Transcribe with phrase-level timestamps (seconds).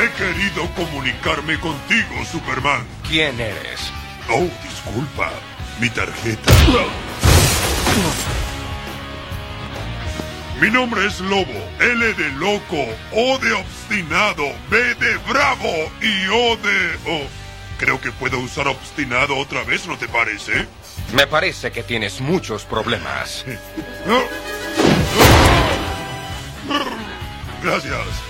[0.00, 2.86] He querido comunicarme contigo, Superman.
[3.06, 3.92] ¿Quién eres?
[4.30, 5.30] Oh, disculpa.
[5.78, 6.50] Mi tarjeta.
[10.58, 12.82] Mi nombre es Lobo, L de loco,
[13.12, 16.96] O de obstinado, B de bravo y O de...
[17.06, 17.26] Oh,
[17.76, 20.66] creo que puedo usar obstinado otra vez, ¿no te parece?
[21.12, 23.44] Me parece que tienes muchos problemas.
[27.62, 28.29] Gracias.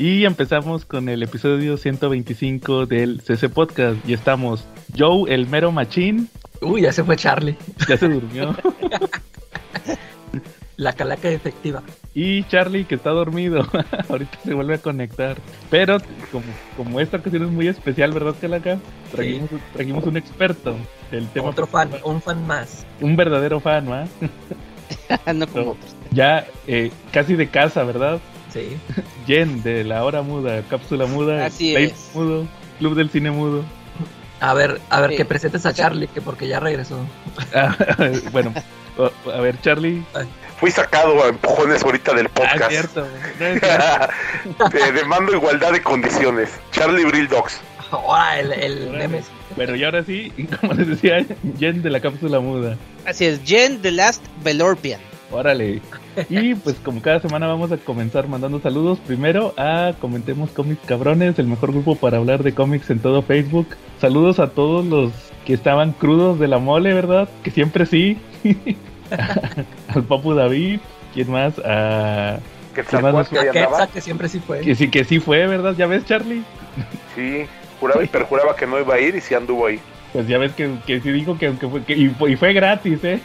[0.00, 3.98] Y empezamos con el episodio 125 del CC Podcast.
[4.08, 4.64] Y estamos
[4.96, 6.30] Joe, el mero machín.
[6.62, 7.54] Uy, ya se fue Charlie.
[7.86, 8.56] Ya se durmió.
[10.78, 11.82] La calaca efectiva.
[12.14, 13.68] Y Charlie, que está dormido.
[14.08, 15.36] Ahorita se vuelve a conectar.
[15.68, 15.98] Pero
[16.32, 16.46] como,
[16.78, 18.78] como esta ocasión es muy especial, ¿verdad, Calaca?
[19.12, 20.76] Trajimos, trajimos un experto.
[21.12, 22.86] El tema Otro fan, un fan más.
[23.02, 24.06] Un verdadero fan, ¿va?
[25.34, 25.94] no como otros.
[26.10, 28.18] Ya eh, casi de casa, ¿verdad?
[28.52, 28.76] Sí.
[29.26, 32.10] Jen de la hora muda, cápsula muda, Así Babe es.
[32.14, 32.46] mudo,
[32.78, 33.64] club del cine mudo.
[34.40, 35.16] A ver, a ver, Sí.
[35.18, 36.98] que presentes a Charlie, que porque ya regresó.
[37.54, 37.76] Ah,
[38.32, 38.52] bueno,
[39.34, 40.02] a ver, Charlie.
[40.58, 42.70] Fui sacado a empujones ahorita del Ah, podcast.
[42.70, 43.00] cierto.
[43.38, 44.68] No, es cierto.
[44.70, 46.50] Te demando igualdad de condiciones.
[46.70, 47.60] Charlie Brill Dogs.
[47.90, 48.92] Ahora el, el.
[48.92, 49.24] Nemes.
[49.56, 51.24] Bueno, y ahora sí, como les decía,
[51.58, 52.76] Jen de la cápsula muda.
[53.06, 55.00] Así es, Jen The Last Velorpian.
[55.32, 55.80] Órale.
[56.28, 58.98] Y pues como cada semana vamos a comenzar mandando saludos.
[59.06, 63.68] Primero a Comentemos Cómics Cabrones, el mejor grupo para hablar de cómics en todo Facebook.
[64.00, 65.12] Saludos a todos los
[65.46, 67.28] que estaban crudos de la mole, ¿verdad?
[67.42, 68.18] Que siempre sí.
[69.88, 70.80] Al Papu David.
[71.14, 71.54] ¿Quién más?
[71.64, 72.38] A...
[72.74, 73.36] Que ¿Qué más nos- que
[73.92, 74.60] que siempre sí fue.
[74.60, 75.74] Que sí, que sí fue, ¿verdad?
[75.76, 76.42] ¿Ya ves, Charlie?
[77.16, 77.44] Sí,
[77.80, 79.80] juraba y perjuraba que no iba a ir y sí anduvo ahí.
[80.12, 82.52] Pues ya ves que, que sí dijo que, aunque fue, que- y, fue, y fue
[82.52, 83.20] gratis, ¿eh?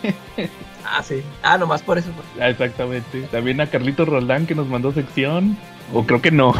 [0.85, 1.23] Ah, sí.
[1.41, 2.09] Ah, nomás por eso.
[2.13, 2.43] fue.
[2.43, 3.21] Ah, exactamente.
[3.31, 5.57] También a Carlito Roldán que nos mandó sección.
[5.93, 6.53] O creo que no.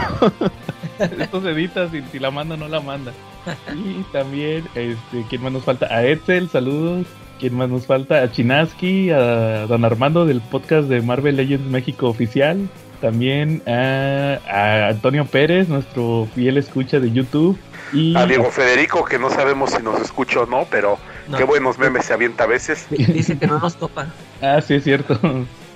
[1.00, 3.12] Esto se edita, si, si la manda no la manda.
[3.76, 5.88] Y también, este, ¿quién más nos falta?
[5.88, 7.06] A Etzel, saludos.
[7.40, 8.22] ¿Quién más nos falta?
[8.22, 12.70] A Chinaski, a Don Armando del podcast de Marvel Legends México Oficial.
[13.02, 17.58] También a, a Antonio Pérez, nuestro fiel escucha de YouTube.
[17.94, 20.98] Y A Diego Federico, que no sabemos si nos escucha o no, pero
[21.28, 21.38] No.
[21.38, 22.86] qué buenos memes se avienta a veces.
[22.90, 24.08] Di- Dice que no nos topa.
[24.42, 25.20] Ah, sí, es cierto.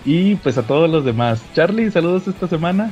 [0.06, 1.42] Y pues a todos los demás.
[1.54, 2.92] Charlie, saludos esta semana.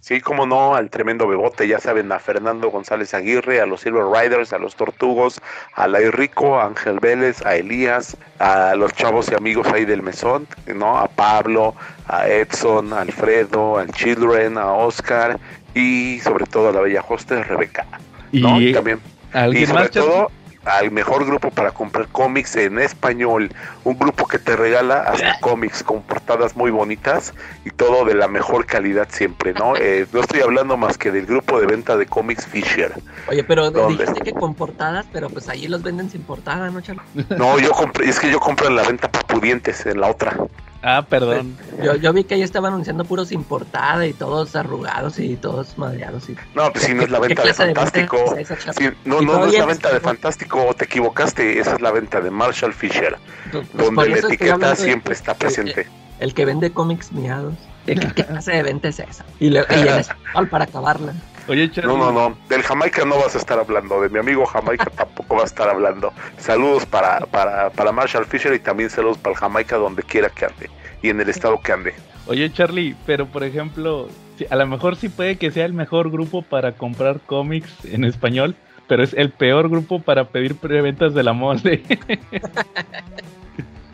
[0.00, 4.04] Sí, como no, al tremendo bebote, ya saben, a Fernando González Aguirre, a los Silver
[4.04, 5.40] Riders, a los Tortugos,
[5.74, 10.02] a Lai Rico, a Ángel Vélez, a Elías, a los chavos y amigos ahí del
[10.02, 10.96] mesón, ¿no?
[10.96, 11.74] A Pablo,
[12.06, 15.40] a Edson, a Alfredo, al Children, a Oscar
[15.74, 17.84] y sobre todo a la bella hostess Rebeca,
[18.30, 18.60] Y ¿no?
[18.60, 19.00] Y también
[19.34, 20.08] y alguien sobre más, Charlie?
[20.08, 20.30] todo
[20.66, 23.50] al mejor grupo para comprar cómics en español,
[23.84, 27.32] un grupo que te regala hasta cómics con portadas muy bonitas
[27.64, 29.74] y todo de la mejor calidad siempre, ¿no?
[29.86, 32.92] Eh, no estoy hablando más que del grupo de venta de cómics Fisher.
[33.28, 34.04] Oye, pero ¿Dónde?
[34.04, 37.02] dijiste que con portadas, pero pues ahí los venden sin portada, ¿no, Charlie?
[37.36, 40.36] No, yo compré, es que yo compré en la venta para pudientes, en la otra.
[40.88, 41.56] Ah, perdón.
[41.82, 45.76] Yo, yo vi que ahí estaba anunciando puros sin portada y todos arrugados y todos
[45.76, 46.28] madreados.
[46.28, 46.36] Y...
[46.54, 48.36] No, pues si no es la ¿Qué venta de clase de venta Fantástico.
[48.36, 52.20] es no, no, no es la venta de Fantástico, te equivocaste, esa es la venta
[52.20, 53.16] de Marshall Fisher,
[53.50, 55.88] Pues, por donde la etiqueta de- siempre está presente.
[56.20, 57.54] El que vende cómics miados.
[57.84, 59.24] ¿Qué, qué clase de venta es esa?
[59.40, 61.14] Y, le, y en español para acabarla.
[61.48, 61.92] Oye, Charlie.
[61.92, 62.36] No, no, no.
[62.48, 64.00] Del Jamaica no vas a estar hablando.
[64.00, 66.12] De mi amigo Jamaica tampoco vas a estar hablando.
[66.38, 70.46] Saludos para, para, para Marshall Fisher y también saludos para el Jamaica donde quiera que
[70.46, 70.70] ande.
[71.02, 71.94] Y en el estado que ande.
[72.26, 74.08] Oye, Charlie, pero por ejemplo,
[74.50, 78.56] a lo mejor sí puede que sea el mejor grupo para comprar cómics en español,
[78.88, 81.82] pero es el peor grupo para pedir preventas de la mole.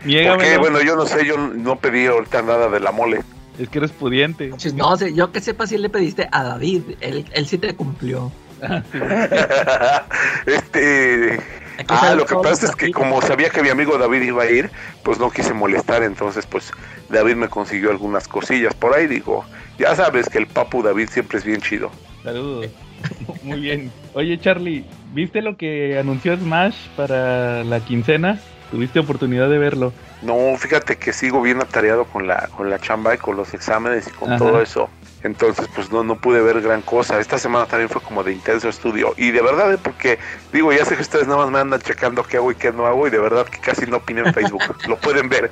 [0.02, 3.20] Porque, bueno, yo no sé, yo no pedí ahorita nada de la mole.
[3.58, 4.48] Es que eres pudiente.
[4.48, 6.82] Pues No sé, yo que sepa si le pediste a David.
[7.00, 8.32] Él, él sí te cumplió.
[10.46, 11.40] este.
[11.88, 14.70] Ah, lo que pasa es que como sabía que mi amigo David iba a ir,
[15.02, 16.70] pues no quise molestar, entonces pues
[17.08, 19.44] David me consiguió algunas cosillas por ahí, digo,
[19.78, 21.90] ya sabes que el papu David siempre es bien chido.
[22.22, 22.68] Saludos.
[23.42, 23.90] Muy bien.
[24.14, 28.38] Oye, Charlie, ¿viste lo que anunció Smash para la quincena?
[28.72, 29.92] ¿Tuviste oportunidad de verlo?
[30.22, 34.08] No, fíjate que sigo bien atareado con la, con la chamba y con los exámenes
[34.08, 34.38] y con Ajá.
[34.38, 34.88] todo eso.
[35.24, 37.20] Entonces, pues no, no pude ver gran cosa.
[37.20, 39.14] Esta semana también fue como de intenso estudio.
[39.16, 39.78] Y de verdad, ¿eh?
[39.82, 40.18] porque
[40.52, 42.86] digo, ya sé que ustedes nada más me andan checando qué hago y qué no
[42.86, 43.06] hago.
[43.06, 44.62] Y de verdad que casi no opiné en Facebook.
[44.88, 45.50] Lo pueden ver.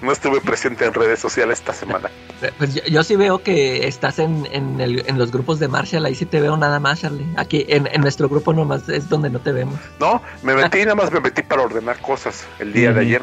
[0.00, 2.08] No estuve presente en redes sociales esta semana.
[2.56, 6.06] Pues yo, yo sí veo que estás en, en, el- en los grupos de Marshall.
[6.06, 7.26] Ahí sí te veo nada más, Charlie.
[7.36, 9.78] Aquí en, en nuestro grupo nomás es donde no te vemos.
[9.98, 13.22] No, me metí, nada más me metí para ordenar cosas el día de ayer.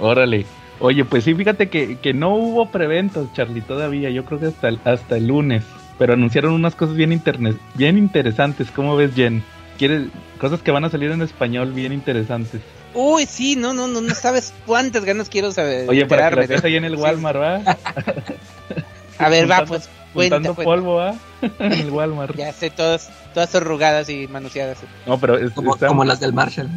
[0.00, 0.46] Órale.
[0.80, 4.10] Oye, pues sí, fíjate que, que no hubo preventas, Charlie, todavía.
[4.10, 5.64] Yo creo que hasta el, hasta el lunes.
[5.98, 8.70] pero anunciaron unas cosas bien internet, bien interesantes.
[8.70, 9.42] ¿Cómo ves, Jen?
[9.78, 10.08] ¿Quieres
[10.40, 12.60] cosas que van a salir en español bien interesantes?
[12.94, 15.88] Uy, sí, no, no, no, no sabes cuántas ganas quiero saber.
[15.88, 16.94] Oye, para que las ahí en el.
[16.96, 17.76] Walmart, ¿va?
[19.18, 20.70] A ver, va, pues, cuenta, Juntando cuenta.
[20.70, 21.14] polvo, ¿va?
[21.58, 22.36] en el Walmart.
[22.36, 24.78] Ya sé, todas, todas arrugadas y manoseadas.
[25.06, 26.68] No, pero es- como las del Marshall.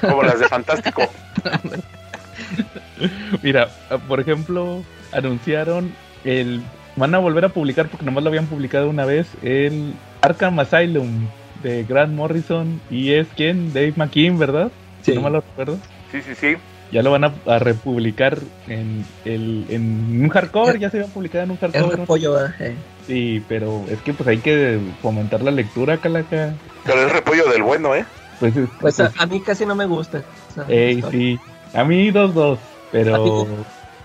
[0.00, 1.02] Como las de Fantástico.
[3.42, 3.68] Mira,
[4.08, 4.82] por ejemplo,
[5.12, 5.92] anunciaron
[6.24, 6.60] el.
[6.96, 11.26] Van a volver a publicar, porque nomás lo habían publicado una vez, el Arkham Asylum
[11.62, 12.80] de Grant Morrison.
[12.90, 13.72] Y es quien?
[13.74, 14.70] Dave McKean, ¿verdad?
[15.02, 15.14] Si Sí.
[15.14, 15.78] no mal lo recuerdo.
[16.10, 16.56] Sí, sí, sí.
[16.92, 18.38] Ya lo van a, a republicar
[18.68, 20.78] en, el, en un hardcover.
[20.78, 21.98] Ya se había publicado en un Es hardcover.
[21.98, 22.04] ¿no?
[22.04, 22.54] repollo, ¿verdad?
[22.60, 22.74] Eh.
[23.06, 26.54] Sí, pero es que pues hay que fomentar la lectura, Calaca.
[26.84, 28.06] Pero es repollo del bueno, ¿eh?
[28.40, 30.22] Pues, es- Pues a, pues, a mí casi no me gusta.
[30.68, 31.38] ey, sí.
[31.74, 32.58] A mí dos, dos.
[33.04, 33.46] Pero...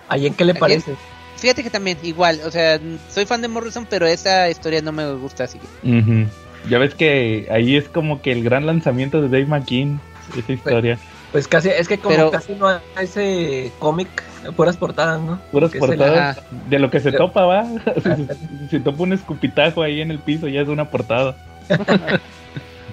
[0.10, 0.96] ¿A quién qué le ¿A parece?
[1.38, 2.80] Fíjate que también, igual, o sea,
[3.10, 5.60] soy fan de Morrison, pero esa historia no me gusta así.
[5.82, 6.28] que-.
[6.70, 10.00] Ya ves que ahí es como que el gran lanzamiento de Dave McKean,
[10.38, 11.00] esa historia.
[11.32, 14.10] Pues casi, es que como Pero- casi no hay ese cómic,
[14.56, 15.40] puras portadas, ¿no?
[15.52, 17.66] Puras portadas de lo que se Pero- topa, va.
[18.60, 21.38] si se topa un escupitajo ahí en el piso, ya es una portada.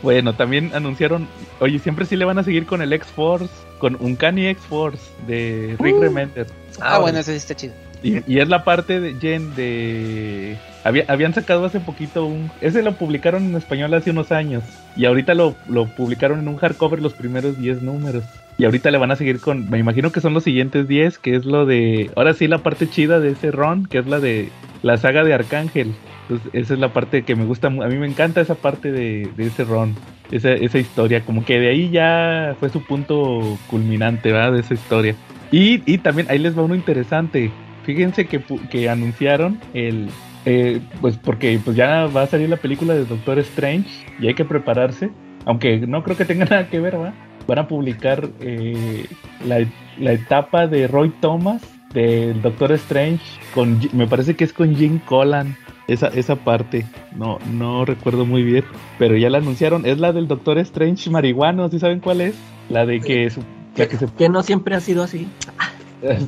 [0.03, 1.29] bueno, también anunciaron,
[1.61, 3.49] oye, siempre sí le van a seguir con el X-Force,
[3.79, 6.01] con Uncanny X-Force de Rick Uh.
[6.01, 6.47] Remender.
[6.81, 7.75] Ah, bueno, ese sí está chido.
[8.03, 10.57] Y, y es la parte de Jen de...
[10.85, 12.51] Había, habían sacado hace poquito un...
[12.61, 14.63] Ese lo publicaron en español hace unos años.
[14.97, 18.23] Y ahorita lo, lo publicaron en un hardcover los primeros 10 números.
[18.57, 19.69] Y ahorita le van a seguir con...
[19.69, 22.11] Me imagino que son los siguientes 10, que es lo de...
[22.15, 24.51] Ahora sí la parte chida de ese ron, que es la de
[24.83, 25.95] la saga de Arcángel.
[26.29, 27.69] Entonces esa es la parte que me gusta.
[27.69, 29.95] A mí me encanta esa parte de, ese ron.
[30.31, 31.23] Esa, esa historia.
[31.23, 34.53] Como que de ahí ya fue su punto culminante, ¿verdad?
[34.53, 35.15] De esa historia.
[35.51, 37.51] Y, y también ahí les va uno interesante.
[37.85, 40.11] Fíjense que, que anunciaron el...
[40.45, 43.89] eh, pues porque pues ya va a salir la película de Doctor Strange
[44.21, 45.11] y hay que prepararse.
[45.47, 47.15] Aunque no creo que tenga nada que ver, ¿va?
[47.47, 49.07] Van a publicar eh,
[49.47, 49.65] la,
[49.99, 51.63] la etapa de Roy Thomas
[51.95, 55.57] del Doctor Strange con me parece que es con Jim Collan
[55.89, 56.87] esa, esa parte
[57.17, 58.65] no no recuerdo muy bien
[58.99, 62.35] pero ya la anunciaron es la del Doctor Strange marihuano ¿sí saben cuál es?
[62.69, 63.31] la de que
[63.77, 65.27] la que se Que no siempre ha sido así.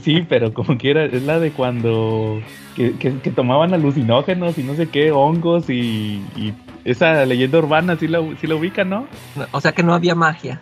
[0.02, 2.40] Sí, pero como quiera, es la de cuando
[2.74, 6.52] que, que- que tomaban alucinógenos y no sé qué, hongos y, y
[6.84, 9.06] esa leyenda urbana, sí la, sí la ubican, ¿no?
[9.52, 10.60] O sea que no había magia.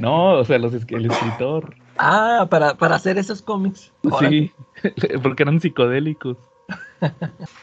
[0.00, 1.74] No, o sea, los, el escritor.
[1.98, 3.92] Ah, para, para hacer esos cómics.
[4.20, 4.52] Sí,
[5.22, 6.36] porque eran psicodélicos.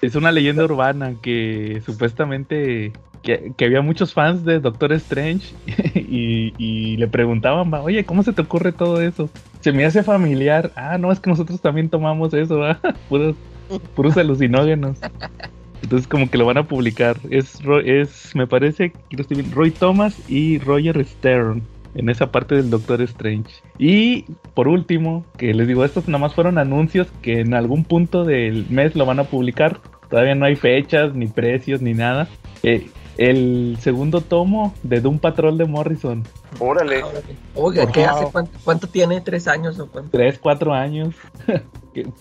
[0.01, 5.55] Es una leyenda urbana que supuestamente que, había muchos fans de Doctor Strange
[5.95, 9.29] y, le preguntaban, oye, ¿cómo se te ocurre todo eso?
[9.61, 10.71] Se me hace familiar.
[10.75, 12.61] Ah, no, es que nosotros también tomamos eso,
[13.09, 13.35] puros,
[13.95, 14.97] puros alucinógenos.
[15.81, 17.17] Entonces como que lo van a publicar.
[17.29, 21.63] Es, es me parece, que Roy Thomas y Roger Stern
[21.95, 23.51] en esa parte del Doctor Strange.
[23.77, 28.23] Y por último, que les digo, estos nada más fueron anuncios que en algún punto
[28.23, 29.79] del mes lo van a publicar.
[30.09, 32.27] Todavía no hay fechas, ni precios, ni nada.
[32.61, 32.87] Eh,
[33.17, 36.23] el segundo tomo de Doom Patrol de Morrison.
[36.59, 37.03] Órale.
[37.03, 37.35] Órale.
[37.55, 38.09] Oiga, ¿qué Wow.
[38.09, 38.25] hace?
[38.31, 39.21] ¿Cuánto, cuánto tiene?
[39.21, 40.11] ¿Tres años o cuánto?
[40.11, 41.15] 3, 4 años.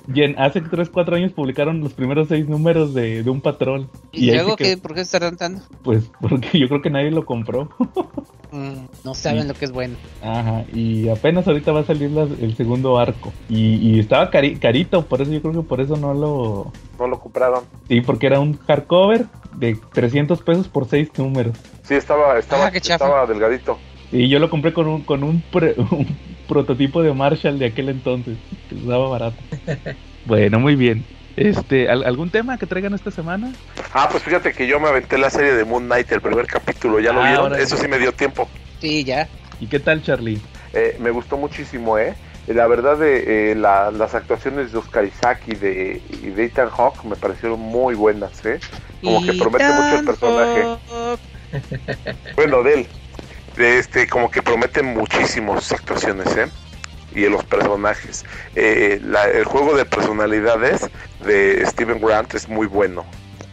[0.06, 3.88] Bien, hace 3, 4 años publicaron los primeros 6 números de Doom Patrol.
[4.12, 4.76] ¿Y, ahí luego qué?
[4.76, 5.62] ¿Por qué se están dando?
[5.82, 7.68] Pues porque yo creo que nadie lo compró.
[8.54, 9.48] Mm, no saben Sí.
[9.48, 9.96] lo que es bueno.
[10.22, 13.32] Ajá, y apenas ahorita va a salir la- el segundo arco.
[13.48, 16.70] Y, y estaba cari- carito, por eso yo creo que por eso no lo...
[16.98, 17.64] No lo compraron.
[17.88, 21.54] Sí, porque era un hardcover de 300 pesos por 6 números.
[21.82, 23.80] Sí, estaba, estaba, Ah, estaba delgadito.
[24.10, 26.06] Y yo lo compré con un, con un, pre- un
[26.46, 29.44] prototipo de Marshall de aquel entonces, que estaba barato.
[30.24, 31.06] bueno, muy bien.
[31.34, 33.52] Este, ¿al- ¿Algún tema que traigan esta semana?
[33.94, 37.00] Ah, pues fíjate que yo me aventé la serie de Moon Knight, el primer capítulo,
[37.00, 37.54] ¿ya lo Ah, vieron?
[37.60, 38.50] Eso sí me dio tiempo.
[38.80, 39.30] Sí, ya.
[39.58, 40.40] ¿Y qué tal, Charlie?
[40.72, 42.16] Eh, me gustó muchísimo, ¿eh?
[42.46, 46.70] La verdad, de, eh, la- las actuaciones de Oscar Isaac y de, y de Ethan
[46.70, 48.58] Hawke me parecieron muy buenas, ¿eh?
[49.00, 50.66] Como que promete mucho el personaje.
[52.36, 52.88] Bueno, de él.
[53.56, 56.50] De este, como que promete muchísimo sus actuaciones, ¿eh?
[57.14, 58.24] Y los personajes.
[58.54, 63.06] Eh, la- el juego de personalidades de Steven Grant es muy bueno.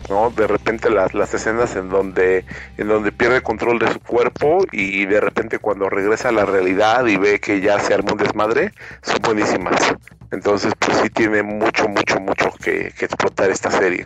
[0.09, 0.31] ¿No?
[0.31, 2.45] De repente las, las escenas en donde,
[2.77, 7.05] en donde pierde control de su cuerpo y de repente cuando regresa a la realidad
[7.05, 9.95] y ve que ya se armó un desmadre, son buenísimas.
[10.31, 14.05] Entonces, pues sí tiene mucho, mucho, mucho que, que explotar esta serie.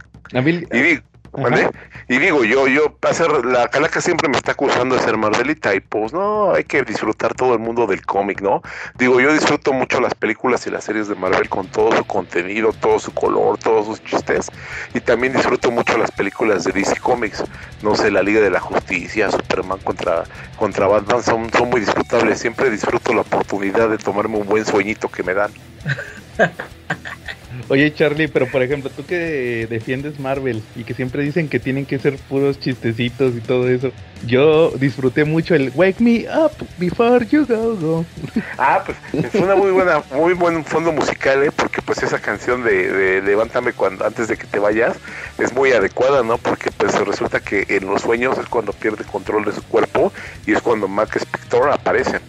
[0.72, 1.02] Y digo,
[1.36, 1.72] ¿Vale?
[2.08, 5.80] Y digo, yo, yo, hacer, la calaca siempre me está acusando de ser Marvelita y
[5.80, 8.62] pues no, hay que disfrutar todo el mundo del cómic, ¿no?
[8.96, 12.72] Digo, yo disfruto mucho las películas y las series de Marvel con todo su contenido,
[12.74, 14.52] todo su color, todos sus chistes
[14.94, 17.44] y también disfruto mucho las películas de DC Comics,
[17.82, 20.26] no sé, la Liga de la Justicia, Superman contra,
[20.58, 25.10] contra Batman son, son muy disfrutables, siempre disfruto la oportunidad de tomarme un buen sueñito
[25.10, 25.52] que me dan.
[27.70, 31.86] Oye Charlie, pero por ejemplo, tú que defiendes Marvel y que siempre dicen que tienen
[31.86, 33.92] que ser puros chistecitos y todo eso,
[34.26, 38.06] yo disfruté mucho el Wake Me Up Before You Go Go.
[38.58, 41.52] Ah, pues es una muy buena, muy buen fondo musical, ¿eh?
[41.56, 44.98] porque pues esa canción de, de Levántame cuando antes de que te vayas
[45.40, 46.38] es muy adecuada, ¿no?
[46.38, 50.12] Porque pues resulta que en los sueños es cuando pierde control de su cuerpo
[50.46, 52.20] y es cuando Mac Spector aparece.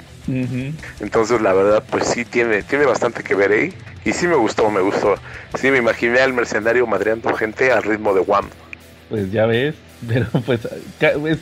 [1.01, 3.73] Entonces la verdad pues sí tiene, tiene bastante que ver ahí.
[4.05, 5.15] Y sí me gustó, me gustó.
[5.59, 8.49] Sí me imaginé al mercenario madreando gente al ritmo de Wham.
[9.09, 9.75] Pues ya ves,
[10.09, 10.61] pero pues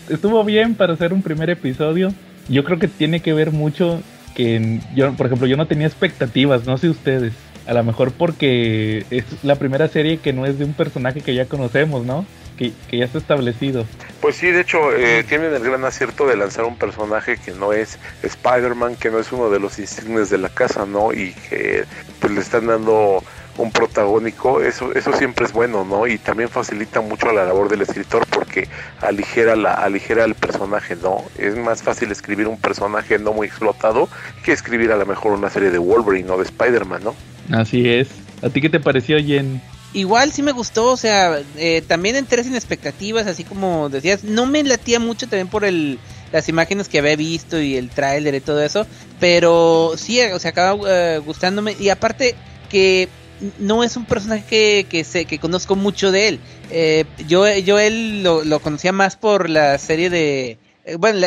[0.08, 2.12] estuvo bien para hacer un primer episodio.
[2.48, 4.00] Yo creo que tiene que ver mucho
[4.34, 7.32] que yo, por ejemplo, yo no tenía expectativas, no sé ustedes.
[7.66, 11.34] A lo mejor porque es la primera serie que no es de un personaje que
[11.34, 12.26] ya conocemos, ¿no?
[12.70, 13.86] Que, ya está establecido.
[14.20, 17.72] Pues sí, de hecho, eh, tienen el gran acierto de lanzar un personaje que no
[17.72, 21.12] es Spider-Man, que no es uno de los insignes de la casa, ¿no?
[21.12, 21.84] Y que
[22.20, 23.22] pues le están dando
[23.58, 26.06] un protagónico, eso, eso siempre es bueno, ¿no?
[26.06, 28.68] Y también facilita mucho la labor del escritor porque
[29.00, 31.24] aligera la, aligera el personaje, ¿no?
[31.38, 34.08] Es más fácil escribir un personaje no muy explotado
[34.44, 37.14] que escribir a lo mejor una serie de Wolverine o de Spider-Man, ¿no?
[37.50, 38.08] Así es.
[38.42, 39.60] ¿A ti qué te pareció, Jen?
[39.94, 44.46] Igual sí me gustó, o sea, eh, también entré sin expectativas, así como decías, no
[44.46, 45.98] me latía mucho también por el
[46.32, 48.86] las imágenes que había visto y el tráiler y todo eso,
[49.20, 52.34] pero sí, o sea, acaba eh, gustándome y aparte
[52.70, 53.08] que
[53.58, 56.40] no es un personaje que, que sé que conozco mucho de él.
[56.70, 61.26] Eh, yo yo él lo, lo conocía más por la serie de eh, bueno,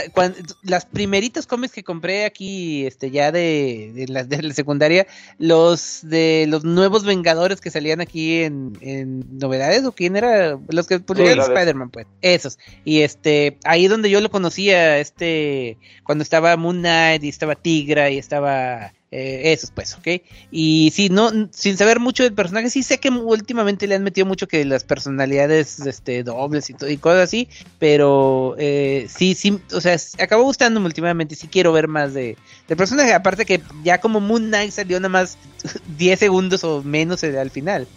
[0.63, 5.07] las primeritas cómics que compré aquí, este, ya de, de, la, de la secundaria,
[5.37, 10.87] los de los nuevos Vengadores que salían aquí en, en novedades, o quién era, los
[10.87, 12.59] que publicaron Spider-Man, pues, esos.
[12.83, 18.09] Y este, ahí donde yo lo conocía, este, cuando estaba Moon Knight y estaba Tigra
[18.09, 20.21] y estaba eh, esos pues, ¿ok?
[20.51, 24.27] Y sí, no, sin saber mucho del personaje, sí sé que últimamente le han metido
[24.27, 27.47] mucho que las personalidades este, dobles y, y cosas así,
[27.79, 32.35] pero eh, sí, sí, o sea, acabó gustándome últimamente, sí quiero ver más de,
[32.67, 35.37] del personaje, aparte que ya como Moon Knight salió nada más
[35.97, 37.87] 10 segundos o menos eh, al final.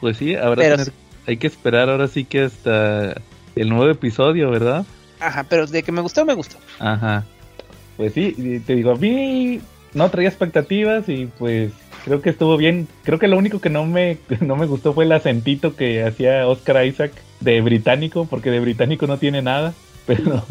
[0.00, 0.76] Pues sí, habrá
[1.26, 3.20] hay que esperar ahora sí que hasta
[3.56, 4.86] el nuevo episodio, ¿verdad?
[5.18, 6.56] Ajá, pero de que me gustó, me gustó.
[6.78, 7.24] Ajá.
[7.96, 9.60] Pues sí, te digo, a mí
[9.94, 11.72] no traía expectativas y pues
[12.04, 12.88] creo que estuvo bien.
[13.02, 16.46] Creo que lo único que no me, no me gustó fue el acentito que hacía
[16.46, 19.74] Oscar Isaac de británico, porque de británico no tiene nada.
[20.06, 20.42] Pero,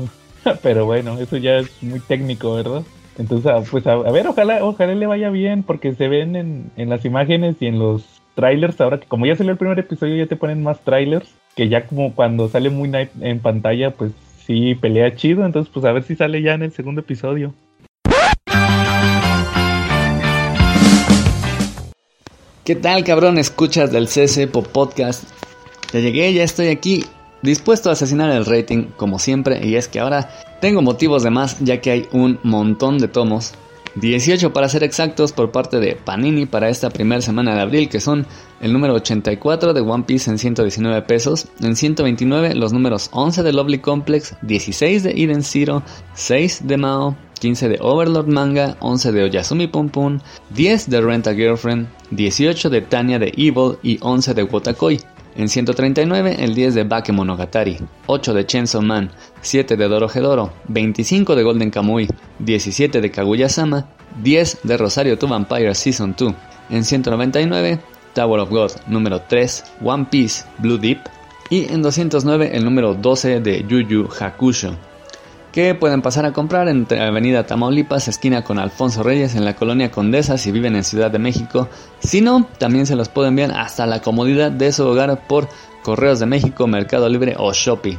[0.62, 2.84] pero bueno, eso ya es muy técnico, ¿verdad?
[3.18, 6.88] Entonces, ah, pues a, ver, ojalá, ojalá le vaya bien, porque se ven en, en
[6.88, 8.80] las imágenes y en los trailers.
[8.80, 11.30] Ahora que como ya salió el primer episodio, ya te ponen más trailers.
[11.56, 14.14] Que ya como cuando sale muy Night en pantalla, pues
[14.46, 15.46] sí pelea chido.
[15.46, 17.54] Entonces, pues a ver si sale ya en el segundo episodio.
[22.70, 23.40] ¿Qué tal, cabrón?
[23.40, 25.24] Escuchas del CC Pop Podcast.
[25.92, 27.04] Ya llegué, ya estoy aquí,
[27.42, 30.30] dispuesto a asesinar el rating, como siempre, y es que ahora
[30.62, 33.56] tengo motivos de más, ya que hay un montón de tomos.
[33.96, 38.00] 18 para ser exactos por parte de Panini para esta primera semana de abril, que
[38.00, 38.28] son
[38.62, 43.52] el número 84 de One Piece en 119 pesos, en 129 los números 11 de
[43.52, 45.82] Lovely Complex, 16 de Eden Zero,
[46.14, 50.20] 6 de Mao, 15 de Overlord Manga, 11 de Oyasumi Pum,
[50.50, 55.00] 10 de Rent a Girlfriend, 18 de Tanya de Evil y 11 de Wotakoi.
[55.36, 57.78] En 139 el 10 de Bakemonogatari,
[58.08, 62.08] 8 de Chainsaw Man, 7 de Dorohedoro, 25 de Golden Kamui,
[62.40, 63.88] 17 de Kaguya-sama,
[64.22, 66.34] 10 de Rosario to Vampire Season 2.
[66.72, 67.80] En 199
[68.14, 71.00] Tower of God número 3, One Piece Blue Deep
[71.50, 74.76] y en 209 el número 12 de Yu Yu Hakusho
[75.52, 79.92] que pueden pasar a comprar en Avenida Tamaulipas, esquina con Alfonso Reyes en la colonia
[79.92, 81.70] Condesa si viven en Ciudad de México.
[82.00, 85.50] Si no, también se los pueden enviar hasta la comodidad de su hogar por
[85.84, 87.98] Correos de México, Mercado Libre o Shopee.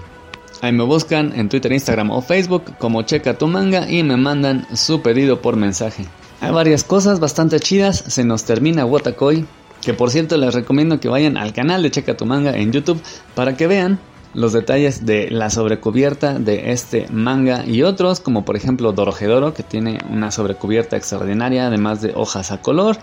[0.63, 4.67] Ahí me buscan en Twitter, Instagram o Facebook como Checa tu manga y me mandan
[4.75, 6.05] su pedido por mensaje.
[6.41, 9.47] Hay varias cosas bastante chidas, se nos termina Wotakoi,
[9.81, 13.01] que por cierto les recomiendo que vayan al canal de Checa tu manga en YouTube
[13.35, 13.99] para que vean
[14.35, 19.63] los detalles de la sobrecubierta de este manga y otros, como por ejemplo Dorohedoro, que
[19.63, 22.97] tiene una sobrecubierta extraordinaria, además de hojas a color,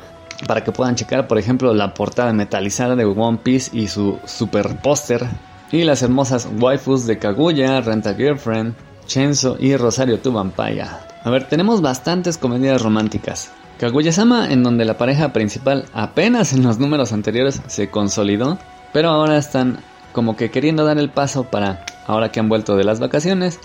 [0.48, 4.80] para que puedan checar, por ejemplo, la portada metalizada de One Piece y su super
[4.82, 5.26] póster
[5.72, 11.00] y las hermosas waifus de Kaguya, Renta Girlfriend, Chenzo y Rosario Tu Vampaya.
[11.24, 13.52] A ver, tenemos bastantes comedias románticas.
[13.80, 18.58] Kaguya-sama, en donde la pareja principal apenas en los números anteriores se consolidó,
[18.94, 19.80] pero ahora están
[20.14, 23.60] como que queriendo dar el paso para, ahora que han vuelto de las vacaciones,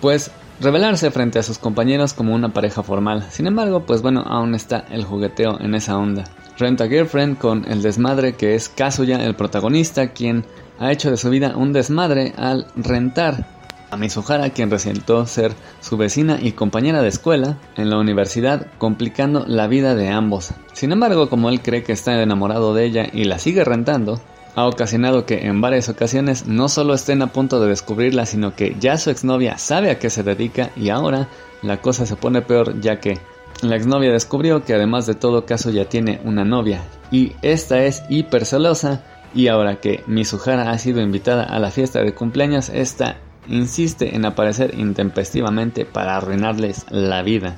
[0.00, 3.26] pues revelarse frente a sus compañeros como una pareja formal.
[3.30, 6.24] Sin embargo, pues bueno, aún está el jugueteo en esa onda.
[6.58, 10.44] Renta Girlfriend con el desmadre que es Kazuya, el protagonista, quien
[10.78, 13.46] ha hecho de su vida un desmadre al rentar
[13.90, 19.44] a Mizuhara, quien resultó ser su vecina y compañera de escuela en la universidad, complicando
[19.46, 20.54] la vida de ambos.
[20.72, 24.18] Sin embargo, como él cree que está enamorado de ella y la sigue rentando,
[24.54, 28.76] ha ocasionado que en varias ocasiones no solo estén a punto de descubrirla, sino que
[28.78, 31.28] ya su exnovia sabe a qué se dedica y ahora
[31.62, 33.18] la cosa se pone peor ya que
[33.62, 38.02] la exnovia descubrió que además de todo caso ya tiene una novia y esta es
[38.08, 39.04] hiper celosa
[39.34, 43.16] y ahora que Mizuhara ha sido invitada a la fiesta de cumpleaños, esta
[43.48, 47.56] insiste en aparecer intempestivamente para arruinarles la vida.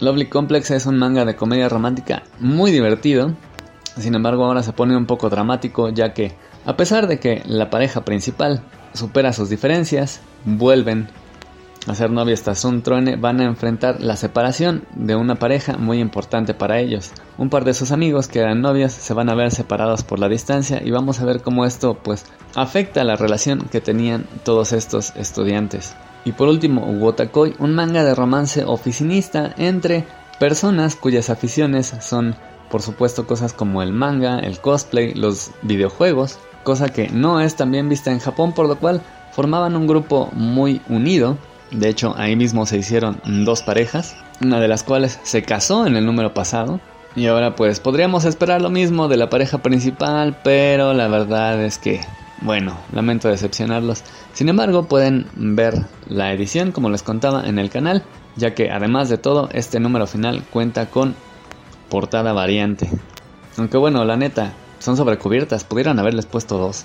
[0.00, 3.34] Lovely Complex es un manga de comedia romántica muy divertido,
[4.02, 6.32] sin embargo ahora se pone un poco dramático ya que,
[6.64, 8.62] a pesar de que la pareja principal
[8.92, 11.08] supera sus diferencias, vuelven
[11.86, 16.00] a ser novios tras un truene, van a enfrentar la separación de una pareja muy
[16.00, 17.12] importante para ellos.
[17.38, 20.28] Un par de sus amigos que eran novios se van a ver separados por la
[20.28, 22.26] distancia y vamos a ver cómo esto pues
[22.56, 25.94] afecta la relación que tenían todos estos estudiantes.
[26.24, 30.04] Y por último, Wotakoi, un manga de romance oficinista entre
[30.40, 32.34] personas cuyas aficiones son
[32.70, 37.70] por supuesto cosas como el manga, el cosplay, los videojuegos, cosa que no es tan
[37.70, 41.36] bien vista en Japón, por lo cual formaban un grupo muy unido.
[41.70, 45.96] De hecho, ahí mismo se hicieron dos parejas, una de las cuales se casó en
[45.96, 46.80] el número pasado.
[47.14, 51.78] Y ahora pues podríamos esperar lo mismo de la pareja principal, pero la verdad es
[51.78, 52.00] que,
[52.42, 54.02] bueno, lamento decepcionarlos.
[54.34, 58.04] Sin embargo, pueden ver la edición, como les contaba, en el canal,
[58.36, 61.14] ya que además de todo, este número final cuenta con
[61.88, 62.90] portada variante.
[63.56, 66.84] Aunque bueno, la neta, son sobrecubiertas, pudieron haberles puesto dos.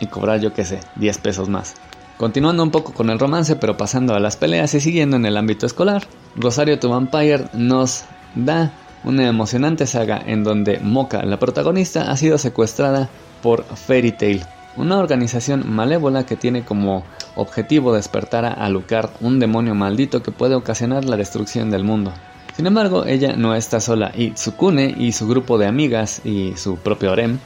[0.00, 1.74] Y cobrar, yo que sé, 10 pesos más.
[2.16, 5.36] Continuando un poco con el romance, pero pasando a las peleas y siguiendo en el
[5.36, 6.02] ámbito escolar,
[6.36, 8.72] Rosario to Vampire nos da
[9.04, 13.08] una emocionante saga en donde Moka, la protagonista, ha sido secuestrada
[13.42, 14.44] por Fairy Tail,
[14.76, 17.04] una organización malévola que tiene como
[17.36, 22.12] objetivo despertar a Alucard, un demonio maldito que puede ocasionar la destrucción del mundo.
[22.60, 26.76] Sin embargo, ella no está sola y Tsukune y su grupo de amigas y su
[26.76, 27.38] propio harem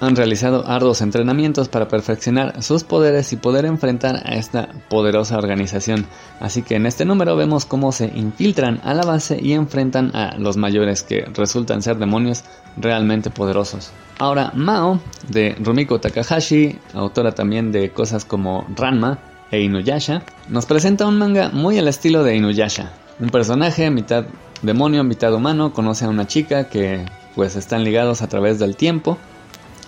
[0.00, 6.04] han realizado arduos entrenamientos para perfeccionar sus poderes y poder enfrentar a esta poderosa organización.
[6.40, 10.36] Así que en este número vemos cómo se infiltran a la base y enfrentan a
[10.36, 12.44] los mayores que resultan ser demonios
[12.76, 13.92] realmente poderosos.
[14.18, 19.20] Ahora Mao, de Rumiko Takahashi, autora también de cosas como Ranma
[19.50, 22.92] e Inuyasha, nos presenta un manga muy al estilo de Inuyasha.
[23.20, 24.24] Un personaje mitad
[24.62, 29.18] demonio, mitad humano, conoce a una chica que pues están ligados a través del tiempo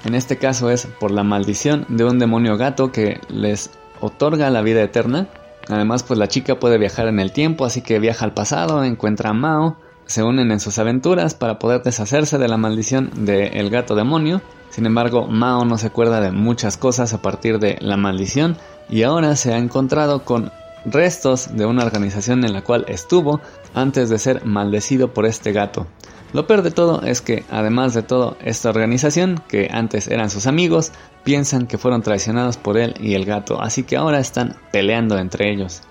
[0.04, 4.62] en este caso es por la maldición de un demonio gato que les otorga la
[4.62, 5.28] vida eterna.
[5.68, 9.30] Además, pues la chica puede viajar en el tiempo, así que viaja al pasado, encuentra
[9.30, 13.94] a Mao, se unen en sus aventuras para poder deshacerse de la maldición del gato
[13.94, 14.42] demonio.
[14.70, 18.56] Sin embargo, Mao no se acuerda de muchas cosas a partir de la maldición
[18.88, 20.50] y ahora se ha encontrado con
[20.84, 23.40] restos de una organización en la cual estuvo
[23.74, 25.86] antes de ser maldecido por este gato.
[26.32, 30.46] Lo peor de todo es que, además de todo, esta organización, que antes eran sus
[30.46, 30.92] amigos,
[31.24, 35.52] piensan que fueron traicionados por él y el gato, así que ahora están peleando entre
[35.52, 35.82] ellos.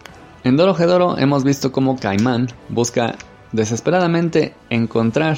[0.44, 3.16] En Doro Hedoro hemos visto cómo Caimán busca
[3.52, 5.38] desesperadamente encontrar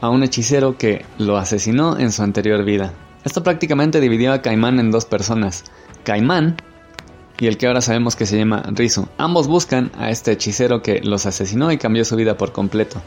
[0.00, 2.92] a un hechicero que lo asesinó en su anterior vida.
[3.24, 5.64] Esto prácticamente dividió a Caimán en dos personas,
[6.04, 6.56] Caimán
[7.40, 9.08] y el que ahora sabemos que se llama Rizu.
[9.16, 13.00] Ambos buscan a este hechicero que los asesinó y cambió su vida por completo.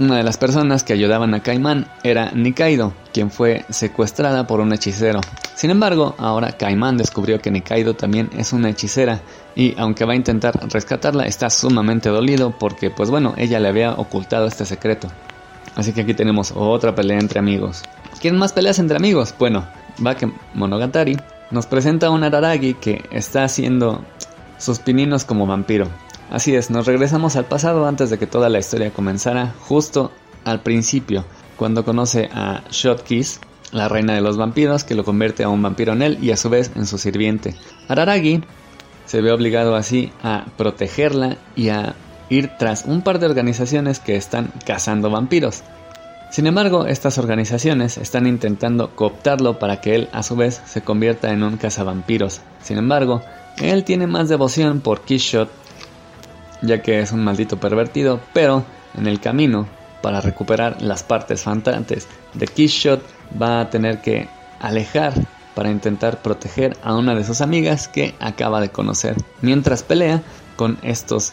[0.00, 4.72] Una de las personas que ayudaban a Caimán era Nikaido, quien fue secuestrada por un
[4.72, 5.20] hechicero.
[5.54, 9.20] Sin embargo, ahora Caimán descubrió que Nikaido también es una hechicera
[9.54, 13.92] y aunque va a intentar rescatarla, está sumamente dolido porque, pues bueno, ella le había
[13.92, 15.08] ocultado este secreto.
[15.74, 17.82] Así que aquí tenemos otra pelea entre amigos.
[18.20, 19.34] ¿Quién más peleas entre amigos?
[19.38, 19.66] Bueno,
[19.98, 21.18] Bake Monogatari
[21.50, 24.04] nos presenta a un Araragi que está haciendo
[24.58, 25.88] sus pininos como vampiro.
[26.30, 30.12] Así es, nos regresamos al pasado antes de que toda la historia comenzara, justo
[30.44, 31.24] al principio,
[31.56, 33.40] cuando conoce a Shotkiss,
[33.72, 36.36] la reina de los vampiros, que lo convierte a un vampiro en él y a
[36.36, 37.54] su vez en su sirviente.
[37.88, 38.42] Araragi
[39.06, 41.94] se ve obligado así a protegerla y a
[42.28, 45.62] ir tras un par de organizaciones que están cazando vampiros.
[46.30, 51.32] Sin embargo, estas organizaciones están intentando cooptarlo para que él a su vez se convierta
[51.32, 52.42] en un cazavampiros.
[52.62, 53.22] Sin embargo,
[53.56, 55.48] él tiene más devoción por Kishot,
[56.62, 58.64] ya que es un maldito pervertido, pero
[58.96, 59.66] en el camino
[60.02, 63.02] para recuperar las partes fantantes de Kishot
[63.40, 64.28] va a tener que
[64.60, 65.14] alejar
[65.54, 70.22] para intentar proteger a una de sus amigas que acaba de conocer, mientras pelea
[70.56, 71.32] con estos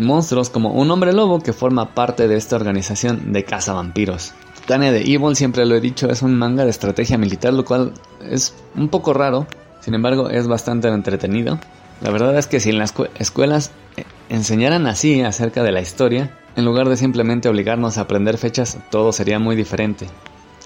[0.00, 4.32] monstruos como un hombre lobo que forma parte de esta organización de cazavampiros.
[4.66, 7.92] Tane de Evil, siempre lo he dicho, es un manga de estrategia militar, lo cual
[8.22, 9.46] es un poco raro,
[9.80, 11.58] sin embargo es bastante entretenido.
[12.00, 16.30] La verdad es que si en las escuelas eh, enseñaran así acerca de la historia,
[16.56, 20.06] en lugar de simplemente obligarnos a aprender fechas, todo sería muy diferente.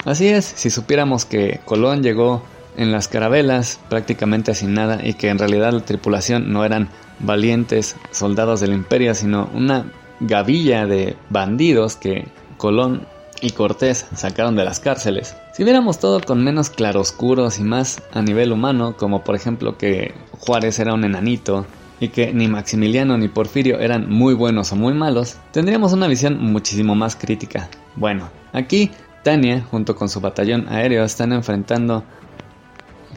[0.04, 2.42] Así es, si supiéramos que Colón llegó
[2.76, 6.88] en las carabelas prácticamente sin nada y que en realidad la tripulación no eran
[7.20, 9.86] valientes soldados del imperio, sino una
[10.20, 13.06] gavilla de bandidos que Colón
[13.40, 15.36] y Cortés sacaron de las cárceles.
[15.52, 20.14] Si viéramos todo con menos claroscuros y más a nivel humano, como por ejemplo que
[20.40, 21.66] Juárez era un enanito
[22.00, 26.42] y que ni Maximiliano ni Porfirio eran muy buenos o muy malos, tendríamos una visión
[26.42, 27.68] muchísimo más crítica.
[27.96, 28.90] Bueno, aquí
[29.22, 32.04] Tania, junto con su batallón aéreo, están enfrentando,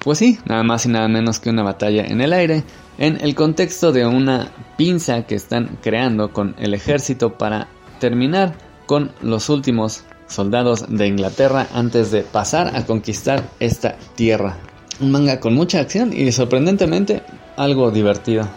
[0.03, 2.63] pues sí, nada más y nada menos que una batalla en el aire,
[2.97, 7.67] en el contexto de una pinza que están creando con el ejército para
[7.99, 8.55] terminar
[8.85, 14.57] con los últimos soldados de Inglaterra antes de pasar a conquistar esta tierra.
[14.99, 17.21] Un manga con mucha acción y sorprendentemente
[17.55, 18.47] algo divertido.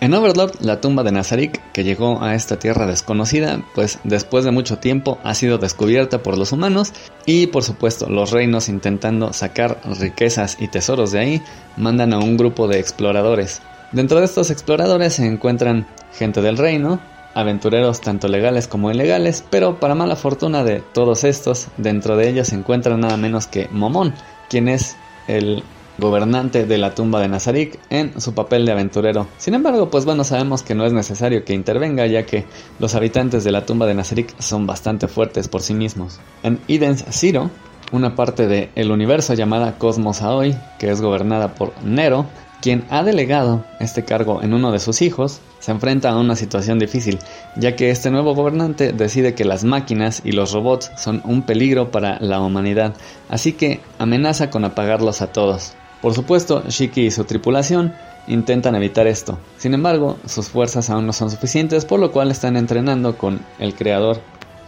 [0.00, 4.50] En Overlord, la tumba de Nazarik, que llegó a esta tierra desconocida, pues después de
[4.50, 6.92] mucho tiempo ha sido descubierta por los humanos
[7.26, 11.42] y por supuesto los reinos intentando sacar riquezas y tesoros de ahí,
[11.76, 13.62] mandan a un grupo de exploradores.
[13.92, 17.00] Dentro de estos exploradores se encuentran gente del reino,
[17.34, 22.48] aventureros tanto legales como ilegales, pero para mala fortuna de todos estos, dentro de ellos
[22.48, 24.14] se encuentra nada menos que Momón,
[24.48, 24.96] quien es
[25.28, 25.62] el
[25.98, 29.26] gobernante de la tumba de Nazarik, en su papel de aventurero.
[29.38, 32.44] Sin embargo, pues bueno, sabemos que no es necesario que intervenga, ya que
[32.78, 36.20] los habitantes de la tumba de Nazarik son bastante fuertes por sí mismos.
[36.42, 37.50] En Eden's Zero,
[37.92, 42.26] una parte del universo llamada Cosmos Aoi, que es gobernada por Nero,
[42.60, 46.78] quien ha delegado este cargo en uno de sus hijos, se enfrenta a una situación
[46.78, 47.18] difícil,
[47.56, 51.90] ya que este nuevo gobernante decide que las máquinas y los robots son un peligro
[51.90, 52.94] para la humanidad,
[53.28, 55.74] así que amenaza con apagarlos a todos.
[56.04, 57.94] Por supuesto, Shiki y su tripulación
[58.26, 59.38] intentan evitar esto.
[59.56, 63.74] Sin embargo, sus fuerzas aún no son suficientes, por lo cual están entrenando con el
[63.74, 64.18] creador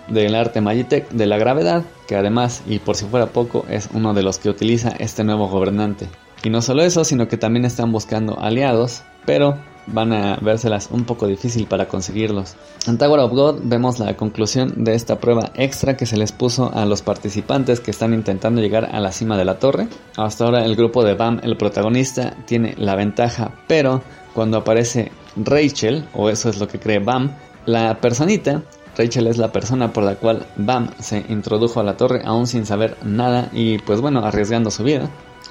[0.09, 4.15] del arte Magitech de la gravedad, que además, y por si fuera poco, es uno
[4.15, 6.09] de los que utiliza este nuevo gobernante.
[6.43, 11.05] Y no solo eso, sino que también están buscando aliados, pero van a vérselas un
[11.05, 12.55] poco difícil para conseguirlos.
[12.87, 16.73] En Tower of God vemos la conclusión de esta prueba extra que se les puso
[16.75, 19.89] a los participantes que están intentando llegar a la cima de la torre.
[20.17, 24.03] Hasta ahora el grupo de Bam, el protagonista, tiene la ventaja, pero
[24.35, 27.33] cuando aparece Rachel, o eso es lo que cree Bam,
[27.65, 28.63] la personita
[28.97, 32.65] Rachel es la persona por la cual Bam se introdujo a la torre aún sin
[32.65, 35.11] saber nada y pues bueno, arriesgando su vida.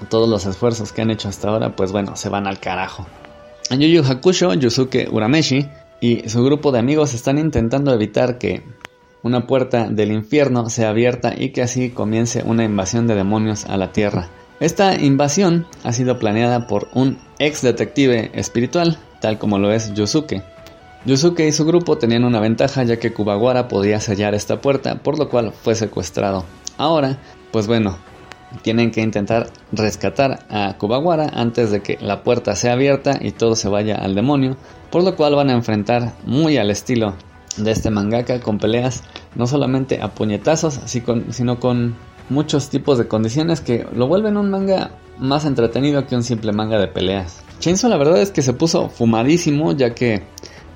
[0.09, 3.05] Todos los esfuerzos que han hecho hasta ahora pues bueno, se van al carajo.
[3.69, 5.67] En Hakusho, Yusuke Urameshi
[5.99, 8.61] y su grupo de amigos están intentando evitar que
[9.23, 13.77] una puerta del infierno sea abierta y que así comience una invasión de demonios a
[13.77, 14.29] la Tierra.
[14.59, 20.43] Esta invasión ha sido planeada por un ex detective espiritual, tal como lo es Yusuke.
[21.05, 25.17] Yusuke y su grupo tenían una ventaja ya que Kubawara podía sellar esta puerta, por
[25.17, 26.45] lo cual fue secuestrado.
[26.77, 27.17] Ahora,
[27.51, 27.97] pues bueno,
[28.61, 33.55] tienen que intentar rescatar a Kubawara antes de que la puerta sea abierta y todo
[33.55, 34.57] se vaya al demonio,
[34.91, 37.15] por lo cual van a enfrentar muy al estilo
[37.57, 39.03] de este mangaka con peleas
[39.35, 41.95] no solamente a puñetazos, sino con
[42.29, 46.79] muchos tipos de condiciones que lo vuelven un manga más entretenido que un simple manga
[46.79, 47.41] de peleas.
[47.59, 50.23] Chainsaw la verdad es que se puso fumadísimo ya que,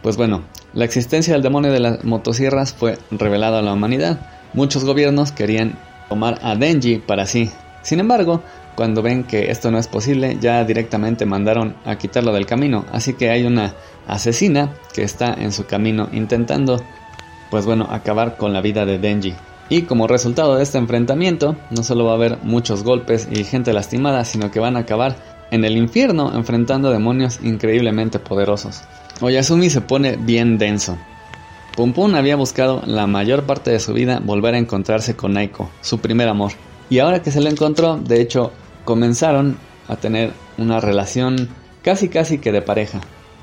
[0.02, 4.20] pues bueno, la existencia del demonio de las motosierras fue revelada a la humanidad.
[4.54, 5.78] Muchos gobiernos querían
[6.10, 7.50] tomar a Denji para sí
[7.82, 8.43] sin embargo,
[8.76, 13.13] cuando ven que esto no es posible, ya directamente mandaron a quitarlo del camino, así
[13.13, 13.74] que hay una
[14.08, 16.82] asesina que está en su camino intentando,
[17.50, 19.34] pues bueno, acabar con la vida de Denji.
[19.69, 23.72] Y como resultado de este enfrentamiento, no solo va a haber muchos golpes y gente
[23.72, 25.15] lastimada, sino que van a acabar
[25.52, 28.82] en el infierno enfrentando demonios increíblemente poderosos.
[29.22, 30.98] Oyasumi se pone bien denso.
[31.80, 35.70] Pum Pum había buscado la mayor parte de su vida volver a encontrarse con Aiko,
[35.80, 36.52] su primer amor.
[36.89, 38.52] Y ahora que se lo encontró, de hecho,
[38.84, 41.48] comenzaron a tener una relación
[41.82, 43.00] casi casi que de pareja.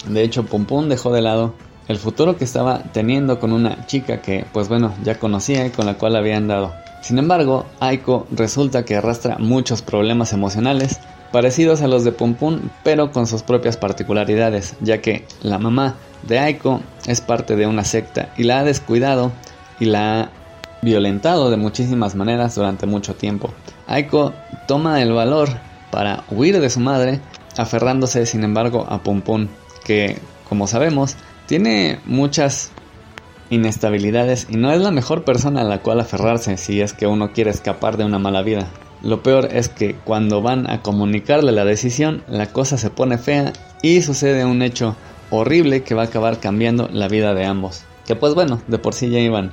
[0.07, 1.55] De hecho, Pum Pum dejó de lado
[1.89, 5.87] el futuro que estaba teniendo con una chica que, pues bueno, ya conocía y con
[5.87, 6.75] la cual había andado.
[7.01, 11.01] Sin embargo, Aiko resulta que arrastra muchos problemas emocionales
[11.33, 15.95] parecidos a los de Pum Pum, pero con sus propias particularidades, ya que la mamá
[16.29, 19.33] de Aiko es parte de una secta y la ha descuidado
[19.81, 20.31] y la ha
[20.83, 23.53] violentado de muchísimas maneras durante mucho tiempo.
[23.87, 24.33] Aiko
[24.67, 25.49] toma el valor
[25.91, 27.21] para huir de su madre,
[27.57, 29.23] aferrándose sin embargo a Pum
[29.85, 31.17] que como sabemos
[31.47, 32.71] tiene muchas
[33.51, 37.33] inestabilidades y no es la mejor persona a la cual aferrarse si es que uno
[37.33, 38.67] quiere escapar de una mala vida.
[39.03, 43.53] Lo peor es que cuando van a comunicarle la decisión, la cosa se pone fea
[43.83, 44.97] y sucede un hecho
[45.39, 47.85] horrible que va a acabar cambiando la vida de ambos.
[48.07, 49.53] Que pues bueno, de por sí ya iban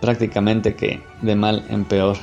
[0.00, 2.16] prácticamente que de mal en peor.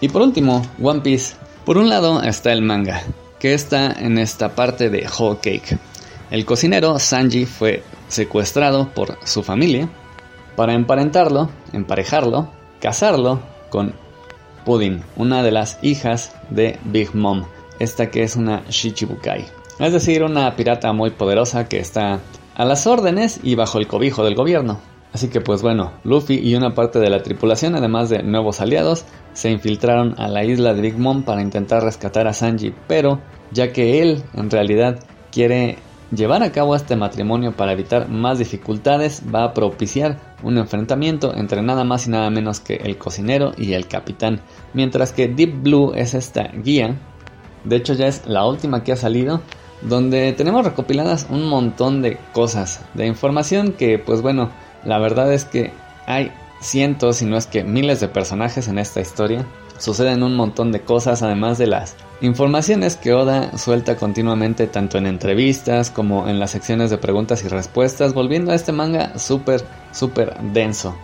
[0.00, 1.34] Y por último, One Piece.
[1.64, 3.02] Por un lado está el manga,
[3.38, 5.78] que está en esta parte de Whole Cake.
[6.30, 9.88] El cocinero Sanji fue secuestrado por su familia
[10.56, 13.94] para emparentarlo, emparejarlo, casarlo con
[14.64, 17.44] Pudding, una de las hijas de Big Mom,
[17.78, 19.57] esta que es una Shichibukai.
[19.78, 22.18] Es decir, una pirata muy poderosa que está
[22.56, 24.80] a las órdenes y bajo el cobijo del gobierno.
[25.12, 29.04] Así que pues bueno, Luffy y una parte de la tripulación, además de nuevos aliados,
[29.34, 33.20] se infiltraron a la isla de Big Mom para intentar rescatar a Sanji, pero
[33.52, 34.98] ya que él en realidad
[35.30, 35.78] quiere
[36.10, 41.62] llevar a cabo este matrimonio para evitar más dificultades, va a propiciar un enfrentamiento entre
[41.62, 44.40] nada más y nada menos que el cocinero y el capitán,
[44.74, 46.96] mientras que Deep Blue es esta guía,
[47.64, 49.42] de hecho ya es la última que ha salido,
[49.82, 54.50] donde tenemos recopiladas un montón de cosas, de información que pues bueno,
[54.84, 55.72] la verdad es que
[56.06, 59.46] hay cientos, si no es que miles de personajes en esta historia.
[59.78, 65.06] Suceden un montón de cosas, además de las informaciones que Oda suelta continuamente tanto en
[65.06, 70.36] entrevistas como en las secciones de preguntas y respuestas, volviendo a este manga súper, súper
[70.52, 70.96] denso.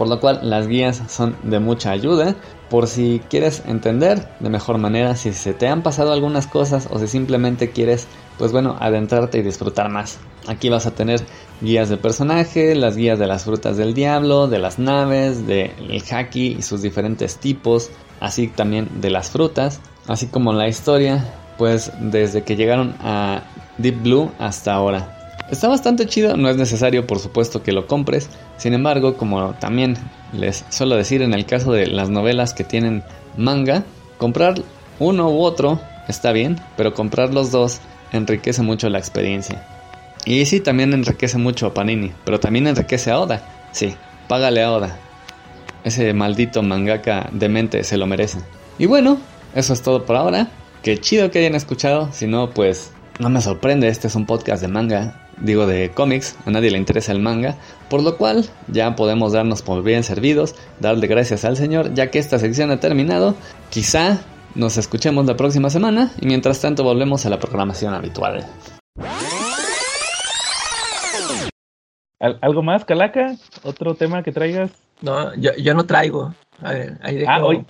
[0.00, 2.34] Por lo cual las guías son de mucha ayuda
[2.70, 6.98] por si quieres entender de mejor manera si se te han pasado algunas cosas o
[6.98, 8.06] si simplemente quieres,
[8.38, 10.18] pues bueno, adentrarte y disfrutar más.
[10.48, 11.20] Aquí vas a tener
[11.60, 16.56] guías de personaje, las guías de las frutas del diablo, de las naves, del haki
[16.58, 21.26] y sus diferentes tipos, así también de las frutas, así como la historia,
[21.58, 23.42] pues desde que llegaron a
[23.76, 25.19] Deep Blue hasta ahora.
[25.50, 29.96] Está bastante chido, no es necesario por supuesto que lo compres, sin embargo, como también
[30.32, 33.02] les suelo decir en el caso de las novelas que tienen
[33.36, 33.82] manga,
[34.18, 34.54] comprar
[35.00, 37.80] uno u otro está bien, pero comprar los dos
[38.12, 39.66] enriquece mucho la experiencia.
[40.24, 43.42] Y sí, también enriquece mucho a Panini, pero también enriquece a Oda.
[43.72, 43.94] Sí,
[44.28, 44.98] págale a Oda.
[45.82, 48.38] Ese maldito mangaka demente se lo merece.
[48.78, 49.18] Y bueno,
[49.54, 50.48] eso es todo por ahora.
[50.82, 52.10] Qué chido que hayan escuchado.
[52.12, 53.88] Si no, pues no me sorprende.
[53.88, 55.19] Este es un podcast de manga.
[55.40, 56.36] Digo de cómics.
[56.46, 57.56] A nadie le interesa el manga.
[57.88, 60.54] Por lo cual ya podemos darnos por bien servidos.
[60.78, 61.94] Darle gracias al Señor.
[61.94, 63.34] Ya que esta sección ha terminado.
[63.70, 64.20] Quizá
[64.54, 66.12] nos escuchemos la próxima semana.
[66.20, 68.46] Y mientras tanto volvemos a la programación habitual.
[72.20, 73.34] ¿Algo más, Calaca?
[73.62, 74.70] ¿Otro tema que traigas?
[75.00, 76.34] No, yo, yo no traigo.
[76.62, 77.30] A ver, ahí dejo.
[77.30, 77.64] Ah, hoy.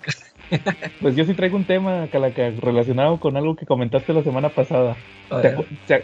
[1.01, 4.97] Pues yo sí traigo un tema, Calaca, relacionado con algo que comentaste la semana pasada.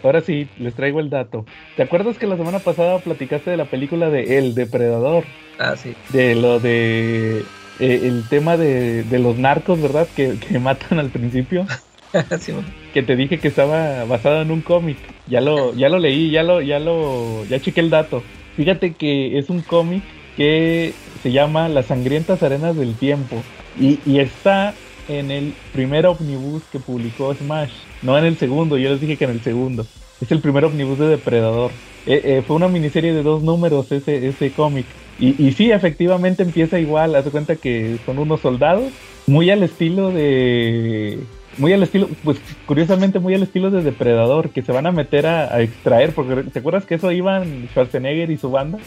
[0.03, 1.45] Ahora sí, les traigo el dato.
[1.75, 5.25] ¿Te acuerdas que la semana pasada platicaste de la película de El Depredador?
[5.59, 5.93] Ah, sí.
[6.09, 7.43] De lo de.
[7.79, 10.07] Eh, el tema de, de, los narcos, ¿verdad?
[10.15, 11.65] Que, que matan al principio.
[12.39, 12.53] sí,
[12.93, 14.97] que te dije que estaba basado en un cómic.
[15.27, 18.23] Ya lo, ya lo leí, ya lo, ya lo, ya chequé el dato.
[18.55, 20.03] Fíjate que es un cómic
[20.35, 23.43] que se llama Las sangrientas arenas del tiempo
[23.79, 24.73] y, está
[25.07, 29.25] en el primer omnibus que publicó Smash, no en el segundo, yo les dije que
[29.25, 29.85] en el segundo.
[30.19, 31.71] Es el primer omnibus de Depredador.
[32.05, 34.85] Eh, eh, fue una miniserie de dos números ese, ese cómic.
[35.19, 37.15] Y, y sí, efectivamente empieza igual.
[37.15, 38.91] Haz cuenta que son unos soldados,
[39.27, 41.19] muy al estilo de
[41.57, 45.25] muy al estilo, pues curiosamente muy al estilo de Depredador, que se van a meter
[45.25, 48.79] a, extraer, porque ¿te acuerdas que eso iban Schwarzenegger y su banda?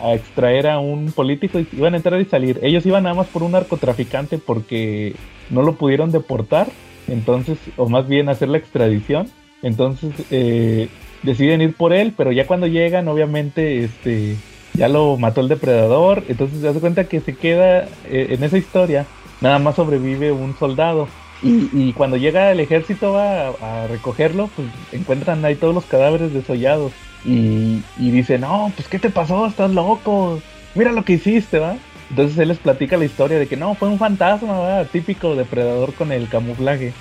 [0.00, 2.58] A extraer a un político y iban a entrar y salir.
[2.62, 5.14] Ellos iban nada más por un narcotraficante porque
[5.50, 6.68] no lo pudieron deportar,
[7.08, 9.28] entonces, o más bien hacer la extradición.
[9.62, 10.88] Entonces eh,
[11.22, 14.36] deciden ir por él, pero ya cuando llegan, obviamente, este,
[14.74, 16.24] ya lo mató el depredador.
[16.28, 19.06] Entonces se hace cuenta que se queda eh, en esa historia,
[19.40, 21.06] nada más sobrevive un soldado
[21.42, 26.92] y, cuando llega el ejército a, a, recogerlo, pues encuentran ahí todos los cadáveres desollados.
[27.24, 29.46] Y, y dice, no, pues ¿qué te pasó?
[29.46, 30.40] Estás loco.
[30.74, 31.76] Mira lo que hiciste, ¿va?
[32.10, 34.84] Entonces él les platica la historia de que no, fue un fantasma, ¿va?
[34.84, 36.92] Típico depredador con el camuflaje.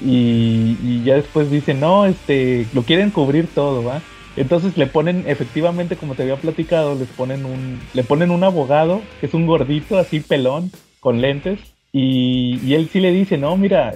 [0.00, 4.00] Y, y, ya después dice, no, este, lo quieren cubrir todo, ¿va?
[4.36, 9.02] Entonces le ponen, efectivamente, como te había platicado, les ponen un, le ponen un abogado,
[9.20, 11.58] que es un gordito así pelón, con lentes,
[11.92, 13.94] y, él sí le dice, no, mira,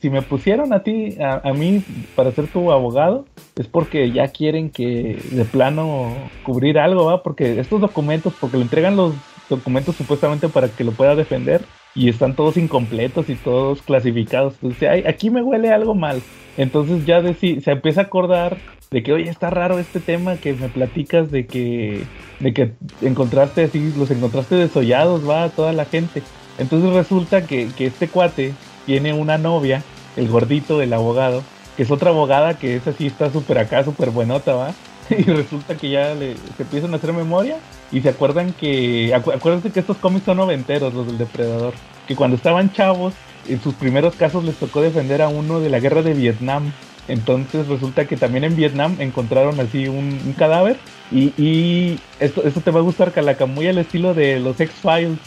[0.00, 1.82] si me pusieron a ti, a, mí,
[2.14, 7.24] para ser tu abogado, es porque ya quieren que de plano cubrir algo, ¿va?
[7.24, 9.14] Porque estos documentos, porque le entregan los
[9.50, 11.62] documentos supuestamente para que lo pueda defender,
[11.96, 14.54] y están todos incompletos y todos clasificados.
[14.54, 16.20] Entonces, "Ay, aquí me huele algo mal.
[16.58, 18.58] Entonces ya deci- se empieza a acordar
[18.90, 22.04] de que, oye, está raro este tema que me platicas de que,
[22.38, 26.22] de que encontraste así, los encontraste desollados, va, toda la gente.
[26.58, 28.54] Entonces resulta que, que este cuate
[28.86, 29.82] tiene una novia,
[30.16, 31.42] el gordito del abogado,
[31.76, 34.74] que es otra abogada que es así, está súper acá, súper buenota, va.
[35.10, 37.58] Y resulta que ya se empiezan a hacer memoria
[37.92, 41.74] y se acuerdan que, acu- acuérdense que estos cómics son noventeros, los del depredador,
[42.08, 43.14] que cuando estaban chavos,
[43.48, 46.72] en sus primeros casos les tocó defender a uno de la guerra de Vietnam.
[47.06, 50.76] Entonces resulta que también en Vietnam encontraron así un, un cadáver.
[51.12, 55.18] Y, y esto, esto te va a gustar, Calaca, muy al estilo de los X-Files.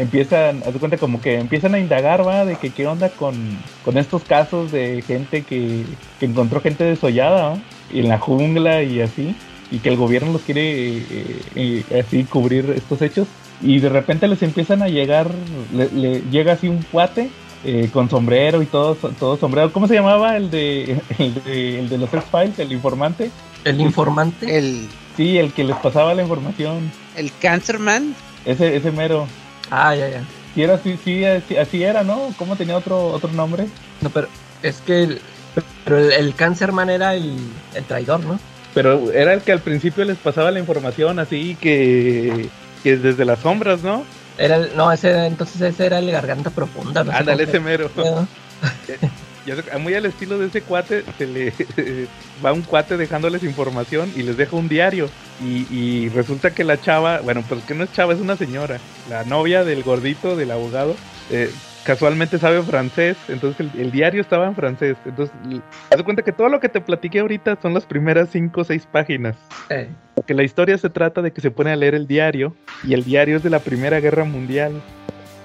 [0.00, 3.34] Empiezan, haz de cuenta como que empiezan a indagar, va, de que qué onda con,
[3.84, 5.84] con estos casos de gente que,
[6.18, 7.58] que encontró gente desollada,
[7.92, 9.34] en la jungla y así.
[9.70, 11.04] Y que el gobierno los quiere eh,
[11.54, 13.28] eh, así cubrir estos hechos.
[13.60, 15.30] Y de repente les empiezan a llegar,
[15.72, 17.28] le, le llega así un cuate
[17.64, 19.72] eh, con sombrero y todo, todo sombrero.
[19.72, 23.30] ¿Cómo se llamaba el de, el de, el de los X-Files, el informante?
[23.64, 24.58] El informante.
[24.58, 26.90] El, Sí, el que les pasaba la información.
[27.16, 28.14] el Cancerman.
[28.46, 29.26] Ese, ese mero.
[29.70, 30.24] Ah, ya, ya.
[30.54, 32.34] Sí, era así, sí, así, así era, ¿no?
[32.36, 33.66] ¿Cómo tenía otro, otro nombre?
[34.00, 34.28] No, pero
[34.62, 35.20] es que el,
[35.84, 37.36] pero el, el Cancerman era el,
[37.74, 38.38] el traidor, ¿no?
[38.74, 42.48] Pero era el que al principio les pasaba la información así que,
[42.82, 44.04] que desde las sombras, ¿no?
[44.38, 47.90] Era el, no, ese entonces ese era el garganta profunda, no Ándale, ese mero.
[49.78, 51.52] muy al estilo de ese cuate, se le
[52.44, 55.08] va un cuate dejándoles información y les deja un diario.
[55.40, 58.78] Y, y resulta que la chava, bueno, pues que no es chava, es una señora.
[59.08, 60.96] La novia del gordito, del abogado,
[61.30, 61.50] eh,
[61.84, 63.16] casualmente sabe francés.
[63.28, 64.96] Entonces el, el diario estaba en francés.
[65.06, 65.34] Entonces,
[65.90, 68.86] haz cuenta que todo lo que te platiqué ahorita son las primeras cinco o seis
[68.90, 69.36] páginas.
[69.70, 69.88] Eh,
[70.26, 73.04] Que la historia se trata de que se pone a leer el diario y el
[73.04, 74.82] diario es de la Primera Guerra Mundial.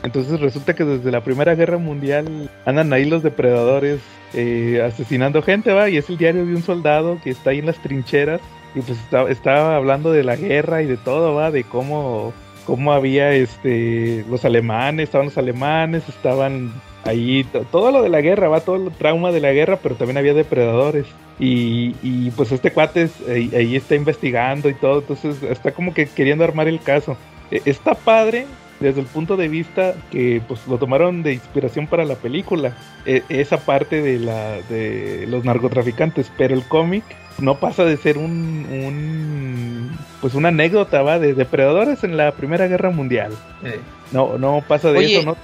[0.06, 4.00] Entonces resulta que desde la Primera Guerra Mundial andan ahí los depredadores
[4.34, 7.66] eh, asesinando gente, va, y es el diario de un soldado que está ahí en
[7.66, 8.40] las trincheras
[8.76, 8.98] y pues
[9.30, 12.34] está hablando de la guerra y de todo, va, de cómo,
[12.66, 16.72] cómo había este los alemanes, estaban los alemanes, estaban
[17.06, 19.96] ahí, to- todo lo de la guerra, va, todo el trauma de la guerra, pero
[19.96, 21.06] también había depredadores.
[21.40, 25.94] Y, y pues este cuate es- ahí, ahí está investigando y todo, entonces está como
[25.94, 27.18] que queriendo armar el caso.
[27.52, 28.46] E- Está padre
[28.80, 32.74] desde el punto de vista que pues lo tomaron de inspiración para la película,
[33.06, 37.04] e- esa parte de la de los narcotraficantes, pero el cómic
[37.40, 42.68] no pasa de ser un, un pues una anécdota va de depredadores en la Primera
[42.68, 43.32] Guerra Mundial.
[43.64, 43.80] eh.
[44.12, 45.18] No no pasa de Oye.
[45.20, 45.36] eso, ¿no?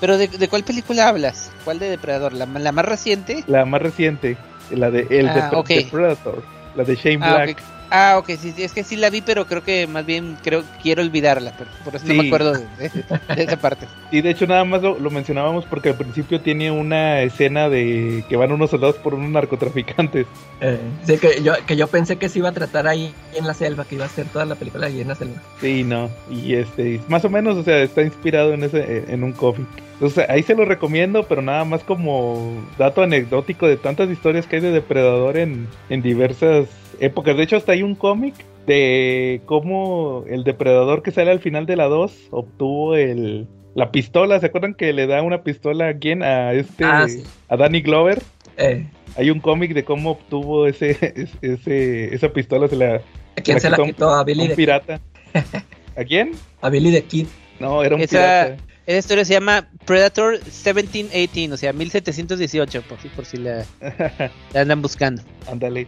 [0.00, 1.50] Pero de, de cuál película hablas?
[1.64, 2.32] ¿Cuál de Depredador?
[2.34, 3.44] ¿La, la más reciente?
[3.46, 4.36] La más reciente,
[4.70, 5.68] la de el Ah, Depre- ok.
[5.68, 6.42] Depredator,
[6.74, 7.62] la de Shane Ah, Black.
[7.96, 10.64] Ah, ok, sí, sí, es que sí la vi, pero creo que más bien creo
[10.82, 12.88] quiero olvidarla, pero por eso no me acuerdo de, de-
[13.36, 13.86] de esa parte.
[14.10, 18.24] Y de hecho nada más lo, lo mencionábamos porque al principio tiene una escena de
[18.28, 20.26] que van unos soldados por unos narcotraficantes.
[20.60, 23.54] Eh, sí, que yo, que yo pensé que se iba a tratar ahí en la
[23.54, 25.40] selva, que iba a ser toda la película ahí en la selva.
[25.60, 26.10] Sí, no.
[26.30, 29.66] Y este, más o menos, o sea, está inspirado en ese, en un cómic.
[29.94, 34.56] Entonces ahí se lo recomiendo, pero nada más como dato anecdótico de tantas historias que
[34.56, 36.66] hay de depredador en, en diversas
[37.00, 37.36] épocas.
[37.36, 38.34] De hecho, hasta hay un cómic
[38.66, 44.38] de cómo el depredador que sale al final de la 2 obtuvo el la pistola.
[44.40, 46.22] ¿Se acuerdan que le da una pistola a quién?
[46.22, 47.22] A este, Ah, sí.
[47.48, 48.22] a Danny Glover.
[48.56, 50.96] Eh, Hay un cómic de cómo obtuvo ese,
[51.42, 53.00] ese, esa pistola, se la
[53.36, 54.10] ¿A quién La se la quitó?
[54.10, 55.00] A a Billy un de, pirata.
[55.96, 56.32] ¿A quién?
[56.62, 57.26] a Billy the Kid.
[57.58, 58.56] No, era un Esa- pirata.
[58.86, 63.64] Esa historia se llama Predator 1718, o sea, 1718, por si, por si la,
[64.52, 65.22] la andan buscando.
[65.50, 65.86] Ándale.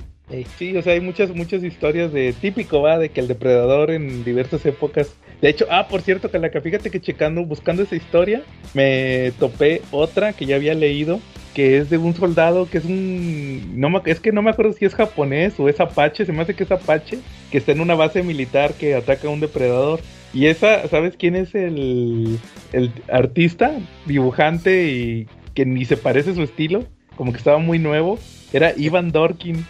[0.58, 4.24] Sí, o sea, hay muchas, muchas historias de típico, va, de que el depredador en
[4.24, 5.14] diversas épocas.
[5.40, 8.42] De hecho, ah, por cierto, Calaca, fíjate que checando, buscando esa historia,
[8.74, 11.20] me topé otra que ya había leído,
[11.54, 13.78] que es de un soldado que es un.
[13.78, 16.42] No me, es que no me acuerdo si es japonés o es apache, se me
[16.42, 17.20] hace que es apache,
[17.52, 20.00] que está en una base militar que ataca a un depredador.
[20.34, 22.40] Y esa, ¿sabes quién es el,
[22.72, 26.84] el artista, dibujante y que ni se parece su estilo?
[27.16, 28.18] Como que estaba muy nuevo.
[28.52, 29.64] Era Ivan Dorkin.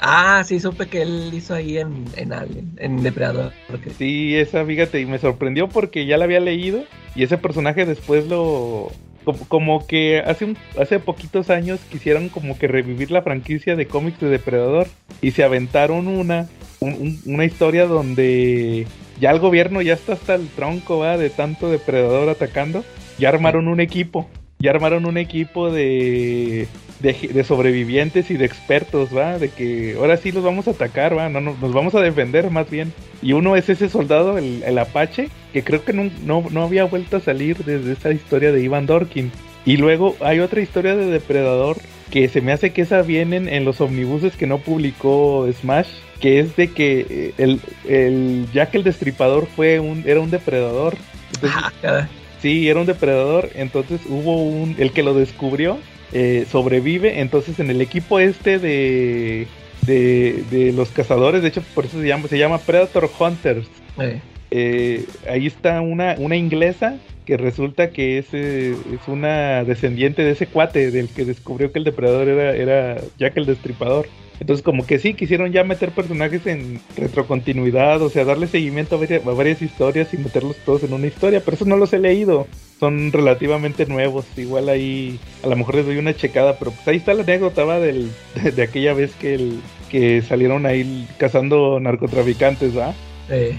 [0.00, 3.52] Ah, sí, supe que él hizo ahí en, en Alien, en Depredador.
[3.70, 7.84] porque- Sí, esa, fíjate, y me sorprendió porque ya la había leído y ese personaje
[7.84, 8.90] después lo...
[9.24, 13.86] Como, como que hace un, hace poquitos años quisieron como que revivir la franquicia de
[13.88, 14.86] cómics de Depredador
[15.20, 16.48] y se aventaron una,
[16.78, 18.86] un- un- una historia donde
[19.20, 22.84] ya el gobierno ya está hasta el tronco, va, de tanto depredador atacando.
[23.18, 24.28] Ya armaron un equipo,
[24.60, 26.68] ya armaron un equipo de,
[27.00, 31.16] de, de sobrevivientes y de expertos, va, de que ahora sí los vamos a atacar,
[31.16, 32.92] va, no, no, nos vamos a defender más bien.
[33.22, 36.84] Y uno es ese soldado, el, el Apache, que creo que no, no, no había
[36.84, 39.30] vuelto a salir desde esa historia de Ivan Dorkin.
[39.64, 41.76] Y luego hay otra historia de Depredador
[42.10, 45.88] que se me hace que esa vienen en los omnibuses que no publicó Smash,
[46.20, 50.96] que es de que eh, el, el Jack el Destripador fue un, era un depredador.
[51.34, 52.08] Entonces, Ah.
[52.40, 53.50] Sí, era un depredador.
[53.54, 54.76] Entonces hubo un.
[54.78, 55.78] El que lo descubrió
[56.12, 57.20] eh, sobrevive.
[57.20, 59.46] Entonces en el equipo este de,
[59.82, 60.44] de.
[60.50, 63.66] de los cazadores, de hecho por eso se llama, se llama Predator Hunters.
[63.98, 70.22] Eh, eh, ahí está una, una inglesa que resulta que es, eh, es una descendiente
[70.22, 74.06] de ese cuate del que descubrió que el depredador era, era Jack el Destripador.
[74.38, 78.98] Entonces como que sí, quisieron ya meter personajes en retrocontinuidad, o sea, darle seguimiento a
[78.98, 81.98] varias, a varias historias y meterlos todos en una historia, pero eso no los he
[81.98, 82.46] leído,
[82.78, 86.96] son relativamente nuevos, igual ahí a lo mejor les doy una checada, pero pues ahí
[86.98, 87.78] está la anécdota ¿va?
[87.80, 89.60] Del, de, de aquella vez que, el,
[89.90, 92.92] que salieron ahí cazando narcotraficantes, ¿va?
[93.30, 93.58] eh.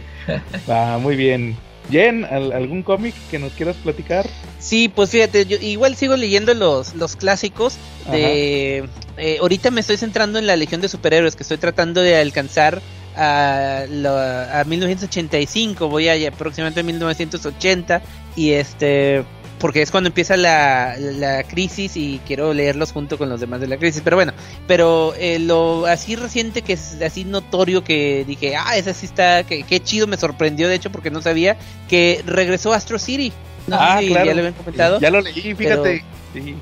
[0.68, 1.56] Ah, muy bien.
[1.90, 4.28] Jen, ¿al- ¿algún cómic que nos quieras platicar?
[4.60, 7.78] Sí, pues fíjate, yo igual sigo leyendo los, los clásicos
[8.12, 8.84] de...
[9.18, 12.82] eh, ahorita me estoy centrando en la Legión de Superhéroes, que estoy tratando de alcanzar
[13.18, 18.02] a, lo- a 1985, voy a aproximadamente a 1980,
[18.36, 19.24] y este...
[19.60, 23.66] Porque es cuando empieza la, la crisis y quiero leerlos junto con los demás de
[23.66, 24.04] la crisis.
[24.04, 24.32] Pero bueno,
[24.68, 29.44] pero eh, lo así reciente que es así notorio que dije, ah, esa sí está,
[29.46, 31.58] que, qué chido, me sorprendió de hecho porque no sabía
[31.90, 33.34] que regresó Astro City.
[33.66, 34.26] No Ah, si claro.
[34.28, 35.00] ya lo habían comentado.
[35.00, 36.04] Ya lo leí, fíjate.
[36.36, 36.56] Sí.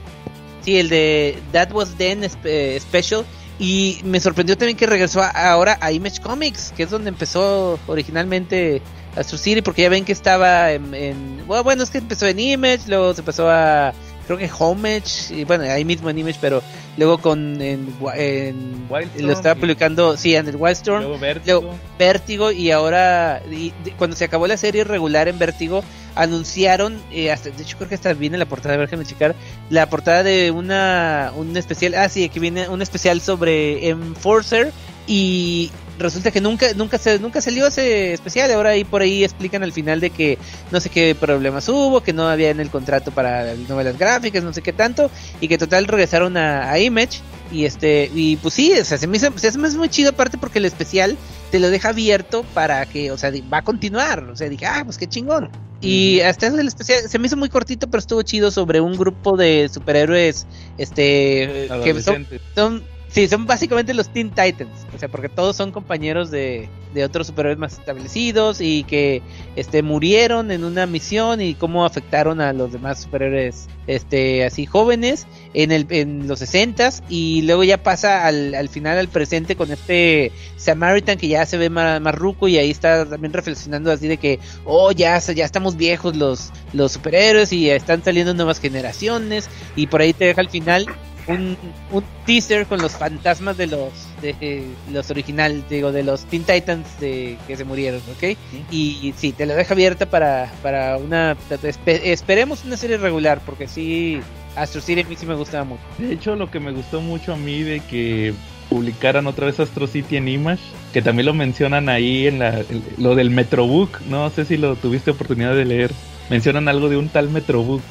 [0.64, 3.26] Sí, el de That Was Then eh, Special.
[3.60, 7.80] Y me sorprendió también que regresó a- ahora a Image Comics, que es donde empezó
[7.88, 8.82] originalmente
[9.16, 12.82] Astro City, porque ya ven que estaba en, en- bueno, es que empezó en Image,
[12.88, 13.94] luego se pasó a
[14.26, 15.04] creo que Homage,
[15.34, 16.62] y bueno, ahí mismo en Image, pero
[16.98, 18.88] luego con en, en-
[19.28, 21.62] lo estaba publicando, sí, en el Wildstorm, Luego Vértigo.
[21.62, 25.84] Luego, Vértigo y ahora y de- cuando se acabó la serie regular en Vértigo
[26.16, 29.36] anunciaron eh, hasta, de hecho creo que hasta viene la portada déjenme checar
[29.70, 34.72] la portada de una un especial ah sí que viene un especial sobre Enforcer
[35.08, 39.64] y resulta que nunca nunca se nunca salió ese especial ahora ahí por ahí explican
[39.64, 40.38] al final de que
[40.72, 44.54] no sé qué problemas hubo que no había en el contrato para novelas gráficas no
[44.54, 45.10] sé qué tanto
[45.42, 47.20] y que total regresaron a, a Image
[47.52, 50.10] y este y pues sí o sea, se me hizo se me hace muy chido
[50.10, 51.18] aparte porque el especial
[51.56, 54.24] te lo deja abierto para que, o sea, va a continuar.
[54.26, 55.50] O sea, dije, ah, pues qué chingón.
[55.82, 58.98] Y hasta eso del especial se me hizo muy cortito, pero estuvo chido sobre un
[58.98, 62.84] grupo de superhéroes, este, que son, son,
[63.16, 64.86] sí, son básicamente los Teen Titans.
[64.94, 69.22] O sea, porque todos son compañeros de, de otros superhéroes más establecidos y que,
[69.56, 75.28] este, murieron en una misión y cómo afectaron a los demás superhéroes, este, así jóvenes
[75.54, 79.72] en el, en los 60s y luego ya pasa al, al final al presente con
[79.72, 84.08] este Samaritan que ya se ve más, más ruco y ahí está también reflexionando así
[84.08, 89.50] de que oh ya, ya estamos viejos los, los superhéroes y están saliendo nuevas generaciones
[89.76, 90.88] y por ahí te deja al final
[91.28, 91.58] un,
[91.92, 93.90] un teaser con los fantasmas de los
[94.22, 98.38] de eh, los original digo de los Teen Titans de que se murieron ¿ok?
[98.72, 103.68] y sí te lo deja abierta para para una espe- esperemos una serie regular porque
[103.68, 104.20] sí
[104.56, 105.82] Astro City a mí sí me gustaba mucho.
[105.98, 108.34] De hecho, lo que me gustó mucho a mí de que
[108.70, 110.62] publicaran otra vez Astro City en Image,
[110.94, 114.76] que también lo mencionan ahí en la, el- lo del Metrobook, no sé si lo
[114.78, 115.92] tuviste oportunidad de leer,
[116.30, 117.84] mencionan algo de un tal Metrobook,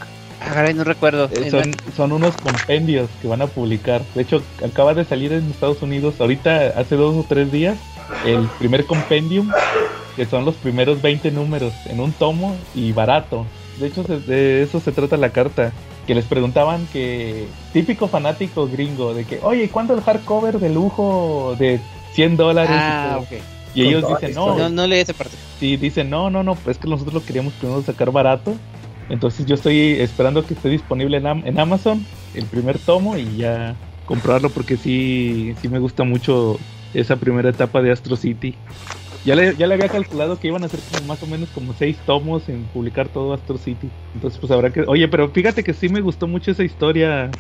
[0.47, 1.29] Ah, no recuerdo.
[1.33, 5.51] Eh, son, son unos compendios que van a publicar, de hecho acaba de salir en
[5.51, 7.77] Estados Unidos ahorita hace dos o tres días,
[8.27, 9.51] el primer compendium,
[10.17, 13.47] que son los primeros 20 números en un tomo y barato,
[13.79, 15.73] de hecho se- de eso se trata la carta,
[16.07, 21.57] que les preguntaban que típico fanático gringo de que oye ¿cuánto el hardcover de lujo
[21.59, 21.81] de
[22.13, 23.33] 100 dólares y ah ok.
[23.75, 25.35] Y ellos dicen no, no, no leí esa parte.
[25.59, 28.55] sí dicen no no no pues es que nosotros lo queríamos primero sacar barato
[29.09, 33.81] entonces yo estoy esperando que esté disponible en, en Amazon el primer tomo y ya
[34.05, 38.63] comprarlo porque sí sí me gusta mucho esa primera etapa de Astro City
[39.25, 41.73] ya le, ya le había calculado que iban a ser como más o menos como
[41.75, 43.95] seis tomos en publicar todo Astro City.
[44.13, 44.83] Entonces, pues habrá que.
[44.87, 47.39] Oye, pero fíjate que sí me gustó mucho esa historia.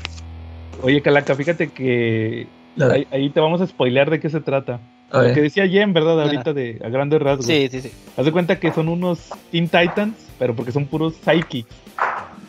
[0.80, 2.54] Oye, Calaca, fíjate que
[2.86, 4.88] ahí, ahí te vamos a spoilear de qué se trata.
[5.22, 6.20] Lo que decía Jen, ¿verdad?
[6.22, 7.46] Ahorita de a grandes rasgos.
[7.46, 9.18] sí sí sí Haz de cuenta que son unos
[9.50, 11.68] Teen Titans, pero porque son puros psychics.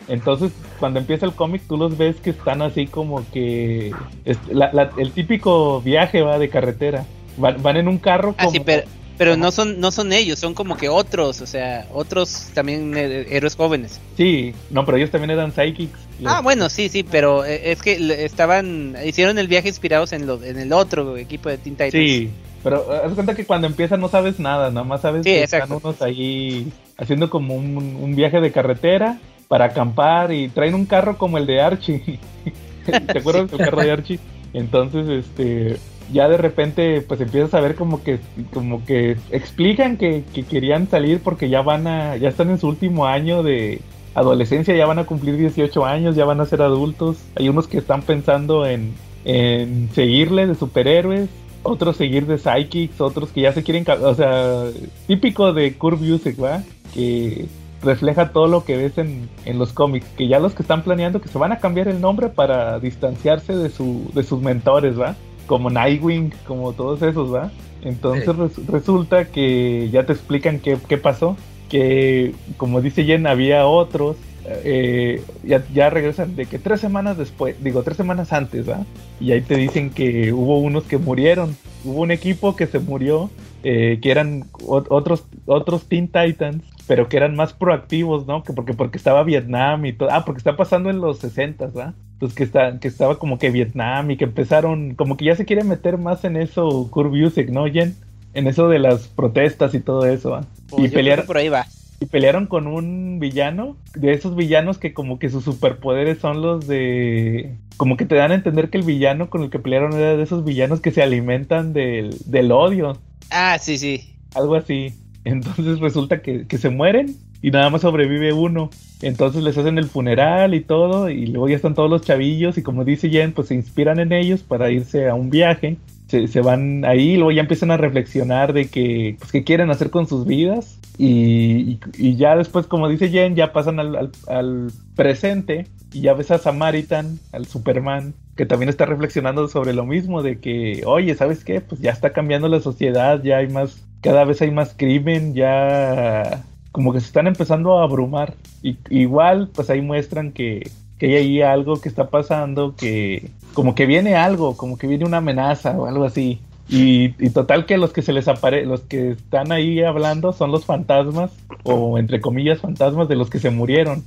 [0.08, 3.92] Entonces, cuando empieza el cómic, tú los ves que están así como que.
[4.24, 7.04] es- la- la- el típico viaje va de carretera.
[7.36, 8.50] Van, van en un carro Ah, como...
[8.52, 8.84] sí, pero,
[9.18, 13.26] pero no son no son ellos, son como que otros, o sea, otros también eh,
[13.30, 14.00] héroes jóvenes.
[14.16, 15.98] Sí, no, pero ellos también eran psychics.
[16.20, 20.26] Los- Ah, bueno, sí, sí, pero eh, es que estaban hicieron el viaje inspirados en
[20.26, 21.92] lo en el otro equipo de Teen Titans.
[21.92, 22.30] Sí,
[22.66, 25.44] pero eh, haz cuenta que cuando empieza no sabes nada, nada más sabes Sí, que
[25.44, 25.76] exacto.
[25.76, 26.66] están unos ahí
[26.98, 31.46] haciendo como un, un viaje de carretera para acampar y traen un carro como el
[31.46, 32.18] de Archie.
[32.84, 34.18] ¿Te acuerdas del carro de Archie?
[34.52, 35.76] Entonces, este,
[36.12, 38.18] ya de repente, pues empiezas a ver como que,
[38.52, 42.66] como que explican que, que querían salir porque ya van a, ya están en su
[42.66, 43.80] último año de
[44.16, 47.18] adolescencia, ya van a cumplir 18 años, ya van a ser adultos.
[47.36, 48.92] Hay unos que están pensando en,
[49.24, 51.28] en seguirle de superhéroes,
[51.66, 54.64] otros seguir de psychics, otros que ya se quieren, o sea,
[55.06, 56.62] típico de Curve Music, ¿va?
[56.94, 57.46] Que
[57.82, 61.20] refleja todo lo que ves en, en los cómics, que ya los que están planeando
[61.20, 65.14] que se van a cambiar el nombre para distanciarse de, su, de sus mentores, ¿va?
[65.46, 67.50] Como Nightwing, como todos esos, ¿va?
[67.82, 68.32] Entonces Sí.
[68.32, 71.36] res- resulta que ya te explican qué, qué pasó,
[71.68, 74.16] que como dice Jen, había otros,
[74.64, 78.84] eh, ya, ya regresan de que tres semanas después, digo, tres semanas antes, ¿va?
[79.20, 83.30] Y ahí te dicen que hubo unos que murieron, hubo un equipo que se murió,
[83.64, 88.42] eh, que eran ot- otros, otros Teen Titans, pero que eran más proactivos, ¿no?
[88.44, 91.94] Que porque, porque estaba Vietnam y todo, ah, porque está pasando en los 60, ¿va?
[92.12, 95.44] Entonces que, está, que estaba como que Vietnam y que empezaron, como que ya se
[95.44, 97.94] quiere meter más en eso Curve Music, ¿no, Jen?
[98.34, 100.44] En eso de las protestas y todo eso, ¿va?
[100.70, 101.66] Pues y pelear, por ahí va.
[102.00, 106.66] Y pelearon con un villano, de esos villanos que como que sus superpoderes son los
[106.66, 107.56] de...
[107.76, 110.22] Como que te dan a entender que el villano con el que pelearon era de
[110.22, 112.98] esos villanos que se alimentan del, del odio,
[113.30, 114.14] Ah, sí, sí.
[114.34, 114.94] algo así.
[115.24, 118.70] Entonces resulta que, que se mueren y nada más sobrevive uno.
[119.02, 122.62] Entonces les hacen el funeral y todo y luego ya están todos los chavillos y
[122.62, 125.76] como dice Jen, pues se inspiran en ellos para irse a un viaje.
[126.08, 129.70] Se, se van ahí y luego ya empiezan a reflexionar de que, pues, qué quieren
[129.70, 130.78] hacer con sus vidas.
[130.98, 136.30] Y, y- ya después, como dice Jen, ya pasan al- al presente y ya ves
[136.30, 141.44] a Samaritan, al Superman, que también está reflexionando sobre lo mismo, de que, oye, ¿sabes
[141.44, 141.60] qué?
[141.60, 146.44] Pues ya está cambiando la sociedad, ya hay más, cada vez hay más crimen, ya
[146.72, 148.34] como que se están empezando a abrumar.
[148.62, 153.74] Y, igual, pues ahí muestran que, que hay ahí algo que está pasando, que como
[153.74, 156.40] que viene algo, como que viene una amenaza o algo así.
[156.68, 160.50] Y, y total que los que se les apare los que están ahí hablando son
[160.50, 161.30] los fantasmas,
[161.62, 164.02] o entre comillas fantasmas de los que se murieron.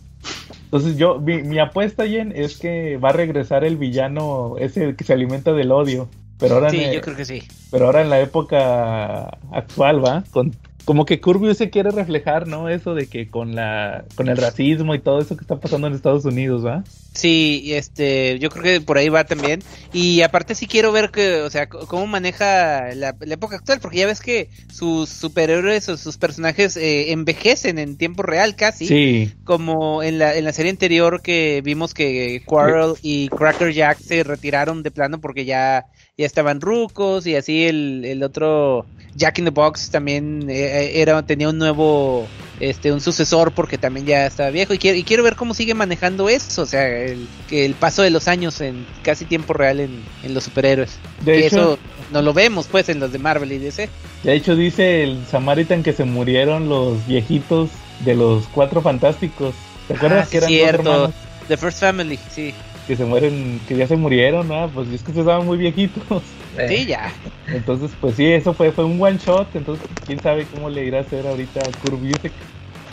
[0.65, 5.03] Entonces yo, mi, mi apuesta, Jen, es que va a regresar el villano ese que
[5.03, 6.09] se alimenta del odio.
[6.37, 7.43] Pero ahora, Sí, en, yo creo que sí.
[7.71, 10.23] pero ahora en la época actual, ¿va?
[10.31, 10.53] Con,
[10.89, 12.67] como que Curvio se quiere reflejar, ¿no?
[12.67, 15.93] Eso de que con la con el racismo y todo eso que está pasando en
[15.93, 16.83] Estados Unidos, ¿va?
[17.13, 19.61] Sí, este, yo creo que por ahí va también.
[19.93, 23.97] Y aparte sí quiero ver que, o sea, cómo maneja la, la época actual, porque
[23.97, 28.87] ya ves que sus superhéroes o sus personajes eh, envejecen en tiempo real casi.
[28.87, 29.33] Sí.
[29.43, 34.23] Como en la, en la serie anterior que vimos que Quarrel y Cracker Jack se
[34.23, 35.85] retiraron de plano porque ya,
[36.19, 41.23] ya estaban rucos y así el, el otro Jack in the Box también eh, era,
[41.25, 42.27] tenía un nuevo,
[42.59, 45.73] este, un sucesor porque también ya estaba viejo y quiero, y quiero ver cómo sigue
[45.73, 49.79] manejando eso, o sea, el, que el paso de los años en casi tiempo real
[49.79, 50.99] en, en los superhéroes.
[51.21, 51.79] De que hecho- eso
[52.11, 53.89] no lo vemos pues en los de Marvel y DC.
[54.23, 57.69] De hecho dice el Samaritan que se murieron los viejitos
[58.05, 59.55] de los cuatro fantásticos.
[59.87, 61.13] ¿Te acuerdas Ah, que eran cierto.
[61.47, 62.53] The First Family, sí.
[62.89, 64.67] Que se mueren, que ya se murieron, ¿no?
[64.71, 66.23] Pues es que se estaban muy viejitos.
[66.67, 67.13] Sí, ya.
[67.53, 69.55] Entonces, pues sí, eso fue, fue un one shot.
[69.55, 72.31] Entonces, quién sabe cómo le irá a hacer ahorita a Curve Music.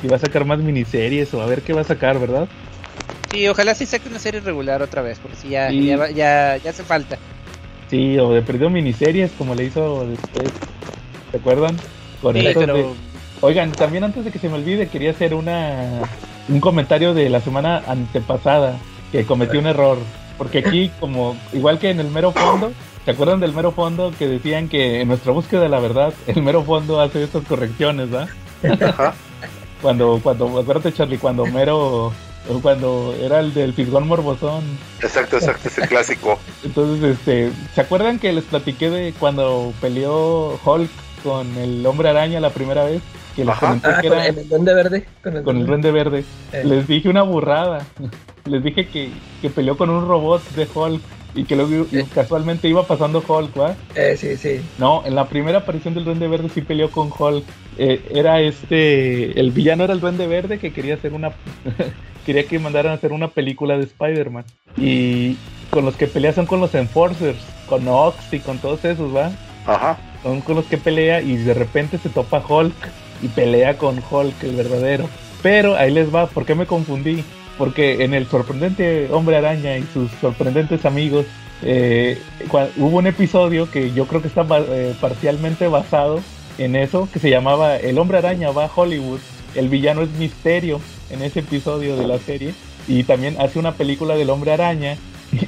[0.02, 2.46] Si va a sacar más miniseries o a ver qué va a sacar, ¿verdad?
[3.30, 5.86] Sí, ojalá sí saque una serie regular otra vez, porque sí, ya, Sí.
[5.86, 7.16] ya, va- ya, ya hace falta.
[7.88, 10.52] Sí, o de perdido miniseries como le hizo después.
[11.30, 11.80] ¿Se acuerdan?
[12.20, 12.86] Con Sí, pero de-
[13.40, 16.02] Oigan, también antes de que se me olvide, quería hacer una
[16.48, 18.78] un comentario de la semana antepasada
[19.12, 19.98] que cometí un error.
[20.38, 22.72] Porque aquí, como igual que en el mero fondo,
[23.04, 26.42] ¿se acuerdan del mero fondo que decían que en nuestra búsqueda de la verdad, el
[26.42, 28.26] mero fondo hace estas correcciones, ¿va?
[28.86, 29.14] Ajá.
[29.80, 32.12] Cuando, cuando, acuérdate Charlie, cuando mero,
[32.62, 34.64] cuando era el del Fisgón Morbosón,
[35.02, 36.38] Exacto, exacto, es el clásico.
[36.64, 40.90] entonces, este, ¿se acuerdan que les platiqué de cuando peleó Hulk
[41.22, 43.02] con el Hombre Araña la primera vez?
[43.36, 45.06] Que les Ah, que con era el, el Duende Verde.
[45.22, 46.24] Con el, con el Duende Verde.
[46.52, 46.62] Eh.
[46.64, 47.86] Les dije una burrada.
[48.46, 49.10] Les dije que,
[49.42, 51.02] que peleó con un robot de Hulk
[51.34, 52.06] y que luego Eh.
[52.14, 53.76] casualmente iba pasando Hulk, ¿va?
[53.94, 54.60] Eh, sí, sí.
[54.78, 57.44] No, en la primera aparición del Duende Verde sí peleó con Hulk.
[57.78, 61.32] Eh, era este, el villano era el Duende Verde que quería hacer una,
[62.26, 64.44] quería que mandaran a hacer una película de Spider-Man.
[64.78, 65.36] Y
[65.70, 67.38] con los que pelea son con los Enforcers,
[67.68, 69.30] con Ox y con todos esos, ¿va?
[69.66, 69.98] Ajá.
[70.22, 72.72] son con los que pelea y de repente se topa Hulk
[73.20, 75.08] y pelea con Hulk, el verdadero.
[75.42, 77.22] Pero ahí les va, ¿por qué me confundí?
[77.58, 81.26] Porque en el sorprendente Hombre Araña y sus sorprendentes amigos,
[81.62, 82.20] eh,
[82.76, 86.20] hubo un episodio que yo creo que está eh, parcialmente basado
[86.58, 89.20] en eso, que se llamaba El Hombre Araña va a Hollywood.
[89.54, 90.80] El villano es Misterio
[91.10, 92.54] en ese episodio de la serie.
[92.88, 94.96] Y también hace una película del Hombre Araña.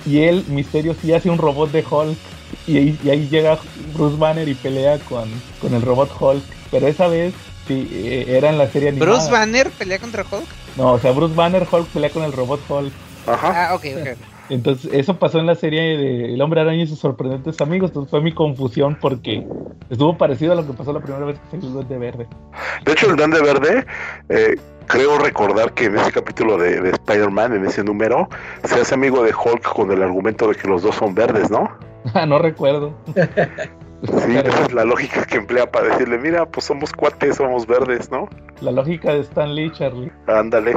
[0.07, 2.19] Y él, Misterio, sí hace un robot de Hulk.
[2.67, 3.59] Y y ahí llega
[3.95, 5.29] Bruce Banner y pelea con,
[5.61, 6.43] con el robot Hulk.
[6.71, 7.35] Pero esa vez
[7.69, 9.13] sí, eh, era en la serie animada.
[9.13, 10.49] Bruce Banner pelea contra Hulk.
[10.77, 12.93] No, o sea, Bruce Banner Hulk pelea con el robot Hulk.
[13.27, 13.69] Ajá.
[13.69, 14.19] Ah, ok, ok.
[14.51, 17.91] Entonces, eso pasó en la serie de El Hombre Araña y sus sorprendentes amigos.
[17.91, 19.47] Entonces fue mi confusión porque
[19.91, 22.27] estuvo parecido a lo que pasó la primera vez que salió el Duende Verde.
[22.85, 23.87] De hecho, el Duende Verde,
[24.31, 24.55] eh,
[24.87, 28.29] creo recordar que en ese capítulo de, de Spider-Man, en ese número,
[28.65, 31.69] se hace amigo de Hulk con el argumento de que los dos son verdes, ¿no?
[32.15, 32.95] Ah, no recuerdo.
[34.03, 38.11] Sí, esa es la lógica que emplea para decirle, mira, pues somos cuates, somos verdes,
[38.11, 38.29] ¿no?
[38.61, 40.11] La lógica de Stan Lee, Charlie.
[40.27, 40.73] Ándale,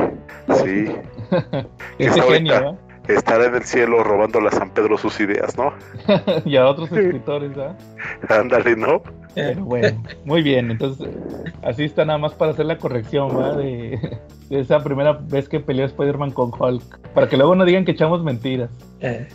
[0.56, 0.86] sí.
[2.00, 2.78] Ese genio, ahorita.
[3.08, 5.74] Estará en el cielo robándole a San Pedro sus ideas, ¿no?
[6.46, 7.78] y a otros escritores, ¿verdad?
[8.30, 9.02] Ándale, ¿no?
[9.34, 10.72] Pero bueno, muy bien.
[10.72, 11.08] Entonces,
[11.64, 13.58] así está nada más para hacer la corrección, ¿verdad?
[13.58, 14.20] De,
[14.50, 17.00] de esa primera vez que peleó Spider-Man con Hulk.
[17.14, 18.70] Para que luego no digan que echamos mentiras.
[19.00, 19.28] Eh,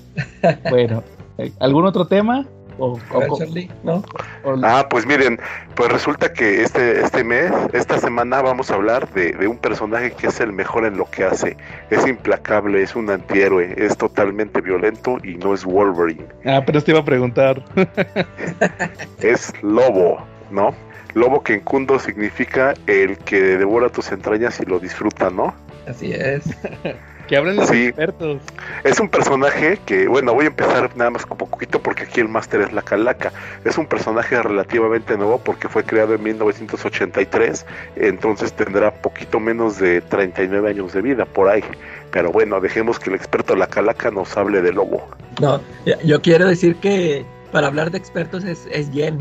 [0.71, 1.03] Bueno,
[1.39, 2.47] eh, ¿algún otro tema?
[2.79, 4.03] O, a ver, o- Charlie, ¿no?
[4.45, 5.39] o- Ah, pues miren,
[5.75, 10.13] pues resulta que este, este mes, esta semana vamos a hablar de, de un personaje
[10.13, 11.57] que es el mejor en lo que hace.
[11.91, 16.27] Es implacable, es un antihéroe, es totalmente violento y no es Wolverine.
[16.45, 17.63] Ah, pero te iba a preguntar.
[19.21, 20.19] Es Lobo,
[20.51, 20.75] ¿no?
[21.15, 25.55] Lobo que en Kundo significa el que devora tus entrañas y lo disfruta, ¿no?
[25.89, 26.45] Así es.
[27.27, 27.87] que hablen los Sí.
[27.87, 28.41] expertos.
[28.85, 32.29] Es un personaje que, bueno, voy a empezar nada más como poquito porque aquí el
[32.29, 33.33] máster es la calaca.
[33.65, 37.67] Es un personaje relativamente nuevo porque fue creado en 1983,
[37.97, 41.65] entonces tendrá poquito menos de 39 años de vida por ahí.
[42.13, 45.09] Pero bueno, dejemos que el experto la calaca nos hable de lobo.
[45.41, 49.21] No, yo- yo quiero decir que para hablar de expertos es, es Jen.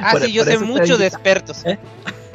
[0.00, 1.64] Ah, Por- sí, yo por sé mucho de expertos.
[1.66, 1.78] ¿Eh?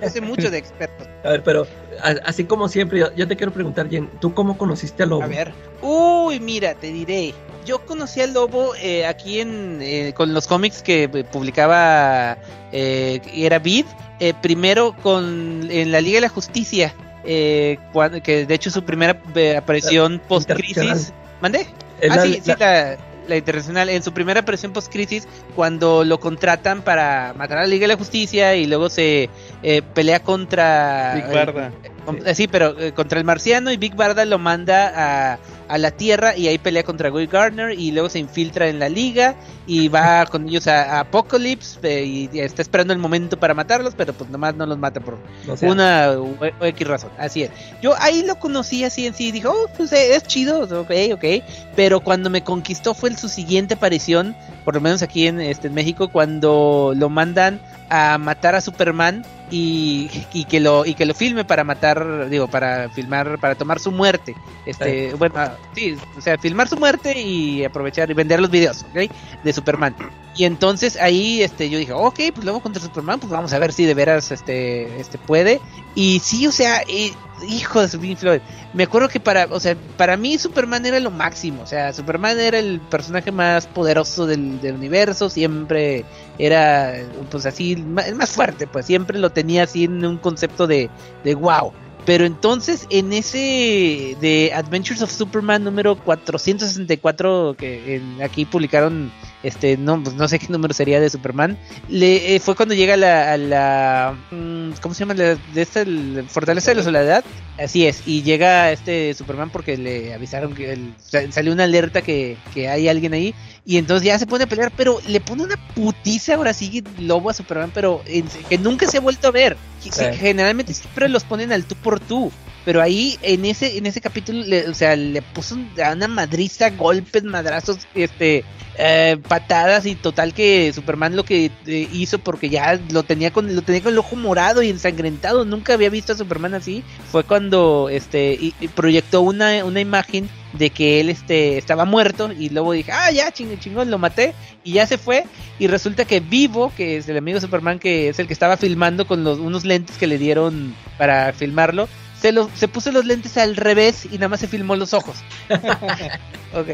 [0.01, 1.07] Yo sé mucho de expertos.
[1.23, 1.65] A ver, pero
[2.01, 5.23] así como siempre, yo, yo te quiero preguntar, Jen, ¿tú cómo conociste a Lobo?
[5.23, 5.53] A ver.
[5.81, 7.33] Uy, mira, te diré.
[7.65, 12.37] Yo conocí al lobo eh, aquí en eh, con los cómics que eh, publicaba
[12.71, 13.85] eh, era Vid.
[14.19, 16.93] eh, primero con en la Liga de la Justicia.
[17.23, 19.19] eh, cuando, que de hecho su primera
[19.57, 20.77] aparición post crisis.
[20.77, 21.13] internacional.
[21.41, 21.67] ¿Mandé?
[22.03, 23.89] Ah, la- sí, sí, la- la, la internacional.
[23.89, 27.97] En su primera aparición post-crisis, cuando lo contratan para matar a la Liga de la
[27.97, 29.29] Justicia y luego se
[29.63, 31.13] eh, pelea contra.
[31.15, 31.53] Big Barda.
[31.53, 31.91] con- eh,
[32.33, 34.91] sí, pero eh, contra el marciano y Big Barda lo manda
[35.33, 38.79] a, a la Tierra y ahí pelea contra Guy Gardner y luego se infiltra en
[38.79, 39.35] la Liga
[39.67, 43.53] y va con ellos a, a Apocalypse eh, y, y está esperando el momento para
[43.53, 45.17] matarlos, pero pues nomás no los mata por
[45.61, 47.51] una o, o X razón, así es.
[47.81, 51.43] Yo ahí lo conocí así en sí, dije, oh, pues eh, es chido, ok, ok.
[51.75, 55.73] Pero cuando me conquistó fue su siguiente aparición, por lo menos aquí en, este, en
[55.73, 61.13] México, cuando lo mandan a matar a Superman y, y que lo y que lo
[61.13, 61.94] filme para matar,
[62.29, 64.35] digo, para filmar, para tomar su muerte.
[64.65, 65.35] Este, bueno,
[65.73, 69.11] sí, o sea, filmar su muerte y aprovechar y vender los videos, ¿ok?
[69.43, 69.95] De Superman.
[70.37, 73.71] Y entonces ahí este yo dije, ok, pues luego contra Superman, pues vamos a ver
[73.71, 75.61] si de veras este este puede.
[75.95, 77.13] Y sí, o sea, eh,
[77.47, 78.41] hijo de Pink Floyd.
[78.73, 82.37] Me acuerdo que para, o sea, para mí Superman era lo máximo, o sea, Superman
[82.37, 86.03] era el personaje más poderoso del, del universo, siempre
[86.37, 86.95] era
[87.31, 90.89] pues así el más fuerte, pues siempre lo tenía así en un concepto de
[91.23, 91.71] de wow.
[92.05, 99.11] Pero entonces en ese de Adventures of Superman número 464 que en- aquí publicaron
[99.47, 101.57] este no pues no sé qué número sería de Superman.
[101.89, 105.61] Le eh, fue cuando llega a la, a la mm, cómo se llama la, de
[105.61, 107.23] esta el fortaleza de la soledad.
[107.57, 110.93] Así es y llega este Superman porque le avisaron que el-
[111.31, 113.33] salió una alerta que, que hay alguien ahí
[113.65, 117.29] y entonces ya se pone a pelear pero le pone una putiza ahora sí lobo
[117.29, 119.55] a Superman pero en- que nunca se ha vuelto a ver.
[119.79, 119.91] Sí.
[120.15, 122.31] generalmente siempre los ponen al tú por tú
[122.65, 126.71] pero ahí en ese en ese capítulo le- o sea le puso un- una madriza
[126.71, 128.43] golpes madrazos este
[128.77, 133.55] eh, patadas y total que Superman lo que eh, hizo porque ya lo tenía con
[133.55, 135.45] lo tenía con el ojo morado y ensangrentado.
[135.45, 136.83] Nunca había visto a Superman así.
[137.09, 142.73] Fue cuando este proyectó una, una imagen de que él este estaba muerto y luego
[142.73, 144.33] dije ah ya chingón chingón lo maté
[144.65, 145.23] y ya se fue.
[145.57, 149.07] Y resulta que Vivo que es el amigo Superman que es el que estaba filmando
[149.07, 151.87] con los unos lentes que le dieron para filmarlo
[152.25, 155.23] se, lo, se puso los lentes al revés y nada más se filmó los ojos.
[156.53, 156.69] ok.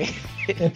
[0.47, 0.71] Este,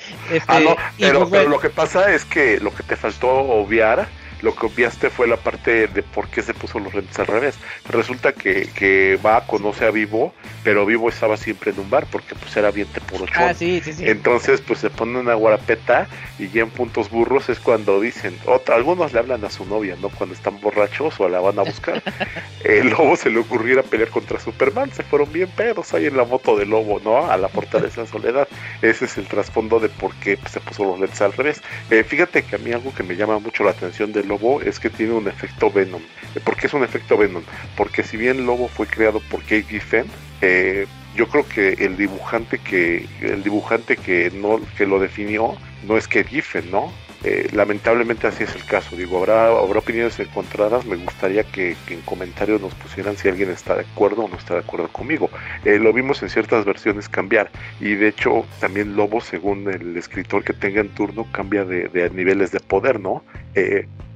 [0.48, 2.98] Ah, no, y pero, pues, pero bueno, lo que pasa es que lo que te
[2.98, 4.10] faltó obviar,
[4.46, 7.56] lo que obviaste fue la parte de por qué se puso los lentes al revés.
[7.90, 10.34] Resulta que, que va, conoce a Vivo,
[10.64, 13.28] pero Vivo estaba siempre en un bar porque pues era bien por.
[13.36, 14.08] Ah, sí, sí, sí.
[14.08, 18.76] Entonces, pues se pone una guarapeta y ya en puntos burros es cuando dicen, otra,
[18.76, 20.10] algunos le hablan a su novia, ¿no?
[20.10, 22.04] Cuando están borrachos o la van a buscar.
[22.64, 26.06] El lobo se le ocurrió ir a pelear contra Superman, se fueron bien pedos ahí
[26.06, 27.32] en la moto del lobo, ¿no?
[27.32, 28.48] A la fortaleza de soledad.
[28.84, 31.62] Ese es el trasfondo de por qué se puso los lentes al revés.
[31.90, 34.80] Eh, fíjate que a mí algo que me llama mucho la atención del lobo es
[34.80, 36.02] que tiene un efecto Venom.
[36.36, 37.44] Eh, ¿Por qué es un efecto Venom?
[37.76, 40.06] Porque si bien Lobo fue creado por Kate Giffen,
[40.42, 45.56] eh, yo creo que el dibujante que el dibujante que no que lo definió
[45.88, 46.92] no es Kate Giffen, ¿no?
[47.24, 48.96] Eh, lamentablemente así es el caso.
[48.96, 50.86] Digo, habrá, habrá opiniones encontradas.
[50.86, 54.54] Me gustaría que, en comentarios nos pusieran si alguien está de acuerdo o no está
[54.54, 55.32] de acuerdo conmigo.
[55.64, 57.50] Lo vimos en ciertas versiones cambiar.
[57.80, 62.52] Y de hecho, también Lobo, según el escritor que tenga en turno, cambia de, niveles
[62.52, 63.24] de poder, ¿no?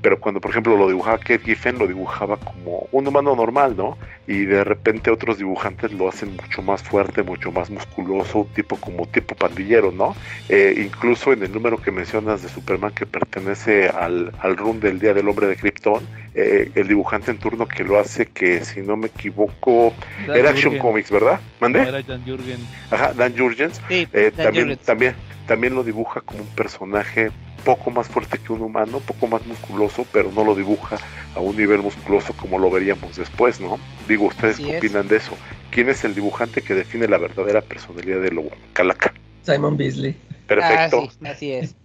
[0.02, 3.98] Pero cuando, por ejemplo, lo dibujaba Kate Giffen, lo dibujaba como un humano normal, ¿no?
[4.28, 9.06] Y de repente otros dibujantes lo hacen mucho más fuerte, mucho más musculoso, tipo como
[9.08, 10.16] tipo pandillero, ¿no?
[10.48, 15.00] Eh, incluso en el número que mencionas de Superman que pertenece al, al run del
[15.00, 18.82] Día del Hombre de Krypton, eh, el dibujante en turno que lo hace, que si
[18.82, 19.94] no me equivoco,
[20.28, 20.78] Dan era Action.
[20.78, 21.40] Comics, ¿verdad?
[21.40, 21.82] No, ¿Mandé?
[21.82, 22.60] era Jan Jurgen.
[22.92, 23.82] Ajá, Dan Jurgens.
[23.88, 24.86] sí, Eh, Dan también, Jurgens.
[24.86, 25.16] también,
[25.48, 30.06] también lo dibuja como un personaje poco más fuerte que un humano, poco más musculoso,
[30.12, 30.98] pero no lo dibuja
[31.36, 33.80] a un nivel musculoso como lo veríamos después, ¿no?
[34.08, 34.78] Digo, ¿ustedes Así qué es.
[34.78, 35.32] opinan de eso?
[35.72, 38.50] ¿Quién es el dibujante que define la verdadera personalidad de Lobo?
[38.74, 39.14] Calaca.
[39.44, 40.16] Simon Beasley.
[40.48, 41.08] Perfecto.
[41.08, 41.76] Ah, sí, así es.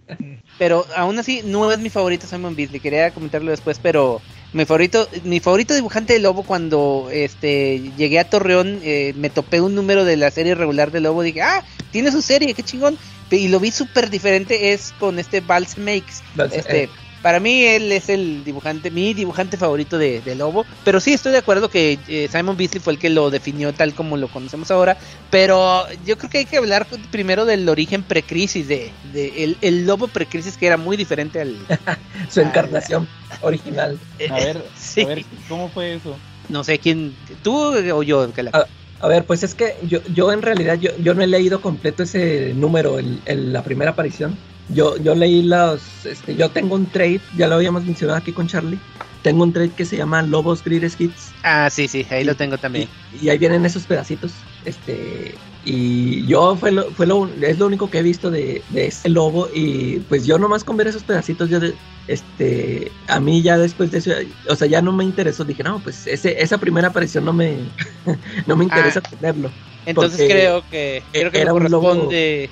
[0.57, 2.79] Pero aún así no es mi favorito Simon Beasley.
[2.79, 4.21] Quería comentarlo después, pero
[4.53, 9.61] mi favorito, mi favorito dibujante de Lobo cuando este llegué a Torreón, eh, me topé
[9.61, 12.97] un número de la serie regular de Lobo, dije, ah, tiene su serie, qué chingón.
[13.31, 16.21] Y lo vi súper diferente es con este Vals Makes.
[16.35, 16.89] Vals- Este, eh.
[17.21, 20.63] para mí él es el dibujante, mi dibujante favorito de, de Lobo.
[20.83, 23.95] Pero sí estoy de acuerdo que eh, Simon Beasley fue el que lo definió tal
[23.95, 24.97] como lo conocemos ahora.
[25.31, 29.87] Pero yo creo que hay que hablar primero del origen precrisis de, de el, el
[29.87, 31.55] Lobo precrisis que era muy diferente al.
[32.29, 33.07] Su encarnación
[33.41, 33.97] original.
[34.29, 35.01] A ver, Sí.
[35.03, 36.15] a ver, ¿cómo fue eso?
[36.47, 38.31] No sé quién, tú o yo.
[38.33, 38.67] que la-
[39.01, 42.03] A ver, pues es que yo, yo en realidad yo, yo no he leído completo
[42.03, 44.37] ese número, el, el- la primera aparición.
[44.69, 48.47] Yo, yo leí los, este, yo tengo un trade, ya lo habíamos mencionado aquí con
[48.47, 48.79] Charlie.
[49.21, 52.57] Tengo un trade que se llama Lobos Greatest Hits Ah, sí, sí, ahí lo tengo
[52.57, 52.89] también.
[53.11, 54.33] y, y ahí vienen esos pedacitos.
[54.63, 58.87] Este, y yo fue lo, fue lo, es lo único que he visto de, de
[58.87, 61.73] ese lobo y pues yo nomás con ver esos pedacitos yo de,
[62.07, 64.11] este, a mí ya después de eso,
[64.49, 65.43] o sea, ya no me interesó.
[65.43, 67.57] Dije, no, pues ese, esa primera aparición no me,
[68.47, 69.09] no me interesa Ah.
[69.09, 69.51] tenerlo.
[69.85, 72.49] Entonces creo que creo que me era un lobo- corresponde.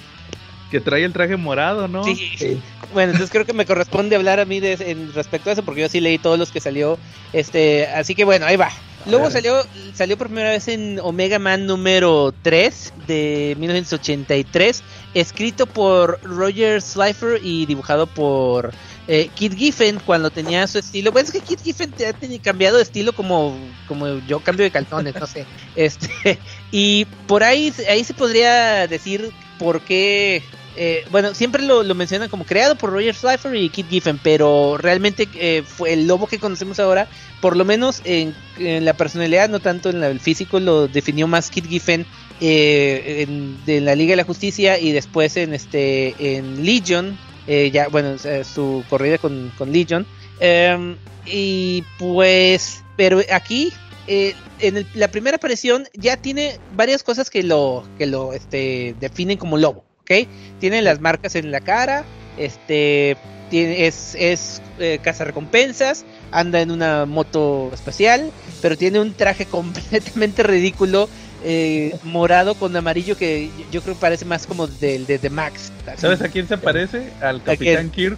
[0.70, 2.04] Que trae el traje morado, ¿no?
[2.04, 2.60] Sí, Sí.
[2.94, 5.82] Bueno, entonces creo que me corresponde hablar a mí de, en respecto a eso porque
[5.82, 6.98] yo sí leí todos los que salió.
[7.32, 8.70] Este, así que bueno, ahí va.
[9.06, 9.56] Luego salió
[9.94, 14.82] salió por primera vez en Omega Man número 3 de 1983,
[15.14, 18.72] escrito por Roger Slifer y dibujado por
[19.08, 21.12] eh, Kid Giffen cuando tenía su estilo.
[21.12, 24.72] Bueno, es que Kid Giffen te ha cambiado de estilo como como yo cambio de
[24.72, 25.46] calzones, no sé.
[25.76, 26.40] Este,
[26.72, 30.42] y por ahí ahí se podría decir por qué
[30.76, 34.76] eh, bueno, siempre lo, lo mencionan como creado por Roger Slifer y Kid Giffen, pero
[34.78, 37.08] realmente eh, fue el lobo que conocemos ahora,
[37.42, 41.28] por lo menos en, en la personalidad, no tanto en la- el físico, lo definió
[41.28, 42.08] más Kid Giffen
[42.42, 47.72] eh, en, de la Liga de la Justicia y después en este en Legion, eh,
[47.72, 50.06] ya bueno, sea, su corrida con, con Legion.
[50.40, 53.72] Em, y pues, pero aquí
[54.08, 58.96] eh, en el- la primera aparición ya tiene varias cosas que lo que lo este,
[59.00, 60.28] definen como lobo, ¿ok?
[60.60, 62.06] Tiene las marcas en la cara,
[62.38, 63.16] este
[63.50, 68.32] tiene, es, es eh, cazarrecompensas, anda en una moto espacial,
[68.62, 71.08] pero tiene un traje completamente ridículo,
[71.44, 75.72] eh, morado con amarillo que yo creo que parece más como del de, The Max.
[75.88, 76.02] así.
[76.02, 77.10] ¿Sabes a quién se parece?
[77.22, 77.42] Al?
[77.44, 78.18] Capitán Kirk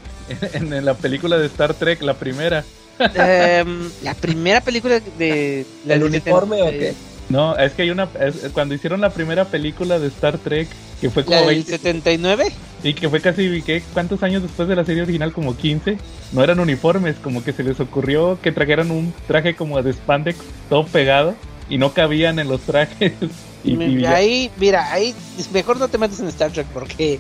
[0.54, 2.64] en, en la película de Star Trek, la primera.
[3.00, 6.94] Em, la primera película de la ¿El de uniforme o 70, qué?
[7.28, 8.08] No, es que hay una.
[8.20, 10.68] es- cuando hicieron la primera película de Star Trek,
[11.02, 12.46] que fue como La del 20 79.
[12.84, 13.82] y que fue casi, ¿qué?
[13.94, 15.34] ¿cuántos años después de la serie original?
[15.34, 15.98] Como 15.
[16.32, 20.38] No eran uniformes, como que se les ocurrió que trajeran un traje como de spandex
[20.70, 21.36] todo pegado
[21.70, 23.14] y no cabían en los trajes.
[23.68, 25.16] Y, ahí, mira, ahí
[25.52, 27.20] mejor no te metas en Star Trek porque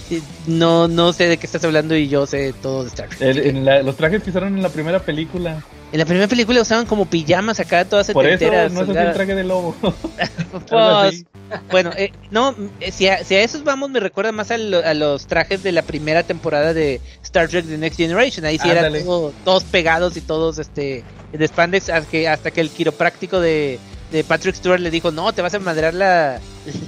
[0.46, 3.22] no, no sé de qué estás hablando y yo sé todo de Star Trek.
[3.22, 5.64] el- en la- los trajes que usaron en la primera película.
[5.92, 9.34] En la primera película usaban como pijamas acá todas Por eso no es el traje
[9.34, 9.74] de lobo.
[10.68, 11.24] Pues,
[11.70, 14.84] bueno, eh, no, eh, si a, si a esos vamos, me recuerda más a, lo-
[14.84, 18.44] a los trajes de la primera temporada de Star Trek The Next Generation.
[18.44, 22.60] Ahí sí eran todo- todos pegados y todos este de spandex hasta que, hasta que
[22.60, 23.78] el quiropráctico de,
[24.12, 26.40] de Patrick Stewart le dijo, no, te vas a madrear la,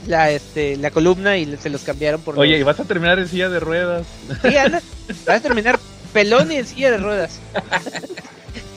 [0.06, 2.38] la, este, la columna y se los cambiaron por...
[2.38, 4.06] Oye, y vas a terminar en silla de ruedas.
[4.42, 4.82] Sí, anda,
[5.26, 5.78] vas a terminar
[6.12, 7.38] pelón y en silla de ruedas.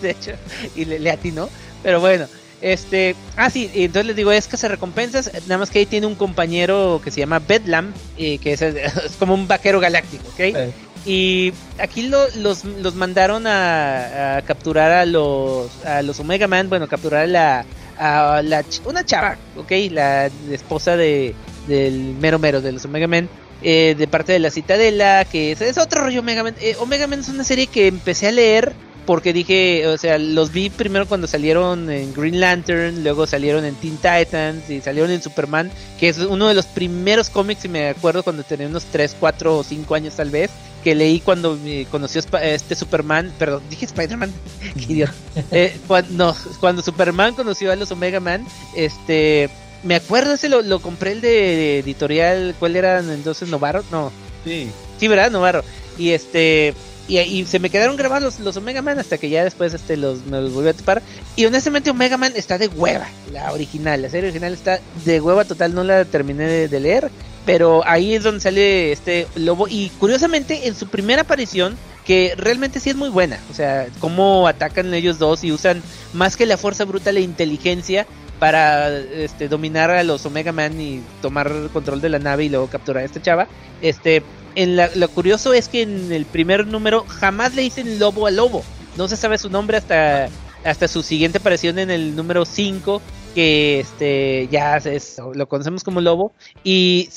[0.02, 0.32] de hecho,
[0.76, 1.50] y le, le atinó.
[1.84, 2.28] Pero bueno,
[2.62, 3.16] este.
[3.36, 5.32] Ah, sí, y entonces les digo, es que se recompensas.
[5.48, 9.16] Nada más que ahí tiene un compañero que se llama Bedlam, eh, que es, es
[9.18, 10.40] como un vaquero galáctico, ¿ok?
[10.40, 10.72] Eh,
[11.06, 16.88] Y aquí lo- los, los mandaron a, capturar a los, a los Omega Man, bueno,
[16.88, 17.66] capturar a la,
[17.98, 19.72] a la una chava, ¿ok?
[19.92, 21.34] La esposa de,
[21.68, 23.28] del mero mero de los Omega Man.
[23.64, 26.56] eh, de parte de la Citadela, que es, es otro rollo Omega Man.
[26.62, 28.74] Eh, Omega Man es una serie que empecé a leer
[29.06, 33.74] porque dije, o sea, los vi primero cuando salieron en Green Lantern, luego salieron en
[33.76, 37.90] Teen Titans y salieron en Superman, que es uno de los primeros cómics, y me
[37.90, 40.52] acuerdo cuando tenía unos 3, 4 o 5 años tal vez,
[40.84, 44.32] que leí cuando me conoció este Superman, perdón, dije Spider-Man,
[44.76, 45.14] qué idiota.
[45.52, 49.50] Eh, cuando, cuando Superman conoció a los Omega Man, este,
[49.84, 53.84] me acuerdo ese lo, lo compré el de editorial, ¿cuál era entonces Novaro?
[53.92, 54.12] No,
[54.44, 54.70] sí.
[55.02, 55.32] Sí, ¿verdad?
[55.32, 55.64] Novarro.
[55.98, 56.76] Y este.
[57.08, 59.98] Y, y se me quedaron grabados los, los Omega Man hasta que ya después este
[59.98, 61.02] los, me los volví a topar.
[61.36, 64.04] Y honestamente Omega Man está de hueva, la original.
[64.04, 67.10] La serie original está de hueva total, no la terminé de, de leer.
[67.46, 69.68] Pero ahí es donde sale este lobo.
[69.68, 71.76] Y curiosamente, en su primera aparición,
[72.06, 73.40] que realmente sí es muy buena.
[73.50, 75.82] O sea, cómo atacan ellos dos y usan
[76.14, 78.06] más que la fuerza bruta, la inteligencia
[78.40, 82.68] para este, dominar a los Omega Man y tomar control de la nave y luego
[82.68, 83.48] capturar a esta chava.
[83.82, 84.24] Este,
[84.56, 88.32] en la, lo curioso es que en el primer número jamás le dicen lobo a
[88.32, 88.64] lobo.
[88.98, 90.28] No se sabe su nombre hasta,
[90.64, 93.02] hasta su siguiente aparición en el número 5,
[93.34, 96.34] que este ya es, lo conocemos como lobo.
[96.64, 97.10] Y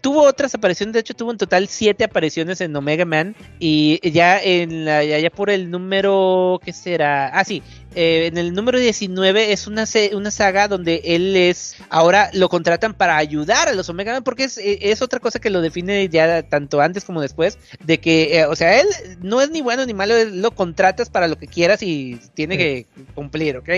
[0.00, 3.34] tuvo otras apariciones, de hecho tuvo en total 7 apariciones en Omega Man.
[3.58, 7.28] Y ya en la, ya, ya por el número, ¿qué será?
[7.28, 7.62] Ah, sí,
[7.94, 9.84] eh, en el número 19 es una,
[10.14, 14.44] una saga donde él es, ahora lo contratan para ayudar a los Omega Man, porque
[14.44, 18.38] es, eh, es otra cosa que lo define ya tanto antes como después, de que,
[18.38, 18.86] eh, o sea, él
[19.20, 22.86] no es ni bueno ni malo, lo contratas para lo que quieras y tiene que
[23.14, 23.68] cumplir, ¿ok?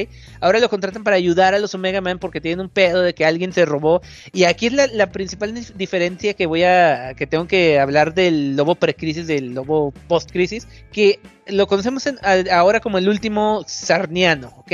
[0.40, 3.24] Ahora lo contratan para ayudar a los Omega Man porque tienen un pedo de que
[3.24, 4.02] alguien se robó,
[4.32, 8.14] y aquí es la, la principal dif- diferencia que voy a, que tengo que hablar
[8.14, 13.64] del lobo precrisis, del lobo post-crisis, que lo conocemos en- a- ahora como el último
[13.66, 14.72] Sarniano, ¿ok?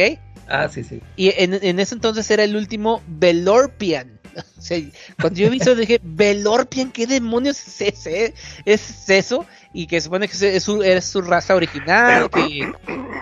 [0.48, 1.00] Ah, sí, sí.
[1.16, 4.18] Y en, en ese entonces era el último Velorpian.
[4.58, 4.80] O sea,
[5.20, 8.34] cuando yo vi eso dije, Velorpian, ¿qué demonios es, ese?
[8.64, 9.44] es eso?
[9.74, 12.70] Y que supone que es su, es su raza original, que,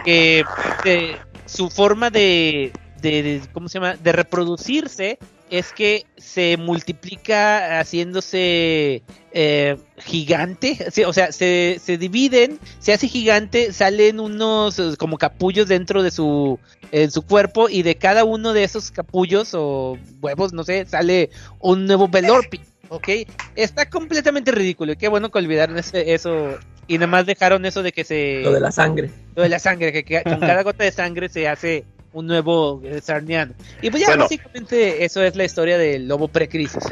[0.05, 0.47] que
[0.85, 3.97] eh, su forma de, de, de- ¿cómo se llama?
[3.97, 5.19] De reproducirse
[5.51, 13.09] es que se multiplica haciéndose eh, gigante, Sí, o sea, se, se dividen, se hace
[13.09, 16.59] gigante, salen unos eh, como capullos dentro de su,
[16.93, 21.31] en su cuerpo y de cada uno de esos capullos o huevos, no sé, sale
[21.61, 23.09] un nuevo Velorpi, ¿ok?
[23.57, 27.83] Está completamente ridículo y qué bueno que olvidaron ese- eso y nada más dejaron eso
[27.83, 28.41] de que se...
[28.43, 29.11] Lo de la sangre.
[29.37, 32.83] lo de la sangre, que, que con cada gota de sangre se hace un nuevo
[33.03, 33.53] Sarniano.
[33.83, 34.25] Y pues ya Bueno.
[34.25, 36.83] básicamente eso es la historia del lobo precrisis.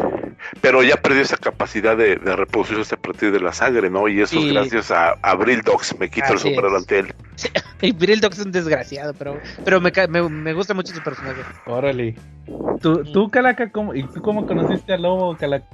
[0.61, 4.07] Pero ya perdió esa capacidad de, de reproducirse a partir de la sangre, ¿no?
[4.07, 4.47] Y eso Sí.
[4.49, 5.99] es gracias a Abril Dogs.
[5.99, 6.83] Me quito el Así sombrero es.
[6.83, 7.15] ante él.
[7.81, 11.43] Y Viril Dog es un desgraciado, pero, pero me, me, me gusta mucho su personaje.
[11.67, 12.17] Órale.
[12.81, 15.65] ¿Tú, tú Calaca, cómo, ¿y tú cómo conociste al lobo, Calaca?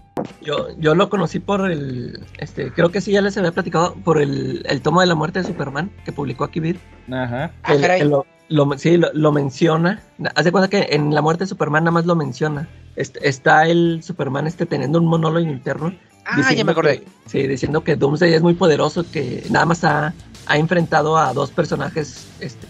[0.42, 4.20] Yo, yo lo conocí por el, este, creo que sí ya les había platicado, por
[4.20, 6.76] el, el tomo de la muerte de Superman que publicó aquí Vid.
[7.10, 7.52] Ajá.
[7.62, 8.00] Ah, El- caray.
[8.02, 8.10] el
[8.48, 10.02] lo, sí, lo, lo menciona.
[10.34, 12.68] Haz de cuenta que en la muerte de Superman nada más lo menciona.
[12.96, 15.94] Est- está el Superman este teniendo un monólogo interno.
[16.26, 17.00] Ah, ya me acordé.
[17.00, 20.14] que- sí, diciendo que Doomsday es muy poderoso, que nada más ha,
[20.46, 22.68] ha enfrentado a dos personajes este,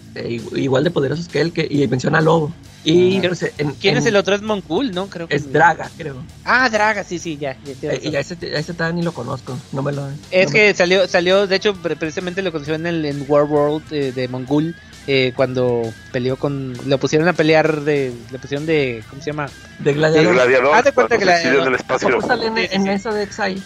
[0.55, 2.53] igual de poderosos que él, que, y menciona a Lobo.
[2.83, 3.31] Y Ah.
[3.57, 4.35] en- ¿Quién en- es el otro?
[4.35, 5.07] Es Mongul, ¿no?
[5.07, 6.17] Creo que Es Draga, creo.
[6.43, 7.57] Ah, Draga, sí, sí, ya.
[7.81, 9.57] ya Eh, y a ese, a ese ni lo conozco.
[9.71, 10.07] No me lo.
[10.29, 13.45] Es no que salió, salió, de hecho, pre- precisamente lo conoció en el en War
[13.45, 14.75] World eh, de Mongul,
[15.07, 19.47] eh, cuando peleó con, lo pusieron a pelear de, le pusieron de, ¿cómo se llama?
[19.79, 20.33] De Gladiador.
[20.33, 22.21] gladiador, Haz de cuenta que se la- exilió en el ¿A espacio.
[22.21, 23.61] sale en, eso de Exile?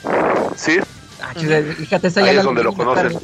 [0.56, 0.78] Sí,
[1.22, 3.18] Ah, chile, fíjate, esa Ahí ya es la donde lo conoces.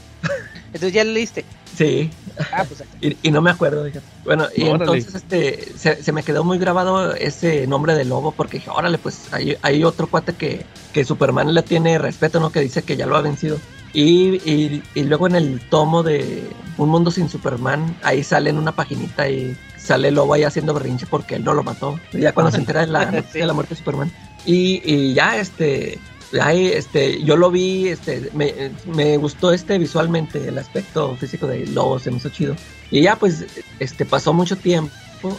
[0.76, 1.46] Entonces ya lo leíste.
[1.76, 2.10] Sí,
[2.52, 4.06] Ah, pues y, y no me acuerdo, fíjate.
[4.26, 4.84] Bueno, y Órale.
[4.84, 8.98] entonces este se, se me quedó muy grabado ese nombre de lobo porque dije, órale,
[8.98, 12.52] pues hay, hay otro cuate que, que Superman le tiene respeto, ¿no?
[12.52, 13.58] Que dice que ya lo ha vencido.
[13.94, 16.46] Y, y, y luego en el tomo de,
[16.78, 21.06] Un Mundo Sin Superman, ahí sale en una paginita y sale Lobo ahí haciendo berrinche
[21.10, 21.98] porque él no lo mató.
[22.12, 23.40] Ya cuando se entera de la, Sí.
[23.40, 24.12] de la muerte de Superman.
[24.46, 25.98] Y, y ya, este,
[26.42, 31.68] ahí, este, yo lo vi, este, me, me gustó este visualmente, el aspecto físico de
[31.68, 32.56] Lobo, se me hizo chido.
[32.92, 33.46] Y ya, pues,
[33.80, 34.92] este, pasó mucho tiempo,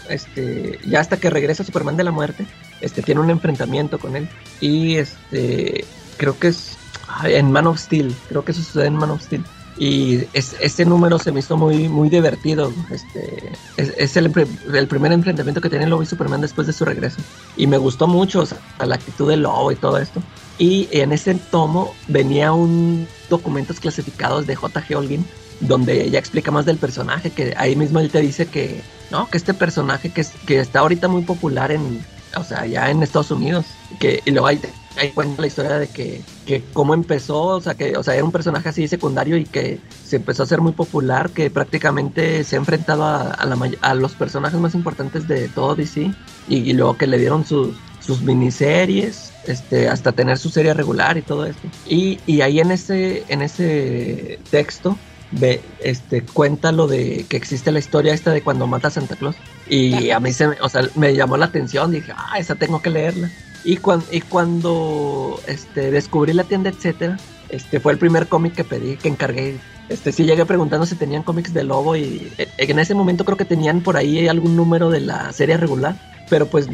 [0.08, 2.46] este, ya hasta que regresa Superman de la muerte,
[2.80, 4.28] este, tiene un enfrentamiento con él.
[4.60, 5.84] Y, este,
[6.16, 6.76] creo que es
[7.24, 9.44] en Man of Steel, creo que eso sucede en Man of Steel.
[9.78, 12.72] Y es, ese número se me hizo muy, muy divertido.
[12.90, 14.32] Este, es, es el,
[14.72, 17.18] el primer enfrentamiento que tiene Lobo y Superman después de su regreso.
[17.56, 20.22] Y me gustó mucho o sea, la actitud del Lobo y todo esto.
[20.58, 24.96] Y en ese tomo venía un documentos clasificados de J.G.
[24.96, 25.26] Holguín
[25.60, 29.38] donde ella explica más del personaje, que ahí mismo él te dice que, no, que
[29.38, 32.04] este personaje que, es- que está ahorita muy popular en,
[32.36, 33.64] o sea, ya en Estados Unidos,
[33.98, 34.60] que, y luego ahí,
[34.96, 38.24] ahí cuenta la historia de que, que cómo empezó, o sea, que, o sea, era
[38.24, 42.56] un personaje así secundario y que se empezó a hacer muy popular, que prácticamente se
[42.56, 46.14] ha enfrentado a, a, la a los personajes más importantes de todo DC,
[46.48, 47.76] y, y luego que le dieron sus,
[48.06, 51.68] sus miniseries, este, hasta tener su serie regular y todo esto.
[51.86, 54.96] Y, y ahí en ese, en ese texto
[55.32, 59.16] ve, este, cuenta lo de que existe la historia esta de cuando mata a Santa
[59.16, 59.36] Claus.
[59.68, 62.80] Y a mí se me, o sea, me llamó la atención, dije, ah, esa tengo
[62.80, 63.28] que leerla.
[63.64, 68.62] Y, cuan- y cuando este, descubrí la tienda, etcétera, este fue el primer cómic que
[68.64, 69.58] pedí, que encargué.
[69.88, 73.36] Este, sí llegué preguntando si tenían cómics de Lobo y eh, en ese momento creo
[73.36, 75.96] que tenían por ahí algún número de la serie regular,
[76.28, 76.68] pero pues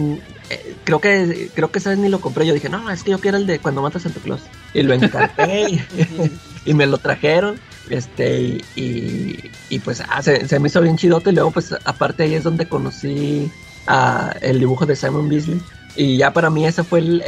[0.50, 2.46] eh, creo que creo que esa vez ni lo compré.
[2.46, 4.42] Yo dije, no, es que yo quiero el de cuando mata a Santa Claus.
[4.74, 5.84] Y lo encargué
[6.64, 7.58] y, me lo trajeron.
[7.90, 11.30] Este, y, y, pues ah, se, me hizo bien chidote.
[11.30, 13.50] Y luego, pues aparte ahí es donde conocí
[13.86, 15.60] a el dibujo de Simon Beasley.
[15.94, 17.22] Y ya para mí ese fue el,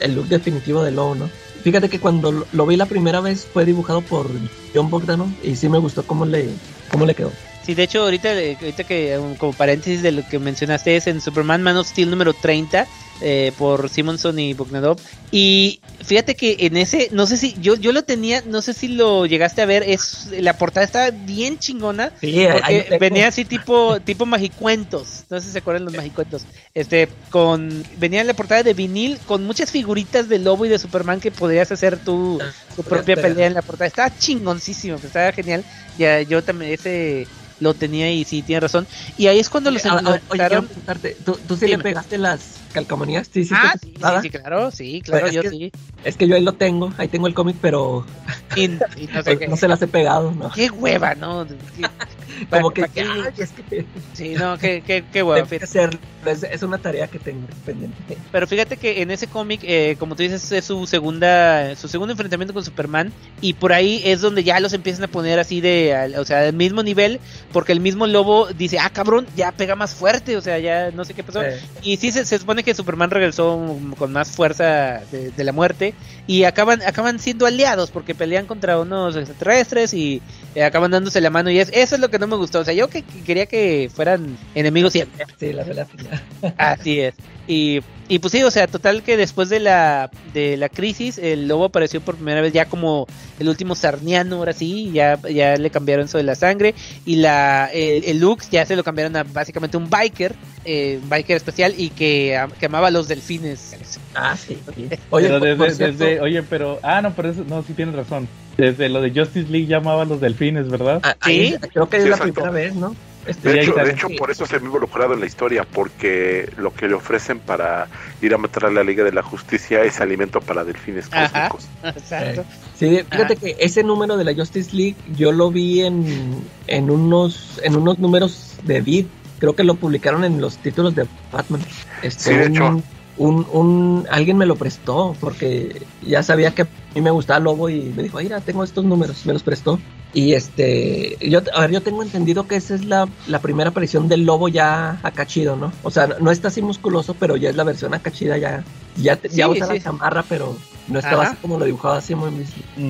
[0.00, 1.30] el, look definitivo de Lobo, ¿no?
[1.62, 4.28] Fíjate que cuando lo, vi la primera vez fue dibujado por
[4.74, 6.48] John Bogdanov y sí me gustó cómo le,
[6.90, 7.32] cómo le quedó.
[7.68, 11.06] Sí, de hecho, ahorita, eh, ahorita que um, como paréntesis de lo que mencionaste es
[11.06, 12.86] en Superman Man of Steel número 30
[13.20, 14.98] eh, por Simonson y Bogdanov.
[15.30, 18.88] Y fíjate que en ese, no sé si, yo, yo lo tenía, no sé si
[18.88, 22.10] lo llegaste a ver, es la portada estaba bien chingona.
[22.22, 26.46] Sí, Porque venía así tipo tipo magicuentos, no sé si se acuerdan los magicuentos.
[26.72, 30.78] Este con venía en la portada de vinil con muchas figuritas de Lobo y de
[30.78, 32.40] Superman que podrías hacer tu,
[32.74, 33.88] tu propia pelea en la portada.
[33.88, 35.62] Estaba chingoncísimo, pues, estaba genial.
[35.98, 37.26] Ya yo también ese
[37.60, 38.86] lo tenía y sí tiene razón.
[39.16, 40.66] Y ahí es cuando los Ah, ah, Oye, quiero encontraron.
[40.66, 43.28] preguntarte, ¿tú, tú sí le pegaste las calcomanías?
[43.32, 45.72] Sí, sí, Ah, sí, sí, claro, sí, claro, Pues es yo que- sí.
[46.04, 48.06] Es que yo ahí lo tengo, ahí tengo el cómic, pero
[48.54, 50.50] Y- y no sé no se las he pegado, ¿no?
[50.50, 51.44] Qué hueva, ¿no?
[52.50, 53.84] Como que, ay, es que
[54.14, 55.22] Sí, no, qué, qué, qué
[55.64, 57.96] hacerlo, es, es una tarea que tengo pendiente.
[58.32, 62.12] Pero fíjate que en ese cómic, eh, como tú dices, es su segunda, su segundo
[62.12, 65.94] enfrentamiento con Superman y por ahí es donde ya los empiezan a poner así de,
[65.94, 67.20] al- o sea, del mismo nivel,
[67.52, 71.04] porque el mismo lobo dice, ah, cabrón, ya pega más fuerte, o sea, ya no
[71.04, 71.40] sé qué pasó.
[71.82, 75.94] Y sí, se, se supone que Superman regresó con más fuerza de, de la muerte
[76.26, 80.20] y acaban, acaban siendo aliados porque pelean contra unos extraterrestres y
[80.54, 82.64] eh, acaban dándose la mano y es, eso es lo que no me gustó, o
[82.64, 85.26] sea, yo que, que quería que fueran enemigos siempre.
[85.40, 85.86] sí, la verdad.
[85.88, 86.54] final.
[86.56, 87.14] Así es.
[87.46, 91.48] Y, y pues sí, o sea, total que después de la, de la crisis, el
[91.48, 93.06] lobo apareció por primera vez ya como
[93.38, 96.74] el último sarniano, ahora sí, ya, ya le cambiaron eso de la sangre.
[97.06, 100.34] Y la el, el look ya se lo cambiaron a básicamente un biker,
[100.66, 103.74] eh, un biker especial y que, am- que amaba a los delfines.
[104.14, 104.58] Ah, sí.
[104.76, 104.88] sí.
[105.08, 108.28] Oye, pero desde, desde- oye, pero, ah, no, pero eso, no, sí tienes razón.
[108.58, 111.00] Desde lo de Justice League llamaba a los delfines, ¿verdad?
[111.04, 111.68] ah, ahí- Sí.
[111.72, 112.34] creo que es la exacto.
[112.34, 112.94] primera vez, ¿no?
[113.26, 113.84] Este, De hecho, está.
[113.84, 116.94] de hecho, por eso se me ha involucrado en la historia, porque lo que le
[116.94, 117.86] ofrecen para
[118.22, 121.50] ir a matar a la Liga de la Justicia es alimento para delfines Ajá.
[121.50, 121.68] cósmicos.
[121.96, 122.44] Exacto.
[122.76, 127.60] Sí, fíjate que ese número de la Justice League yo lo vi en, en unos
[127.62, 129.06] en unos números de Vid.
[129.40, 131.60] Creo que lo publicaron en los títulos de Batman.
[132.02, 132.66] Este, Sí, de un, hecho.
[132.68, 132.84] Un,
[133.18, 137.92] un- alguien me lo prestó porque ya sabía que a mí me gustaba Lobo y
[137.96, 139.78] me dijo, mira, tengo estos números, me los prestó.
[140.14, 144.08] Y este, yo, a ver, yo tengo entendido que esa es la, la primera aparición
[144.08, 145.70] del Lobo ya acá chido, ¿no?
[145.82, 148.64] O sea, no está así musculoso, pero ya es la versión acá chida, ya,
[148.96, 149.74] ya, te- ya Sí, usa sí.
[149.74, 150.56] la chamarra, pero
[150.88, 151.32] no estaba Ajá.
[151.32, 152.30] así como lo dibujaba así muy.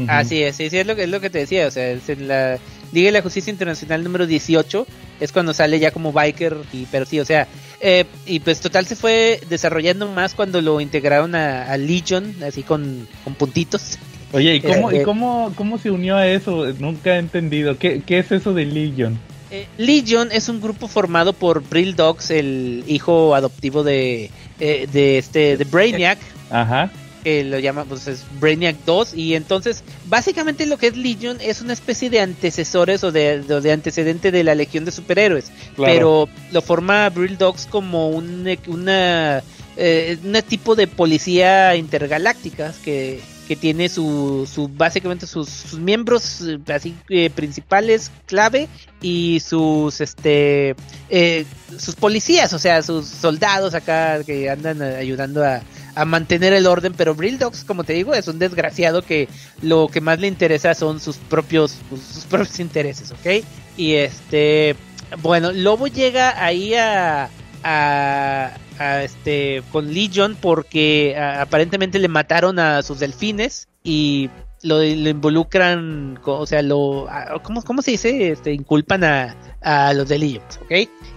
[0.06, 2.08] Así es, sí, sí, es lo que, es lo que te decía, o sea, es
[2.20, 2.58] la
[2.92, 4.86] Liga de la Justicia Internacional número 18
[5.20, 7.46] es cuando sale ya como biker, y, pero sí, o sea,
[7.80, 12.62] eh, y pues total se fue desarrollando más cuando lo integraron a, a Legion, así
[12.62, 13.98] con, con puntitos.
[14.32, 16.66] Oye, ¿y cómo, Eh, ¿y cómo, cómo se unió a eso?
[16.78, 17.78] Nunca he entendido.
[17.78, 19.18] ¿Qué, qué es eso de Legion?
[19.50, 24.30] Eh, Legion es un grupo formado por Brill Dogs, el hijo adoptivo de,
[24.60, 26.18] eh, de este de Brainiac,
[26.50, 26.90] Ajá.
[27.22, 31.60] Que lo llama pues es Brainiac 2 y entonces básicamente lo que es Legion es
[31.60, 35.46] una especie de antecesores o de, de, de antecedente de la Legión de Superhéroes,
[35.76, 35.92] Claro.
[35.92, 39.42] pero lo forma Brill Dogs como un, una
[39.76, 46.40] eh, un tipo de policía intergaláctica que, que tiene su, su básicamente sus, sus miembros
[46.42, 48.68] eh, así eh, principales clave
[49.00, 50.74] y sus este
[51.08, 51.44] eh,
[51.78, 55.60] sus policías o sea sus soldados acá que andan ayudando a,
[55.98, 59.28] a mantener el orden pero Brill Dogs como te digo es un desgraciado que
[59.62, 63.44] lo que más le interesa son sus propios sus propios intereses ¿ok?
[63.76, 64.76] y este
[65.22, 67.30] bueno Lobo llega ahí a
[67.64, 74.30] a, a, este con Legion porque aparentemente le mataron a sus delfines y
[74.62, 77.08] lo, involucran, o sea, lo,
[77.42, 78.32] ¿cómo, cómo se dice?
[78.32, 80.72] Este, inculpan a, a los de Legion, ¿ok?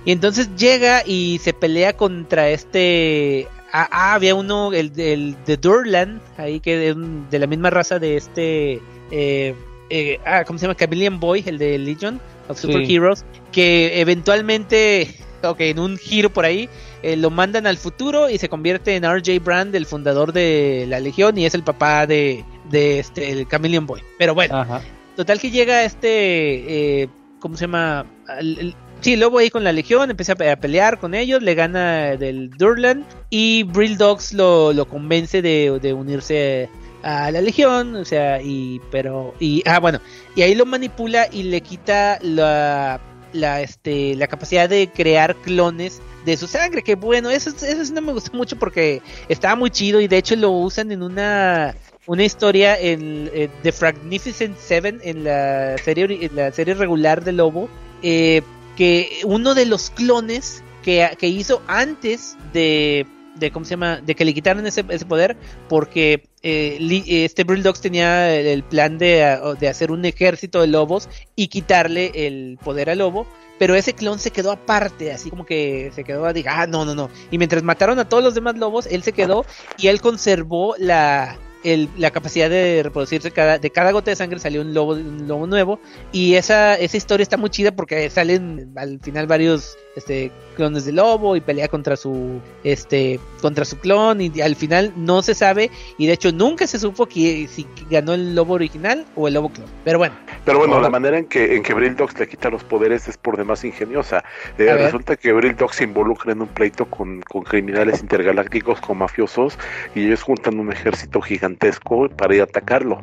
[0.05, 5.57] Y entonces llega y se pelea contra este, ah, ah, había uno, el, el de
[5.57, 9.55] Durland, ahí que un- de la misma raza de este, eh,
[9.89, 10.75] eh, ah, ¿cómo se llama?
[10.75, 12.67] Chameleon Boy, el de Legion of Sí.
[12.67, 16.69] Super Heroes, que eventualmente, ok, en un giro por ahí,
[17.03, 20.99] eh, lo mandan al futuro y se convierte en RJ Brand, el fundador de la
[20.99, 24.01] Legión, y es el papá de, de este, el Chameleon Boy.
[24.17, 24.81] Pero bueno, Ajá.
[25.15, 27.09] total que llega este, eh,
[27.39, 28.05] ¿cómo se llama?
[28.39, 31.41] El- el- sí, Lobo ahí con la Legión, empieza a pe- a pelear con ellos,
[31.41, 36.69] le gana del Durland y Brill Dogs lo, convence de, unirse
[37.03, 39.99] a la Legión, o sea, y pero y ah bueno,
[40.35, 43.01] y ahí lo manipula y le quita la
[43.33, 47.51] la este la capacidad de crear clones de su sangre, que bueno, eso
[47.93, 51.75] no me gustó mucho porque estaba muy chido y de hecho lo usan en una
[52.05, 57.31] una historia en eh, The Magnificent Seven en la serie en la serie regular de
[57.31, 57.69] Lobo
[58.03, 58.41] eh,
[58.75, 63.05] que uno de los clones que, que hizo antes de
[63.35, 65.37] de cómo se llama de que le quitaran ese, ese poder
[65.69, 70.67] porque eh, Li- este Brill Dogs tenía el, plan de, de hacer un ejército de
[70.67, 73.25] lobos y quitarle el poder al lobo
[73.57, 76.95] pero ese clon se quedó aparte, así como que se quedó, diga, ah, no, no,
[76.95, 77.11] no.
[77.29, 79.45] Y mientras mataron a todos los demás lobos, él se quedó
[79.77, 83.31] y él conservó la, el- la capacidad de reproducirse.
[83.31, 85.79] Cada, de cada gota de sangre salió un lobo, un lobo nuevo.
[86.11, 90.93] Y esa, esa historia está muy chida porque salen al final varios este, clones de
[90.93, 94.21] lobo y pelea contra su, este, contra su clon.
[94.21, 95.69] Y al final no se sabe.
[95.97, 99.49] Y de hecho nunca se supo que, si ganó el lobo original o el lobo
[99.49, 99.67] clon.
[99.83, 102.63] Pero bueno, Pero bueno, la manera en que, en que Brill Dogs le quita los
[102.63, 104.23] poderes es por demás ingeniosa.
[104.57, 108.97] Eh, resulta que Brill Dogs se involucra en un pleito con, con criminales intergalácticos, con
[108.97, 109.57] mafiosos,
[109.95, 111.21] y ellos juntan un ejército
[111.51, 113.01] gigantesco para ir a atacarlo.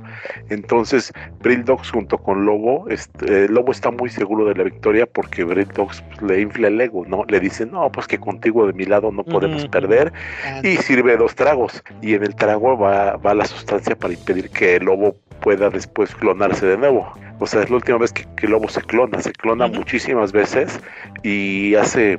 [0.49, 5.07] Entonces, Brill Dogs junto con Lobo, este, eh, Lobo está muy seguro de la victoria
[5.07, 7.25] porque Brill Dogs pues, le infla el ego, ¿no?
[7.29, 10.13] Le dice, no, pues que contigo de mi lado no podemos perder,
[10.63, 14.77] y sirve dos tragos y en el trago va, va la sustancia para impedir que
[14.77, 17.13] el lobo pueda después clonarse de nuevo.
[17.41, 20.81] O sea, es la última vez que, lobo se clona, se clona muchísimas veces
[21.23, 22.19] y hace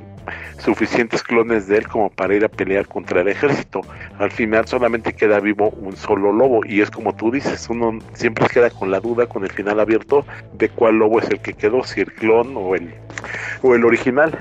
[0.58, 3.80] suficientes clones de él como para ir a pelear contra el ejército.
[4.18, 8.46] Al final solamente queda vivo un solo lobo y es como tú dices, uno siempre
[8.46, 11.84] queda con la duda, con el final abierto de cuál lobo es el que quedó,
[11.84, 12.92] si el clon o el,
[13.62, 14.36] o el original.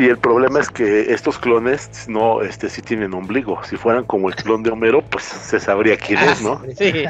[0.00, 3.62] Y el problema es que estos clones no, este, sí tienen ombligo.
[3.64, 6.62] Si fueran como el clon de Homero, pues se sabría quién ah, es, ¿no?
[6.76, 7.04] Sí,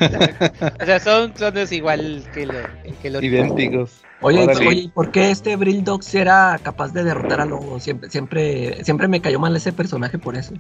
[0.81, 2.55] o sea, son clones igual que lo,
[3.01, 4.03] que Idénticos.
[4.23, 4.69] Oye, Órale.
[4.69, 7.81] oye, ¿y ¿por qué este Brill Dogs era capaz de derrotar a Lobo?
[7.81, 10.53] Siempre, siempre, siempre me cayó mal ese personaje por eso.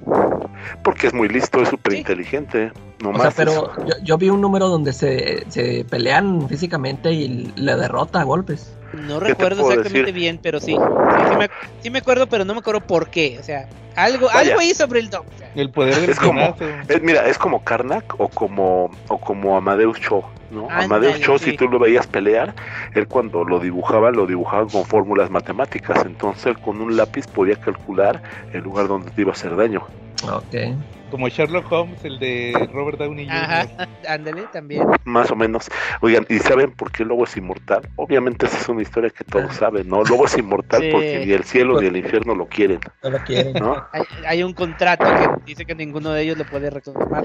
[0.83, 2.73] Porque es muy listo, es súper inteligente.
[3.03, 7.53] No O sea, pero yo, yo vi un número donde se, se pelean físicamente y
[7.57, 8.73] le derrota a golpes.
[8.95, 10.15] No ¿Qué te recuerdo exactamente decir?
[10.15, 10.73] bien, pero sí.
[10.73, 11.51] Sí, sí me,
[11.83, 13.37] sí me acuerdo, pero no me acuerdo por qué.
[13.39, 14.53] O sea, algo, Vaya.
[14.53, 15.27] algo hizo Brill Dog.
[15.35, 15.51] o sea.
[15.55, 16.57] El poder del Es como-.
[16.89, 20.63] Es- mira, es como Karnak o como, o como Amadeus Cho, ¿no?
[20.71, 21.51] Ándale, Amadeus Cho, sí.
[21.53, 22.55] si tú lo veías pelear,
[22.95, 26.05] él cuando lo dibujaba, lo dibujaba con fórmulas matemáticas.
[26.05, 28.23] Entonces, él con un lápiz podía calcular
[28.53, 29.83] el lugar donde te iba a hacer daño.
[30.25, 30.75] Ok.
[31.11, 33.37] Como Sherlock Holmes, el de Robert Downey Jr.
[33.43, 33.67] Ajá,
[34.09, 34.87] ándale, también.
[35.03, 35.69] Más o menos.
[36.03, 37.81] Oigan, ¿y saben por qué el lobo es inmortal?
[37.97, 40.03] Obviamente esa es una historia que todos saben, ¿no?
[40.03, 40.89] El lobo es inmortal Sí.
[40.93, 43.55] porque ni el cielo ni el infierno lo quieren, No lo quieren.
[43.55, 43.75] ¿no?
[43.93, 47.25] Hay, hay un contrato que dice que ninguno de ellos lo puede reclamar.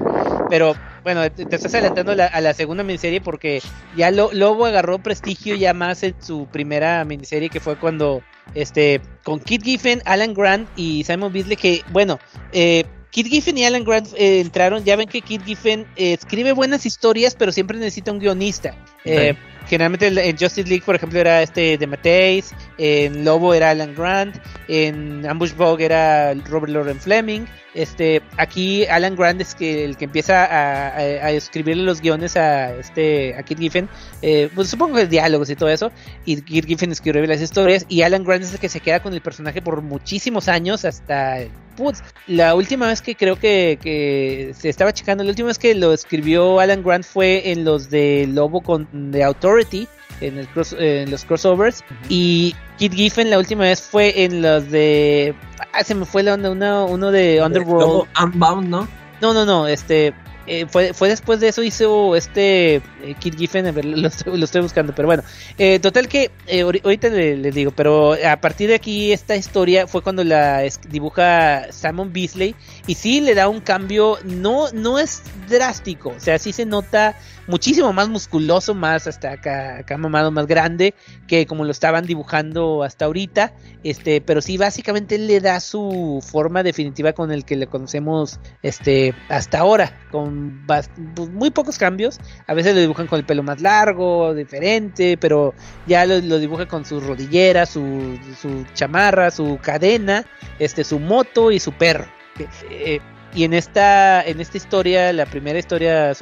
[0.49, 0.74] Pero
[1.04, 3.62] bueno, te, te estás adelantando a la, a la segunda miniserie porque
[3.96, 8.22] ya Lo- Lobo agarró prestigio ya más en su primera miniserie que fue cuando
[8.54, 12.20] este con Kit Giffen, Alan Grant y Simon Beasley que bueno,
[12.52, 16.52] eh, Kit Giffen y Alan Grant eh, entraron, ya ven que Kit Giffen eh, escribe
[16.52, 18.76] buenas historias, pero siempre necesita un guionista.
[19.06, 19.36] Eh,
[19.68, 24.36] generalmente en Justice League, por ejemplo, era este de Mateis, en Lobo era Alan Grant,
[24.68, 27.46] en Ambush Bug era Robert Lauren Fleming.
[27.74, 33.36] Este, aquí Alan Grant es que el que empieza a escribirle los guiones a este
[33.36, 33.90] a Kit Giffen,
[34.22, 35.92] eh, pues supongo que diálogos y todo eso,
[36.24, 39.14] y Kit Giffen escribe las historias y Alan Grant es el que se queda con
[39.14, 41.40] el personaje por muchísimos años hasta
[41.76, 45.76] putz, la última vez que creo que, que se estaba checando, la última vez que
[45.76, 49.88] lo escribió Alan Grant fue en los de Lobo con The Authority,
[50.22, 54.72] en, el cross- en los crossovers, y Kit Giffen la última vez fue en los
[54.72, 55.35] de...
[55.73, 58.07] Ah, se me fue la onda, uno, uno de Underworld.
[58.22, 58.88] Unbound, ¿no?
[59.22, 60.14] No, no, no, este...
[60.48, 62.82] eh, fue, fue después de eso hizo este eh,
[63.20, 63.66] Kit Giffen,
[64.02, 65.24] lo, estoy, lo estoy buscando, pero bueno,
[65.58, 69.36] eh, total que eh, ahori- ahorita le- les digo, pero a partir de aquí esta
[69.36, 72.56] historia fue cuando la dibuja Simon Beasley
[72.88, 77.16] y sí le da un cambio, no, no es drástico, o sea, sí se nota
[77.48, 80.96] muchísimo más musculoso, más hasta acá, acá mamado, más grande
[81.28, 83.54] que como lo estaban dibujando hasta ahorita,
[83.84, 89.14] este, pero sí básicamente le da su forma definitiva con el que le conocemos este
[89.30, 90.35] hasta ahora, con
[90.68, 90.90] pues,
[91.32, 95.53] muy pocos cambios, a veces lo dibujan con el pelo más largo, diferente, pero
[95.88, 100.26] ya lo, lo con sus rodilleras, su, su chamarra, su cadena,
[100.60, 102.06] este, su moto y su perro.
[102.38, 102.99] Que, eh,
[103.36, 106.14] y en esta, en esta historia, la primera historia,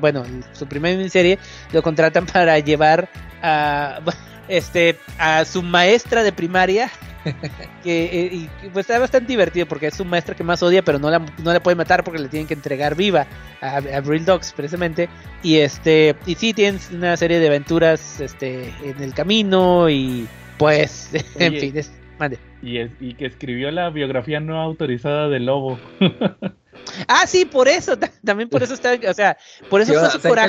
[0.00, 1.38] bueno, su primera miniserie,
[1.72, 3.08] lo contratan para llevar
[3.42, 4.00] a,
[4.50, 6.90] este, a su maestra de primaria,
[7.84, 10.98] que eh, y, pues está bastante divertido porque es su maestra que más odia, pero
[10.98, 13.26] no la, no la puede matar porque le tienen que entregar viva
[13.60, 15.08] a, a Real Dogs precisamente.
[15.42, 20.26] Y este, y sí, tienen una serie de aventuras este, en el camino y
[20.58, 22.38] pues, en fin, es, mande.
[22.62, 25.78] Y, es- y que escribió la biografía no autorizada de Lobo.
[27.06, 29.36] Ah, sí, por eso, ta- también por eso está, o sea,
[29.68, 30.48] por eso Sí, fue su lo coraje,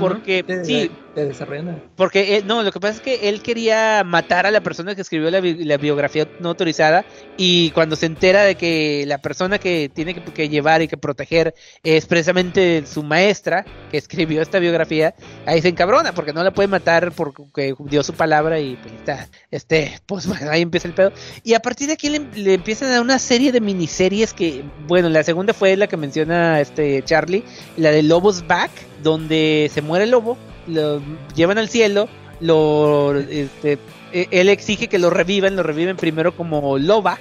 [0.00, 0.90] porque- Te- sí.
[1.14, 1.82] te desarrollan.
[1.96, 5.00] porque eh, no, lo que pasa es que él quería matar a la persona que
[5.02, 7.04] escribió la, bi- la biografía no autorizada
[7.36, 10.96] y cuando se entera de que la persona que tiene que, que llevar y que
[10.96, 15.14] proteger es precisamente su maestra que escribió esta biografía,
[15.46, 19.28] ahí se encabrona porque no la puede matar porque dio su palabra y pues está,
[19.50, 21.12] este, pues bueno, ahí empieza el pedo.
[21.42, 24.62] Y a partir de aquí le, le empiezan a dar una serie de miniseries que,
[24.86, 27.44] bueno, la segunda fue la que menciona este Charlie,
[27.76, 28.70] la de Lobos Back,
[29.02, 30.36] donde se muere el lobo,
[30.66, 31.00] lo
[31.34, 32.08] llevan al cielo,
[32.40, 33.78] lo, este,
[34.12, 37.18] e- él exige que lo revivan, lo reviven primero como loba,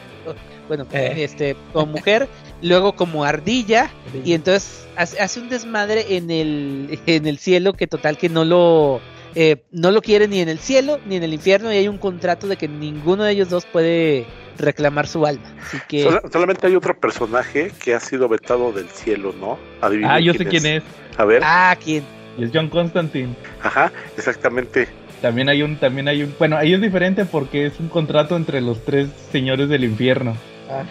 [0.68, 1.24] bueno, Eh.
[1.24, 2.28] este, como mujer,
[2.62, 3.90] luego como ardilla,
[4.24, 8.46] y entonces hace, hace un desmadre en el, en el cielo que total que no
[8.46, 9.02] lo,
[9.36, 11.98] eh, no lo quiere ni en el cielo ni en el infierno y hay un
[11.98, 14.26] contrato de que ninguno de ellos dos puede
[14.58, 15.44] reclamar su alma.
[15.62, 19.58] Así que Sola- solamente hay otro personaje que ha sido vetado del cielo, ¿no?
[19.82, 20.84] Adivinen Ah, yo sé quién es.
[21.18, 22.04] A ver, ah, quién
[22.38, 23.36] Y es John Constantine.
[23.62, 24.88] ajá, exactamente.
[25.22, 28.62] También hay un, también hay un, bueno, ahí es diferente porque es un contrato entre
[28.62, 30.36] los tres señores del infierno.
[30.70, 30.84] Ah.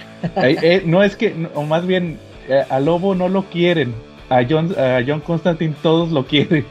[0.44, 3.94] Eh, no es que, o más bien, eh, a Lobo no lo quieren,
[4.28, 6.66] a John, a John Constantine todos lo quieren,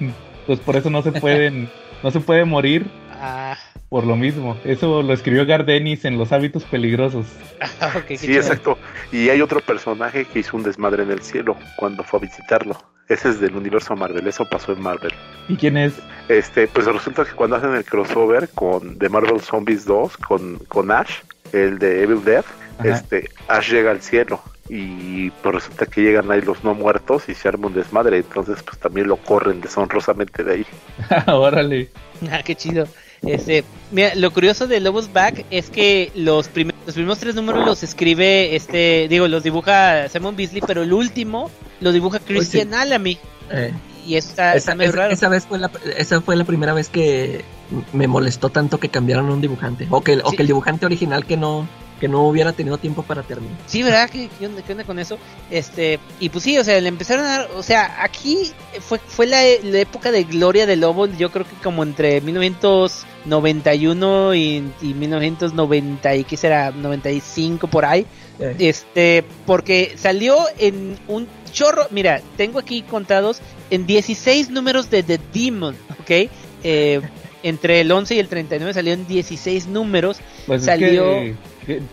[0.48, 1.70] pues por eso no se pueden,
[2.04, 3.56] no se puede morir ah,
[3.90, 4.58] por lo mismo.
[4.66, 7.26] Eso lo escribió Gardenis en Los hábitos peligrosos.
[7.82, 8.40] ah, Sí, chido.
[8.40, 8.78] exacto.
[9.12, 12.78] Y hay otro personaje que hizo un desmadre en el cielo cuando fue a visitarlo.
[13.08, 15.14] Ese es del universo Marvel, eso pasó en Marvel.
[15.48, 15.94] ¿Y quién es?
[16.28, 20.92] Este, pues resulta que cuando hacen el crossover con The Marvel Zombies 2 con, con
[20.92, 21.20] Ash,
[21.54, 22.44] el de Evil Dead,
[22.80, 22.90] Ajá.
[22.90, 27.34] este, Ash llega al cielo y pues resulta que llegan ahí los no muertos y
[27.36, 30.66] se arma un desmadre, entonces pues también lo corren deshonrosamente de ahí.
[31.28, 31.90] Órale.
[32.32, 32.88] Ah, qué chido.
[33.24, 37.66] Este, mira, lo curioso de Lobos Back es que los, prim- los primeros tres números
[37.66, 41.50] los escribe este, digo, los dibuja Simon Beasley, pero el último
[41.82, 43.18] lo dibuja Christian Alamy.
[43.52, 43.72] Eh,
[44.06, 45.14] Y eso está, está esa, medio esa- raro.
[45.14, 47.44] esa vez fue la, esa fue la primera vez que
[47.92, 49.88] me molestó tanto que cambiaron un dibujante.
[49.90, 51.68] O que, el- o que el dibujante original que no,
[52.00, 53.58] que no hubiera tenido tiempo para terminar.
[53.66, 54.10] Sí, ¿verdad?
[54.10, 55.18] ¿Qué, qué onda, qué onda con eso?
[55.50, 58.52] Este, y pues sí, o sea, le empezaron a dar, o sea, aquí
[58.82, 62.22] fue, fue la, la época de gloria de Lobo, yo creo que como entre
[63.26, 68.06] 1991 y, y 1990 y qué será, 95 por ahí.
[68.40, 75.04] Eh, Este, porque salió en un chorro, mira, tengo aquí contados en 16 números de
[75.04, 76.30] The Demon, ¿ok?
[76.64, 77.02] Eh,
[77.44, 80.18] entre el 11 y el 39 salió en 16 números.
[80.46, 81.36] Pues Salió- es que-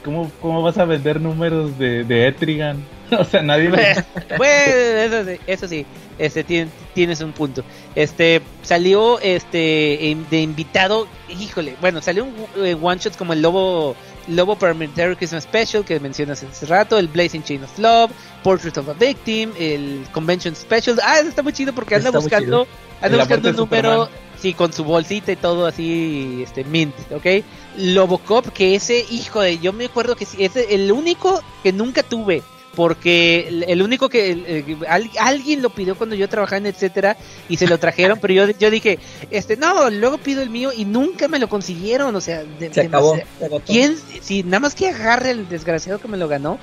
[0.05, 2.85] ¿cómo, ¿cómo vas a vender números de, de Etrigan?
[3.19, 3.69] O sea, nadie...
[3.69, 4.05] le-
[4.39, 4.73] bueno,
[5.21, 5.87] eso sí, eso sí,
[6.19, 7.63] este, tien- tienes un punto.
[7.95, 12.35] Este, salió este de invitado, híjole, bueno, salió un
[12.65, 13.95] eh, one shot como el Lobo
[14.27, 18.11] Lobo Parliamentary Christmas Special que mencionas hace rato, el Blazing Chain of Love,
[18.43, 20.99] Portrait of a Victim, el Convention Special.
[21.05, 22.67] Ah, eso está muy chido porque anda Está buscando,
[23.03, 24.09] anda buscando un número,
[24.41, 27.45] Sí, con su bolsita y todo así, este, mint, ¿ok?
[27.79, 32.43] Lobocop, que ese, hijo de, yo me acuerdo que es el único que nunca tuve.
[32.75, 37.17] Porque el- único que el- el- al- alguien lo pidió cuando yo trabajaba en etcétera
[37.49, 38.99] y se lo trajeron, pero yo, yo dije,
[39.31, 42.81] este, no, luego pido el mío y nunca me lo consiguieron, o sea, de- Se
[42.81, 43.17] acabó.
[43.65, 43.97] ¿Quién?
[44.21, 46.59] Si nada más que agarre el desgraciado que me lo ganó.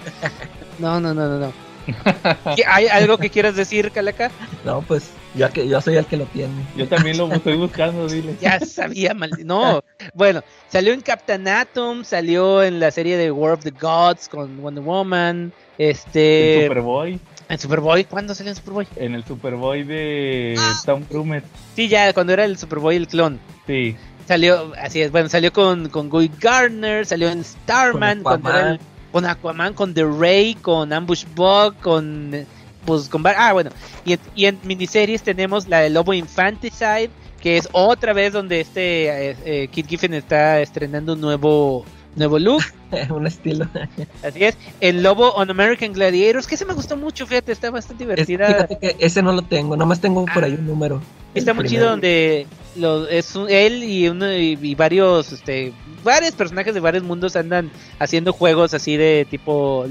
[0.80, 1.53] No, no, no, no, no.
[2.56, 4.32] ¿Qué- ¿Hay algo que quieras decir, Calaca?
[4.66, 6.53] No, pues yo, que, yo soy el que lo tiene.
[6.76, 8.36] Yo también lo estoy buscando, dile.
[8.41, 9.32] Ya sabía, mal.
[9.45, 9.84] No.
[10.14, 14.62] Bueno, salió en Captain Atom, salió en la serie de War of the Gods con
[14.62, 15.52] Wonder Woman.
[15.78, 16.58] Este.
[16.60, 17.20] El Superboy.
[17.49, 18.88] En Superboy, ¿cuándo salió en Superboy?
[18.95, 20.80] En el Superboy de Ah.
[20.86, 21.44] Tom Cruise.
[21.76, 23.40] Sí, ya, cuando era el Superboy el clon.
[23.68, 23.95] Sí.
[24.28, 28.80] Salió, así es, bueno, salió con, con Guy Gardner, salió en Starman, cuando era el-
[29.12, 32.46] con Aquaman, con The Ray, con Ambush Bug, con.
[32.86, 33.24] Pues con.
[33.28, 33.70] Ah, bueno.
[34.06, 37.10] Y en, y en miniseries tenemos la de Lobo Infanticide,
[37.40, 41.86] que es otra vez donde este eh, eh, Kit Giffen está estrenando un nuevo.
[42.14, 42.62] Nuevo look,
[43.10, 43.66] un estilo.
[44.24, 44.58] así es.
[44.82, 48.48] El Lobo on American Gladiators, que ese me gustó mucho, fíjate, está bastante Es- divertida.
[48.48, 50.60] fíjate que ese no lo tengo, nomás tengo por ahí Ah.
[50.60, 51.02] un número.
[51.34, 51.84] Está muy primero.
[51.84, 55.73] chido donde lo, es un- él y, uno, y, varios este
[56.03, 57.69] varios personajes de varios mundos andan
[57.99, 59.85] haciendo juegos así de tipo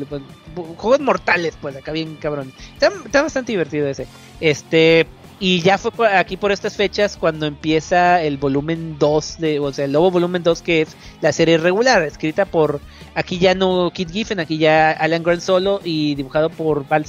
[0.77, 2.53] juegos mortales pues acá bien cabrón.
[2.75, 4.07] Está, está bastante divertido ese.
[4.41, 5.07] Este
[5.43, 9.87] y ya fue aquí por estas fechas cuando empieza el volumen 2 de o sea
[9.87, 12.81] el Lobo volumen 2 que es la serie regular escrita por
[13.15, 17.05] aquí ya no Kit Giffen aquí ya Alan Grant solo y dibujado por Val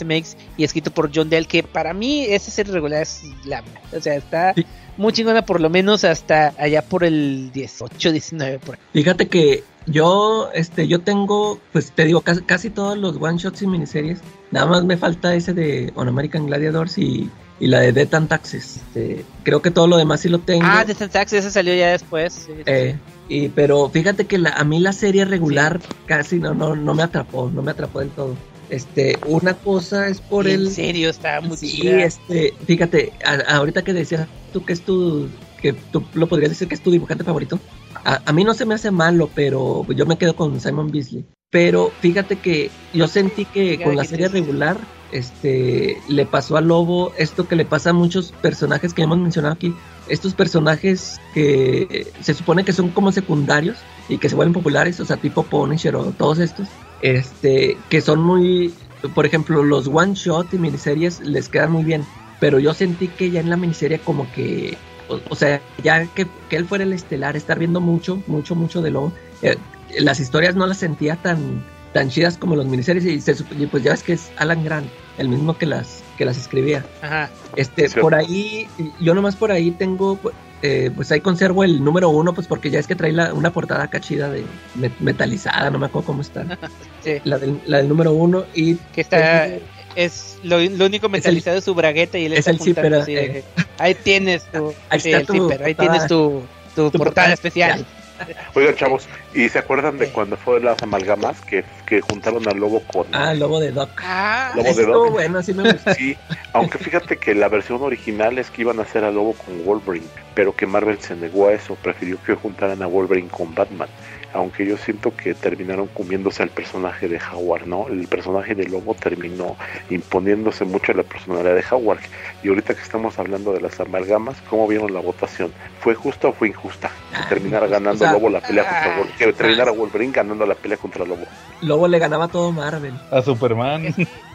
[0.58, 3.64] y escrito por John Dell que para mí esa serie regular es la
[3.96, 4.66] o sea está Sí.
[4.98, 8.82] muy chingona por lo menos hasta allá por el 18 19 por ahí.
[8.94, 13.62] Fíjate que yo, este, yo tengo, pues te digo, casi, casi todos los one shots
[13.64, 14.20] y miniseries.
[14.52, 17.30] Nada más me falta ese de On American Gladiators y,
[17.60, 18.78] y la de Death and Taxes.
[18.78, 20.64] Este, creo que todo lo demás sí lo tengo.
[20.66, 22.64] ah de Taxi ese salió ya después sí, sí.
[22.66, 22.98] Eh,
[23.30, 27.04] y, pero fíjate que la, a mí la serie regular casi no, no, no me
[27.04, 28.36] atrapó, no me atrapó del todo.
[28.70, 30.72] Este, una cosa es por en el...
[30.72, 32.04] serio está muy Sí, chida.
[32.04, 35.28] este, fíjate, a- ahorita que decías tú que es tu,
[35.62, 37.60] que tú lo podrías decir que es tu dibujante favorito.
[38.06, 41.26] A, a mí no se me hace malo, pero yo me quedo con Simon Beasley.
[41.52, 44.78] Pero fíjate que yo sentí que con la serie regular,
[45.12, 49.54] este, le pasó a Lobo esto que le pasa a muchos personajes que hemos mencionado
[49.54, 49.76] aquí.
[50.08, 55.06] Estos personajes que se supone que son como secundarios y que se vuelven populares, o
[55.06, 56.70] sea, tipo Punisher o todos estos,
[57.02, 58.74] este, que son muy,
[59.14, 62.06] por ejemplo, los one shot y miniseries les quedan muy bien,
[62.40, 64.78] pero yo sentí que ya en la miniserie como que,
[65.10, 68.82] o, o sea, ya que, que él fuera el estelar, estar viendo mucho, mucho, mucho
[68.82, 69.12] de Lobo,
[69.42, 69.58] eh,
[70.00, 71.64] las historias no las sentía tan,
[71.94, 74.88] tan chidas como los miniseries y, se, y pues ya ves que es Alan Grant,
[75.18, 76.86] el mismo que las, que las escribía.
[77.02, 77.30] Ajá.
[77.56, 78.68] Este, por ahí,
[79.00, 80.20] yo nomás por ahí tengo,
[80.62, 83.52] eh, pues ahí conservo el número uno, pues porque ya es que trae la- una
[83.52, 84.44] portada acá chida de
[84.80, 86.46] met- metalizada, no me acuerdo cómo está.
[87.04, 87.18] Sí.
[87.24, 89.48] La del, la del número uno y que está
[89.96, 93.44] es lo, lo único metalizado es su bragueta y él es está el zipper, eh.
[93.80, 96.44] ahí tienes tu Ahí sí, está el tu zipper, ahí tienes tu,
[96.76, 97.86] tu, Tu portada portada especial
[98.56, 102.82] Oigan, chavos, ¿y se acuerdan de cuando fue las amalgamas que, que juntaron al lobo
[102.88, 103.06] con...
[103.14, 103.90] Ah, el lobo de Doc.
[104.04, 105.12] ah Lobo de Estuvo Doc.
[105.12, 105.94] bueno, sí me gustó.
[105.94, 106.18] Sí,
[106.54, 110.08] aunque fíjate que la versión original es que iban a hacer al lobo con Wolverine,
[110.34, 113.90] pero que Marvel se negó a eso, prefirió que juntaran a Wolverine con Batman.
[114.34, 117.88] Aunque yo siento que terminaron comiéndose al personaje de Howard, ¿no?
[117.90, 119.58] El personaje de lobo terminó
[119.90, 122.00] imponiéndose mucho a la personalidad de Howard.
[122.44, 125.52] Y ahorita que estamos hablando de las amalgamas, ¿cómo vieron la votación?
[125.82, 126.90] ¿Fue justa o fue injusta?
[127.12, 129.18] Que terminara ganando o sea, Lobo la pelea contra ah, Wolverine.
[129.18, 131.26] Que terminara Wolverine ganando la pelea contra Lobo.
[131.62, 132.94] Lobo le ganaba a todo Marvel.
[133.12, 133.86] A Superman.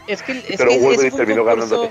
[0.06, 1.90] es que es Pero que Wolverine terminó concurso- ganándole.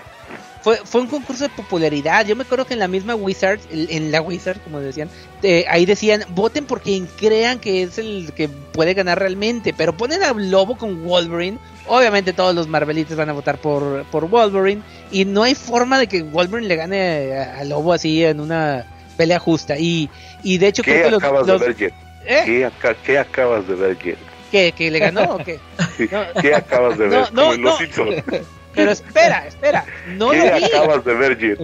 [0.65, 2.25] Fue, fue un concurso de popularidad.
[2.25, 5.11] Yo me acuerdo que en la misma Wizard, en la Wizard, como decían,
[5.43, 9.75] eh, ahí decían, voten por quien crean que es el que puede ganar realmente.
[9.77, 11.59] Pero ponen a Lobo con Wolverine.
[11.85, 14.81] Obviamente todos los Marvelites van a votar por, por Wolverine.
[15.11, 18.87] Y no hay forma de que Wolverine le gane a, a Lobo así en una
[19.17, 19.77] pelea justa.
[19.77, 20.09] Y,
[20.41, 21.93] y de hecho ¿Qué creo que acabas los- de ver?
[22.25, 22.41] ¿Eh?
[22.43, 22.71] ¿Qué,
[23.05, 24.17] qué acabas de ver, Jet?
[24.51, 25.59] ¿Que, que le ganó o qué?
[26.11, 26.41] No.
[26.41, 27.33] ¿Qué acabas de No, ver?
[27.33, 28.05] no, Como en Los no.
[28.75, 29.85] Pero espera, espera.
[30.17, 30.63] No ¿Qué lo vi.
[30.65, 31.59] acabas de ver, Jet?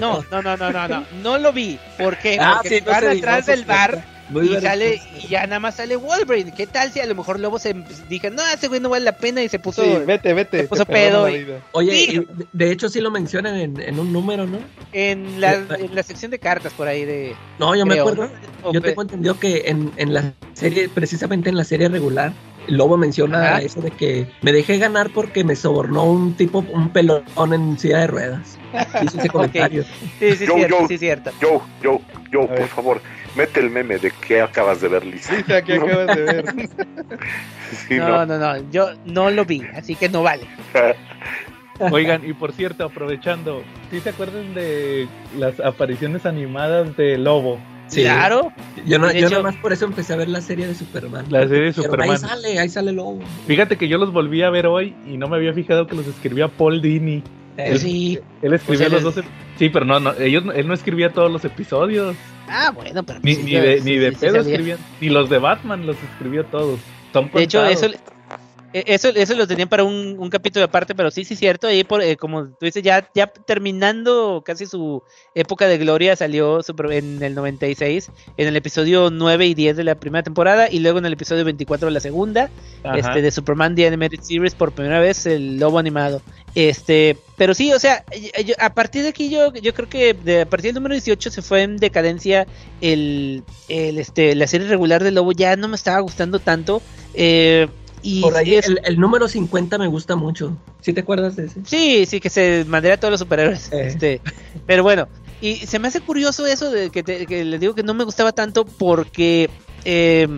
[0.00, 1.04] No, no, no, no, no, no.
[1.22, 1.78] No lo vi.
[1.98, 2.38] ¿Por qué?
[2.40, 4.62] Ah, Porque sí, no van atrás del bar Muy y bien.
[4.62, 6.52] sale y ya nada más sale Wolverine.
[6.56, 7.74] ¿Qué tal si a lo mejor Lobo se
[8.08, 10.62] dije, no, ese güey no vale la pena y se puso Sí, vete, vete.
[10.62, 11.46] se puso pedo y-.
[11.72, 12.20] Oye, Sí.
[12.30, 14.58] y de- hecho sí lo mencionan en, en un número, ¿no?
[14.92, 18.30] en la, en la sección de cartas por ahí de No, yo me acuerdo.
[18.72, 22.32] Yo tengo entendido que en, en la serie, precisamente en la serie regular,
[22.68, 23.62] Lobo menciona Ajá.
[23.62, 27.22] eso de que me dejé ganar porque me sobornó un tipo, un pelón
[27.52, 28.58] en silla de ruedas.
[29.02, 29.84] Hizo ese comentario.
[30.18, 30.88] Sí, sí, Yo, cierto, yo.
[30.88, 31.30] sí, cierto.
[31.40, 32.68] Yo, yo, yo, A por ver.
[32.68, 33.00] favor,
[33.36, 35.34] mete el meme de que acabas de ver, Lisa.
[35.34, 36.54] Lisa, ¿qué acabas de ver?
[37.88, 38.26] Sí, No, no.
[38.26, 40.46] no, no, yo no lo vi, así que no vale.
[41.90, 45.08] Oigan, y por cierto, aprovechando, ¿sí se acuerdan de
[45.38, 47.58] las apariciones animadas de Lobo?
[47.92, 48.02] Sí.
[48.02, 48.52] Claro,
[48.86, 50.74] Yo, no, De yo hecho- nada más por eso empecé a ver la serie de
[50.74, 51.26] Superman.
[51.28, 52.10] La serie de Superman.
[52.10, 53.20] Ahí sale, ahí sale Lobo.
[53.46, 56.06] Fíjate que yo los volví a ver hoy y no me había fijado que los
[56.06, 57.22] escribía Paul Dini.
[57.58, 58.18] Eh, sí.
[58.40, 59.24] Él escribió O sea, los dos.
[59.58, 62.16] Sí, pero no, no ellos, no- él no escribía todos los episodios.
[62.48, 64.78] Ah, bueno, pero Ni, sí, ni de, ni de sí, sí pedo escribían.
[65.00, 66.80] Ni los de Batman los escribió todos.
[67.12, 67.88] Son De hecho, eso,
[68.72, 71.66] eso, eso lo tenían para un, un capítulo aparte, pero sí, sí, cierto.
[71.66, 75.02] Ahí, por, eh, como tú dices, ya, ya terminando casi su
[75.34, 79.84] época de gloria, salió super- en el 96, en el episodio 9 y 10 de
[79.84, 82.50] la primera temporada, y luego en el episodio 24 de la segunda,
[82.84, 82.98] Ajá.
[82.98, 86.22] este de Superman The Animated Series, por primera vez, el lobo animado.
[86.54, 88.04] Este, pero sí, o sea,
[88.44, 91.30] yo- a partir de aquí yo, yo creo que de, a partir del número 18
[91.30, 92.46] se fue en decadencia
[92.80, 96.82] el, el este, la serie regular del lobo, ya no me estaba gustando tanto.
[97.14, 97.68] Eh,
[98.02, 100.56] y Por ahí es- el, el número 50 me gusta mucho.
[100.80, 101.60] ¿Sí te acuerdas de ese?
[101.64, 103.72] Sí, sí, que se madera a todos los superhéroes.
[103.72, 103.86] Eh.
[103.86, 104.20] Este,
[104.66, 105.08] pero bueno,
[105.40, 108.04] y se me hace curioso eso de que, te- que les digo que no me
[108.04, 109.48] gustaba tanto porque,
[109.84, 110.28] eh,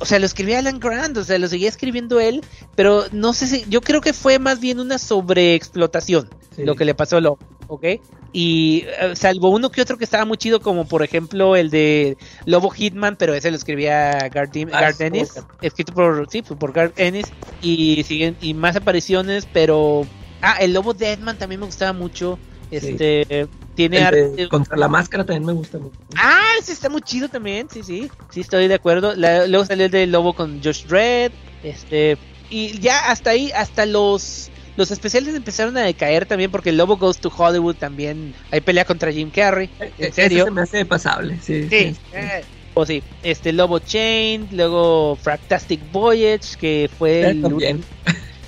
[0.00, 2.42] o sea, lo escribía Alan Grant, o sea, lo seguía escribiendo él,
[2.74, 6.64] pero no sé si, yo creo que fue más bien una sobreexplotación Sí.
[6.64, 7.38] lo que le pasó a Lobo,
[7.68, 7.84] ¿ok?
[8.32, 12.16] Y eh, salvo uno que otro que estaba muy chido, como por ejemplo el de
[12.46, 17.26] Lobo Hitman, pero ese lo escribía Garth, Ah, Ennis, escrito por, sí, por Garth Ennis,
[17.60, 20.06] y siguen, y más apariciones, pero,
[20.40, 22.38] ah, el Lobo Deadman también me gustaba mucho,
[22.70, 23.46] este,
[23.76, 25.94] tiene El de arte, contra la máscara también me gusta mucho.
[26.16, 29.14] Ah, ese está muy chido también, sí, sí, sí estoy de acuerdo.
[29.14, 31.32] La- luego salió el de Lobo con Josh Dredd,
[31.62, 32.16] este,
[32.50, 36.98] y ya hasta ahí, hasta los los especiales empezaron a decaer también porque el Lobo
[36.98, 40.44] Goes to Hollywood también hay pelea contra Jim Carrey, Eh, en ese serio.
[40.44, 41.66] se me hace pasable, sí.
[41.70, 42.44] Sí, eh,
[42.74, 47.84] o sí, este Lobo Chain, luego Fractastic Voyage, que fue Eh, el.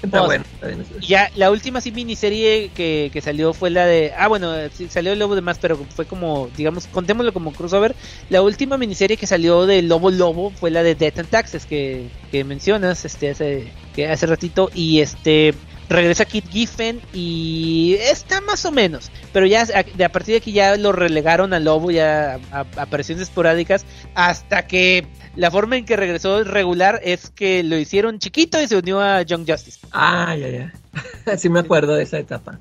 [0.02, 0.44] Está bueno.
[0.54, 4.12] está bien Ya, la última sí miniserie que, que salió fue la de.
[4.16, 7.96] Ah, bueno, sí, salió el Lobo de más, pero fue como, digamos, contémoslo como crossover.
[8.28, 12.10] La última miniserie que salió de Lobo Lobo fue la de Death and Taxes que,
[12.30, 14.70] que mencionas este hace, que hace ratito.
[14.72, 15.54] Y este.
[15.88, 19.10] Regresa Kit Giffen y está más o menos.
[19.32, 22.58] Pero ya a, de a partir de aquí ya lo relegaron al Lobo, ya a,
[22.58, 23.86] a apariciones esporádicas.
[24.14, 25.06] Hasta que
[25.36, 29.22] la forma en que regresó regular es que lo hicieron chiquito y se unió a
[29.22, 29.78] Young Justice.
[29.92, 30.72] Ah, ya, ya.
[31.38, 32.58] sí me acuerdo de esa etapa.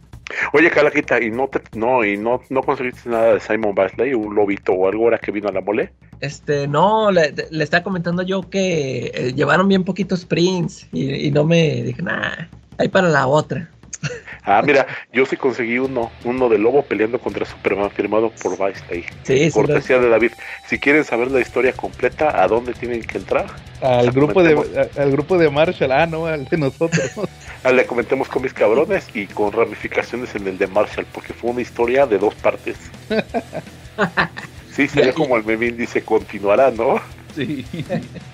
[0.53, 4.35] Oye, Calaquita, ¿y no te, no, y no, no conseguiste nada de Simon Basley, un
[4.35, 5.91] lobito o algo ahora que vino a la mole?
[6.19, 11.31] Este, no, le, le estaba comentando yo que eh, llevaron bien poquitos prints y, y
[11.31, 12.47] no me dije, nah,
[12.77, 13.69] hay para la otra.
[14.43, 19.03] Ah, mira, yo sí conseguí uno, uno de lobo peleando contra Superman firmado por Basley.
[19.23, 19.51] Sí, sí.
[19.51, 20.31] Cortesía de David.
[20.67, 23.47] Si quieren saber la historia completa, ¿a dónde tienen que entrar?
[23.81, 27.11] Al grupo, de, al grupo de Marshall, ah, no, al de nosotros.
[27.63, 31.49] Ah, le comentemos con mis cabrones y con ramificaciones en el de Marshall, porque fue
[31.49, 32.77] una historia de dos partes.
[34.71, 37.01] Sí, sería como el memín dice, continuará, ¿no?
[37.35, 37.65] sí.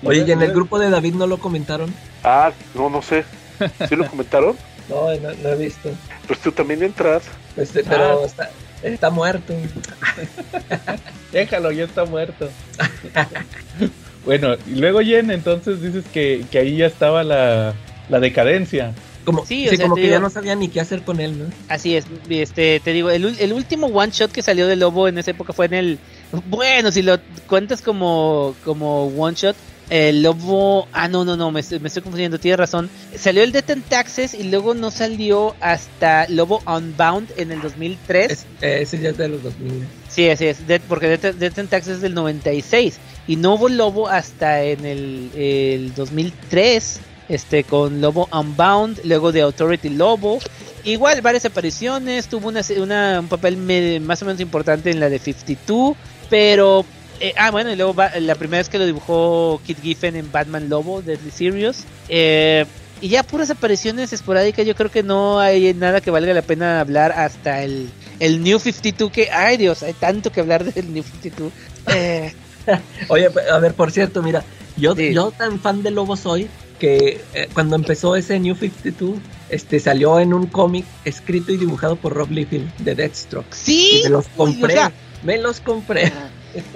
[0.04, 1.90] Oye, y en el grupo de David no lo comentaron.
[2.22, 3.24] Ah, no, no sé.
[3.88, 4.56] ¿Sí lo comentaron?
[4.88, 5.90] No, no, no he visto.
[6.26, 7.22] Pues tú también entras.
[7.56, 8.26] Este, pero Ah.
[8.26, 8.50] está,
[8.82, 9.54] está muerto.
[11.32, 12.48] Déjalo, ya está muerto.
[14.24, 17.74] bueno, y luego Jen, entonces dices que, que ahí ya estaba la,
[18.08, 18.92] la decadencia.
[19.24, 21.38] Como, Sí, sí, o sea, como que ya no sabía ni qué hacer con él,
[21.38, 21.44] ¿no?
[21.68, 25.08] Así es, este, te digo, el, ul- el último one shot que salió de Lobo
[25.08, 25.98] en esa época fue en el,
[26.46, 29.56] bueno, si lo cuentas como, como one shot,
[29.90, 33.52] el Lobo, ah, no, no, no, me, estoy- me estoy confundiendo, tienes razón, salió el
[33.52, 38.30] Death and Taxes y luego no salió hasta Lobo Unbound en el 2003.
[38.32, 39.86] Es- eh, ese ya es de los 2000.
[40.08, 43.68] Sí, así es, Death- porque Death, Death and Taxes es del 96 y no hubo
[43.68, 50.38] Lobo hasta en el, el 2003, este, con Lobo Unbound, luego de Authority Lobo,
[50.84, 55.08] igual varias apariciones, tuvo una, una- un papel me- más o menos importante en la
[55.08, 55.96] de 52,
[56.30, 56.84] pero,
[57.20, 60.30] eh, ah, bueno, y luego va- la primera vez que lo dibujó Kit Giffen en
[60.30, 61.78] Batman Lobo, Deadly Serious,
[62.08, 62.64] eh,
[63.00, 66.80] y ya puras apariciones esporádicas, yo creo que no hay nada que valga la pena
[66.80, 71.02] hablar hasta el, el New 52, que, ay Dios, hay tanto que hablar del New
[71.02, 71.52] 52.
[71.94, 72.32] Eh,
[73.08, 74.42] Oye, a ver, por cierto, mira,
[74.76, 75.12] yo, Sí.
[75.12, 79.16] yo tan fan de Lobo soy que eh, cuando empezó ese New 52,
[79.50, 83.54] este salió en un cómic escrito y dibujado por Rob Liefeld de Deathstroke.
[83.54, 84.72] sí, Y me los uy, o compré.
[84.74, 84.92] sea,
[85.22, 86.10] me los compré.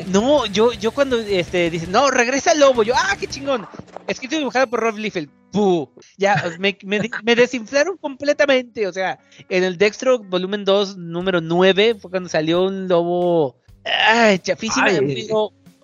[0.09, 3.67] No, yo, yo cuando este, dicen, no, regresa Lobo, yo, ah, qué chingón.
[4.07, 5.31] Escrito y dibujado por Rob Liefeld.
[5.53, 5.89] ¡Puh!
[6.17, 8.87] Ya, me, me, me desinflaron completamente.
[8.87, 9.19] O sea,
[9.49, 13.57] en el Dextro volumen 2, número 9, fue cuando salió un lobo.
[13.85, 14.87] ¡Ay, chafísimo!
[14.87, 15.29] Ay.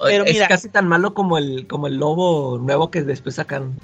[0.00, 3.78] Pero, es mira, casi tan malo como el, como el lobo nuevo que después sacan.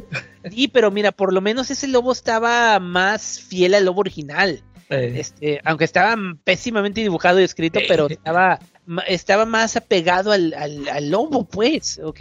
[0.51, 4.61] sí, pero mira, por lo menos ese lobo estaba más fiel al lobo original.
[4.91, 8.67] Eh, Este, aunque estaba pésimamente dibujado y escrito, pero estaba, ma-
[9.07, 12.21] estaba más apegado al, al, al lobo, pues, ¿ok?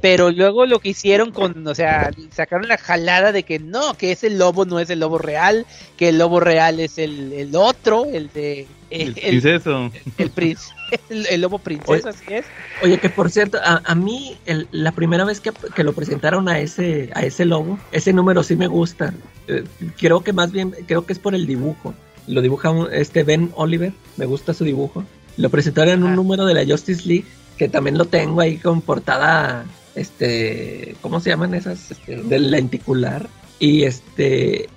[0.00, 4.12] Pero luego lo que hicieron con, o sea, sacaron la jalada de que no, que
[4.12, 5.64] ese lobo no es el lobo real,
[5.96, 8.66] que el lobo real es el, el otro, el de...
[8.88, 9.90] El El, el, princeso.
[10.18, 10.30] el
[11.10, 12.44] el- el lobo princeso, así es.
[12.82, 16.48] Oye, que por cierto, a, a mí el- la primera vez que, que lo presentaron
[16.48, 19.12] a ese, a ese lobo, ese número sí me gusta.
[19.48, 19.64] Eh,
[19.98, 21.94] creo que más bien, creo que es por el dibujo.
[22.28, 25.02] Lo dibuja un- este Ben Oliver, me gusta su dibujo.
[25.36, 27.24] Lo presentaron en un número de la Justice League,
[27.56, 29.64] que también lo tengo ahí con portada,
[29.94, 31.90] este, ¿cómo se llaman esas?
[31.90, 33.28] Este, del lenticular.
[33.58, 34.68] Y este,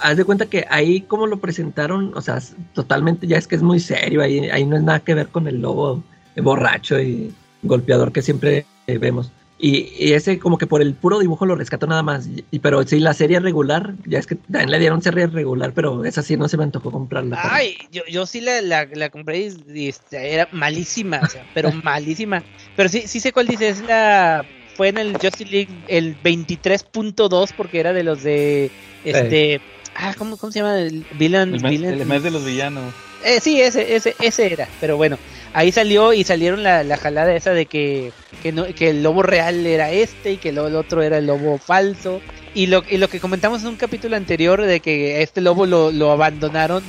[0.00, 2.40] haz de cuenta que ahí como lo presentaron, o sea,
[2.72, 5.48] totalmente ya es que es muy serio, ahí, ahí no es nada que ver con
[5.48, 6.02] el lobo
[6.36, 9.30] borracho y golpeador que siempre eh, vemos.
[9.58, 12.28] Y, y ese como que por el puro dibujo lo rescató nada más.
[12.50, 16.04] Y, pero sí, la serie regular, ya es que también le dieron serie regular, pero
[16.04, 17.38] esa sí no se me antojó comprarla.
[17.40, 21.46] Ay, yo, yo sí la, la, la compré y, y, este, era malísima, o sea,
[21.54, 22.42] pero malísima.
[22.76, 24.44] Pero sí, sí sé cuál dice, es la...
[24.76, 28.72] Fue en el Justice League el 23.2 porque era de los de...
[29.04, 29.60] Este...
[29.94, 30.78] Ah, ¿cómo, cómo se llama?
[30.78, 31.54] El Villain...
[31.54, 32.92] El mes, Villain- el mes de los villanos.
[33.24, 35.18] Eh, sí, ese, ese, ese era, pero bueno,
[35.54, 38.12] ahí salió y salieron la, la jalada esa de que,
[38.42, 41.26] que, no, que el lobo real era este y que lo- el otro era el
[41.26, 42.20] lobo falso.
[42.54, 45.90] Y lo, y lo que comentamos en un capítulo anterior de que este lobo lo,
[45.90, 46.82] lo abandonaron,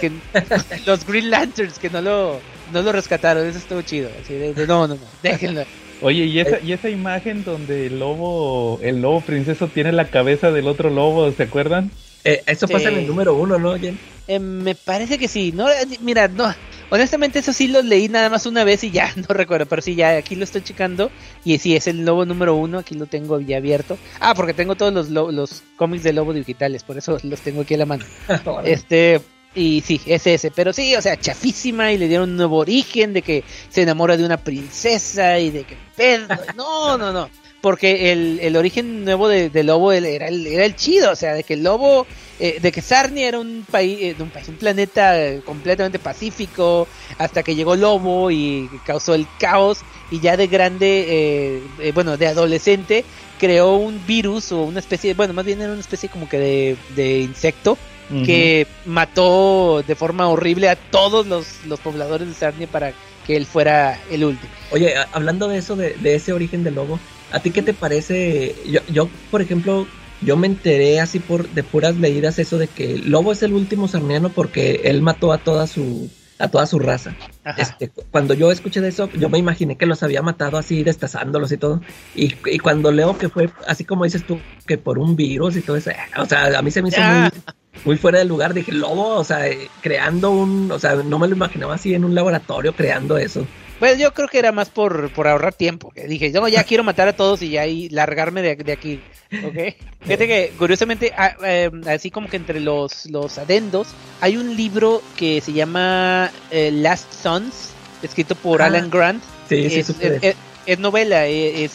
[0.00, 0.10] que
[0.86, 2.40] los Green Lanterns que no lo,
[2.72, 4.08] no lo rescataron, eso estuvo chido.
[4.22, 5.64] Así de, de, no, no, no, déjenlo.
[6.02, 10.50] Oye, y esa, y esa imagen donde el lobo, el lobo princeso tiene la cabeza
[10.50, 11.90] del otro lobo, ¿se acuerdan?
[12.24, 13.78] Eh, eso pasa en el número uno, ¿no?
[13.78, 13.98] Jen?
[14.26, 16.54] Eh, me parece que sí, no, eh, mira, no,
[16.88, 19.94] honestamente eso sí lo leí nada más una vez y ya, no recuerdo, pero sí,
[19.94, 21.10] ya aquí lo estoy checando
[21.44, 23.98] y sí, es el lobo número uno, aquí lo tengo ya abierto.
[24.20, 27.60] Ah, porque tengo todos los, lo- los cómics de lobo digitales, por eso los tengo
[27.60, 28.04] aquí a la mano.
[28.64, 29.20] Este,
[29.54, 33.12] y sí, es ese, pero sí, o sea, chafísima y le dieron un nuevo origen
[33.12, 36.26] de que se enamora de una princesa y de que pedo.
[36.56, 37.28] No, no, no.
[37.64, 41.32] Porque el, el origen nuevo de, de Lobo era el, era el chido, o sea,
[41.32, 42.06] de que el Lobo,
[42.38, 46.86] eh, de que Sarnia era un país, eh, un país, un planeta eh, completamente pacífico,
[47.16, 49.78] hasta que llegó Lobo y causó el caos,
[50.10, 53.02] y ya de grande, eh, eh, bueno, de adolescente,
[53.40, 56.76] creó un virus o una especie, bueno, más bien era una especie como que de,
[56.94, 57.78] de insecto,
[58.26, 62.92] que mató de forma horrible a todos los, los pobladores de Sarnia para
[63.26, 64.52] que él fuera el último.
[64.70, 67.00] Oye, hablando de eso, de, de ese origen del lobo,
[67.34, 68.54] ¿a ti qué te parece?
[68.66, 69.86] Yo, yo, por ejemplo,
[70.22, 73.88] yo me enteré así por de puras leídas eso de que lobo es el último
[73.88, 76.08] sarniano porque él mató a toda su
[76.38, 77.14] a toda su raza.
[77.56, 81.52] Este, cuando yo escuché de eso, yo me imaginé que los había matado así, destazándolos
[81.52, 81.80] y todo.
[82.16, 85.60] Y, y cuando leo que fue así como dices tú, que por un virus y
[85.60, 87.30] todo eso, eh, o sea, a mí se me hizo Ah.
[87.32, 87.42] muy,
[87.84, 88.52] muy fuera de lugar.
[88.52, 92.04] Dije, lobo, o sea, eh, creando un, o sea, no me lo imaginaba así en
[92.04, 93.46] un laboratorio creando eso.
[93.84, 95.90] Pues yo creo que era más por, por ahorrar tiempo.
[95.90, 98.98] Que dije, no, ya quiero matar a todos y ya y largarme de, de aquí.
[99.44, 99.74] ¿Ok?
[100.04, 103.88] Fíjate que curiosamente, ah, eh, así como que entre los, los adendos,
[104.22, 109.22] hay un libro que se llama eh, Last Sons, escrito por Ah, Alan Grant.
[109.50, 111.68] Sí, sí, es, supe de es- es- es novela, eh,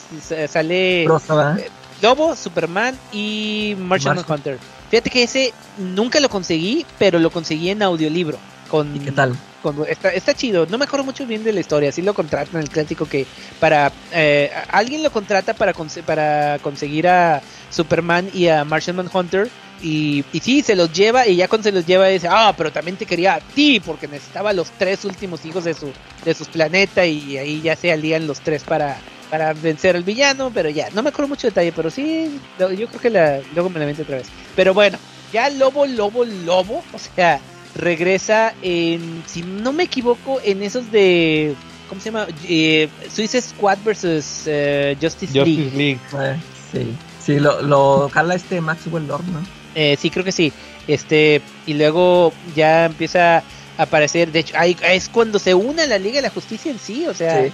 [0.48, 1.60] sale ¿verdad?
[2.02, 4.36] Lobo, Superman y Martian Martian.
[4.36, 4.58] Hunter.
[4.90, 8.40] Fíjate que ese nunca lo conseguí, pero lo conseguí en audiolibro.
[8.68, 9.36] Con, ¿Y qué tal?
[9.60, 10.66] Con- está, chido.
[10.66, 11.92] No me acuerdo mucho bien de la historia.
[11.92, 13.28] Sí lo contratan el clásico que
[13.60, 19.52] para eh, alguien lo contrata para conse- para conseguir a Superman y a Martian Manhunter.
[19.78, 22.72] Y, y sí, se los lleva y ya cuando se los lleva dice, ah, pero
[22.72, 26.50] también te quería a ti porque necesitaba los tres últimos hijos de su de sus
[26.50, 30.90] planetas y ahí ya se alían los tres para para vencer al villano, pero ya,
[30.92, 34.02] no me acuerdo mucho detalle, pero sí, yo creo que la, luego me la invento
[34.02, 34.32] otra vez.
[34.56, 35.00] Pero bueno,
[35.30, 37.44] ya Lobo, Lobo, Lobo, o sea,
[37.76, 41.56] regresa en, si no me equivoco, en esos de,
[41.88, 42.28] ¿cómo se llama?
[42.48, 45.56] Eh, Suicide Squad versus eh, Justice, League.
[45.56, 46.00] Justice League.
[46.22, 46.40] Eh,
[46.72, 49.46] sí, sí, lo, lo jala este Maxwell Lord, ¿no?
[49.76, 50.52] Eh, sí, creo que sí.
[50.88, 53.44] Este, y luego ya empieza a
[53.78, 56.80] aparecer, de hecho, ahí es cuando se une a la Liga de la Justicia en
[56.80, 57.52] sí, o sea, Sí.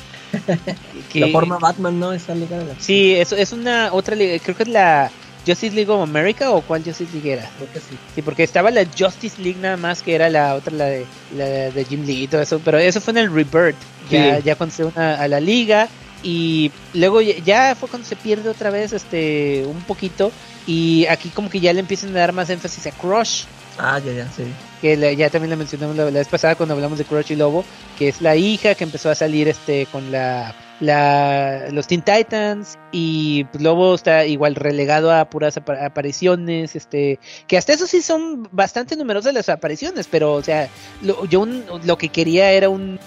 [1.12, 2.14] que- La forma Batman, ¿no?
[2.14, 5.12] Esa liga de la Sí, eso es una otra liga, creo que es la
[5.46, 7.50] Justice League of America o cuál Justice League era.
[7.58, 7.98] Creo que sí.
[8.16, 11.06] Sí, porque estaba la Justice League nada más que era la otra, la de,
[11.36, 13.76] la de Jim Lee y todo eso, pero eso fue en el Rebirth,
[14.10, 14.44] ya, Sí.
[14.44, 15.88] ya cuando se une a la liga
[16.24, 20.32] y luego ya- ya fue cuando se pierde otra vez este un poquito
[20.66, 23.44] y aquí como que ya le empiezan a dar más énfasis a Crush
[23.78, 24.44] Ah, ya, ya, sí.
[24.82, 27.36] que la- ya también la mencionamos la, la vez pasada cuando hablamos de Crush y
[27.36, 27.64] Lobo,
[28.00, 32.78] que es la hija que empezó a salir este con la, la los Teen Titans
[32.92, 38.02] y pues, Lobo está igual relegado a puras apa- apariciones, este que hasta eso sí
[38.02, 40.70] son bastante numerosas las apariciones, pero o sea,
[41.02, 43.00] lo, yo un- lo que quería era un,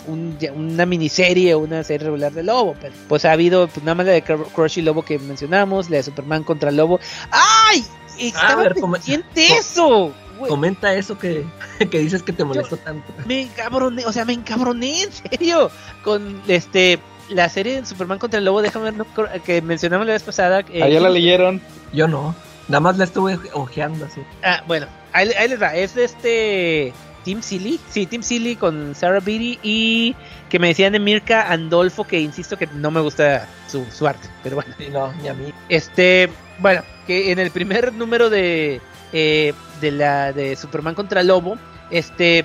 [0.54, 4.06] una miniserie o una serie regular de Lobo, pero pues ha habido pues, nada más
[4.06, 6.98] la de Cr- Crush y Lobo que mencionamos, la de Superman contra Lobo.
[7.30, 7.84] ¡Ay!
[8.18, 10.12] Estaba ver, come- pendiente eso.
[10.48, 11.44] Comenta eso que,
[11.90, 13.12] que dices que te molestó tanto.
[13.26, 15.70] me encabroné, o sea, me encabroné en serio
[16.04, 16.98] con este
[17.30, 19.06] la serie de Superman contra el Lobo, déjame ver,
[19.44, 20.60] que mencionamos la vez pasada.
[20.72, 21.60] eh, Allá la leyeron.
[21.92, 22.34] Yo no.
[22.68, 24.20] Nada más la estuve ojeando así.
[24.42, 26.92] Ah, bueno, ahí, ahí les va, es de este
[27.24, 30.14] Team Silly, sí, Team Silly con Sarah Beatty y
[30.50, 34.28] que me decían de Mirka Andolfo, que insisto que no me gusta su, su arte,
[34.42, 34.74] pero bueno.
[34.78, 35.52] Sí, no, ni a mí.
[35.70, 36.28] Este,
[36.58, 38.80] bueno, que en el primer número de,
[39.14, 41.56] eh, de la de Superman contra Lobo,
[41.90, 42.44] este,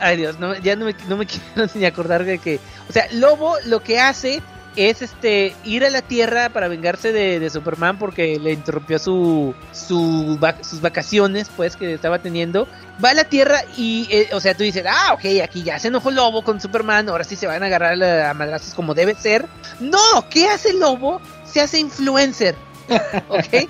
[0.00, 3.06] ay Dios, no, ya no me, no me quiero ni acordar de que, o sea,
[3.12, 4.42] Lobo lo que hace
[4.76, 9.54] es este ir a la Tierra para vengarse de, de Superman porque le interrumpió su,
[9.72, 12.68] su sus vacaciones, pues, que estaba teniendo.
[13.04, 15.88] Va a la Tierra y, eh, o sea, tú dices, ah, ok, aquí ya se
[15.88, 19.14] enojó Lobo con Superman, ahora sí se van a agarrar a, a madrazos como debe
[19.16, 19.46] ser.
[19.80, 21.20] No, ¿qué hace Lobo?
[21.44, 22.54] Se hace influencer.
[23.28, 23.68] ¿Ok?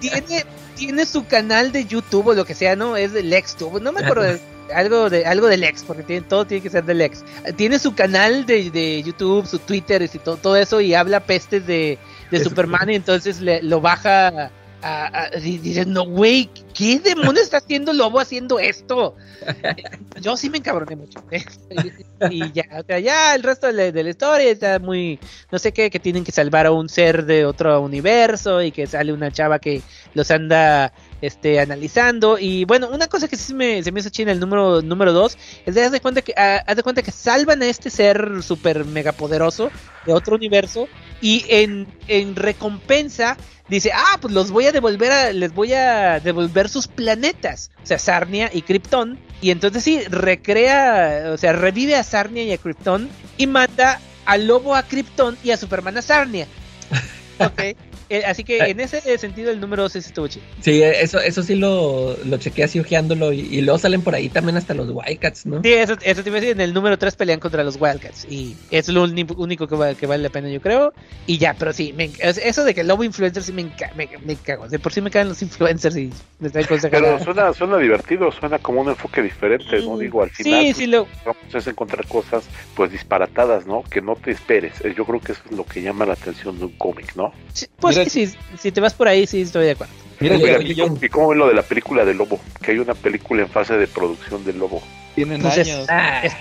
[0.00, 0.44] tiene,
[0.76, 2.96] tiene su canal de YouTube o lo que sea, ¿no?
[2.96, 4.40] Es del Tube No me acuerdo de
[4.74, 7.24] algo de algo del ex, porque tiene, todo tiene que ser del ex.
[7.56, 11.66] Tiene su canal de, de YouTube, su Twitter y todo, todo eso y habla pestes
[11.66, 11.98] de,
[12.30, 14.50] de Superman y entonces le, lo baja
[14.82, 19.16] a, a- y dices, no, güey, ¿qué demonio está haciendo Lobo haciendo esto?
[20.20, 21.22] Yo sí me encabroné mucho.
[21.30, 21.44] ¿eh?
[22.30, 25.18] y ya, o sea, ya el resto de la, de la historia está muy,
[25.50, 28.86] no sé qué, que tienen que salvar a un ser de otro universo y que
[28.86, 29.82] sale una chava que
[30.14, 32.38] los anda este analizando.
[32.38, 35.36] Y bueno una cosa que sí me, se me hizo china el número número dos
[35.64, 38.42] es de haz de cuenta que ah, haz de cuenta que salvan a este ser
[38.42, 39.70] super mega poderoso
[40.04, 40.88] de otro universo
[41.20, 43.36] y en, en recompensa
[43.68, 47.86] dice ah pues los voy a devolver a, les voy a devolver sus planetas o
[47.86, 49.18] sea Sarnia y Krypton.
[49.42, 54.46] Y entonces sí recrea o sea revive a Sarnia y a Krypton y manda al
[54.46, 56.46] lobo a Krypton y a Superman a Sarnia.
[57.38, 57.76] Ok.
[58.08, 60.44] Eh, así que en ese sentido el número 6 estuvo chido.
[60.60, 64.28] Sí, eso, eso sí lo, lo chequé así ojeándolo y, y luego salen por ahí
[64.28, 65.60] también hasta los Wildcats, ¿no?
[65.62, 68.26] Sí, eso, eso te iba a decir, en el número 3 pelean contra los Wildcats
[68.30, 70.92] y es lo único que, va- que vale la pena yo creo.
[71.26, 73.92] Y ya, pero sí, me es- eso de que el lobo influencer sí me, enca-
[73.96, 74.68] me, me cago.
[74.68, 78.30] De por sí me caen los influencers y me traen cosas Pero suena, suena divertido,
[78.30, 79.96] suena como un enfoque diferente, ¿no?
[79.96, 82.44] Mm, Digo, al final Sí, pues, sí, lo, vamos es encontrar cosas
[82.76, 83.82] pues disparatadas, ¿no?
[83.90, 84.72] Que no te esperes.
[84.84, 87.32] Eh, Yo creo que eso es lo que llama la atención de un cómic, ¿no?
[87.52, 89.92] sí, pues Sí, sí, si te vas por ahí, sí estoy de acuerdo.
[90.20, 92.40] Mira, ¿y yo- cómo- ¿y cómo ven lo de la película de Lobo?
[92.62, 94.82] Que hay una película en fase de producción del Lobo.
[95.14, 95.86] tienen Pues es- años.
[95.90, 96.32] Ah, es-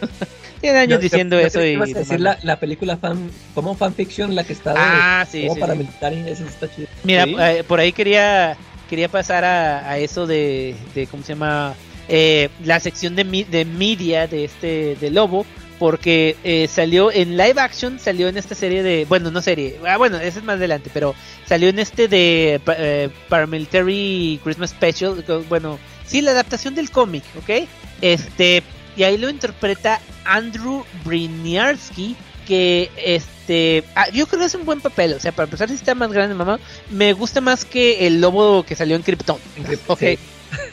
[0.60, 1.76] Tienen años yo- diciendo yo eso creí que y...
[1.76, 5.42] ibas a decir la, la película fan, como fanfiction, la que está de, Ah, sí,
[5.42, 5.78] como sí, para sí.
[5.80, 6.88] militar y eso está chido.
[7.02, 7.36] Mira, Sí.
[7.38, 8.56] eh, por ahí quería
[8.88, 11.74] quería pasar a, a eso de, de cómo se llama
[12.08, 15.46] Eh, la sección de, mi- de media de este de Lobo
[15.78, 19.96] porque eh, salió en live action salió en esta serie de bueno no serie ah,
[19.96, 21.14] bueno ese es más adelante pero
[21.46, 27.68] salió en este de eh, paramilitary Christmas Special bueno sí la adaptación del cómic ¿ok?
[28.00, 28.62] este
[28.96, 34.80] y ahí lo interpreta Andrew Briniarski que este ah, yo creo que es un buen
[34.80, 36.60] papel o sea para empezar si está más grande mamá
[36.90, 40.18] me gusta más que el lobo que salió en Krypton En Krypton, ok sí.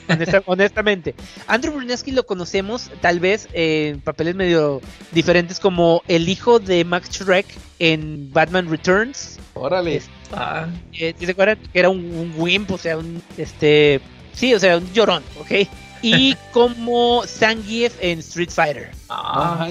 [0.07, 1.15] Honesta- honestamente
[1.47, 4.81] Andrew Bruniaski lo conocemos tal vez en papeles medio
[5.11, 7.45] diferentes como el hijo de Max Shrek
[7.79, 10.01] en Batman Returns Órale.
[10.31, 11.59] Ah, eh, ¿sí se acuerdan?
[11.73, 13.99] Que era un, un wimp, o sea, un este
[14.33, 15.67] sí, o sea, un llorón, ¿ok?
[16.01, 18.91] Y como Zangief en Street Fighter.
[19.09, 19.69] Ah.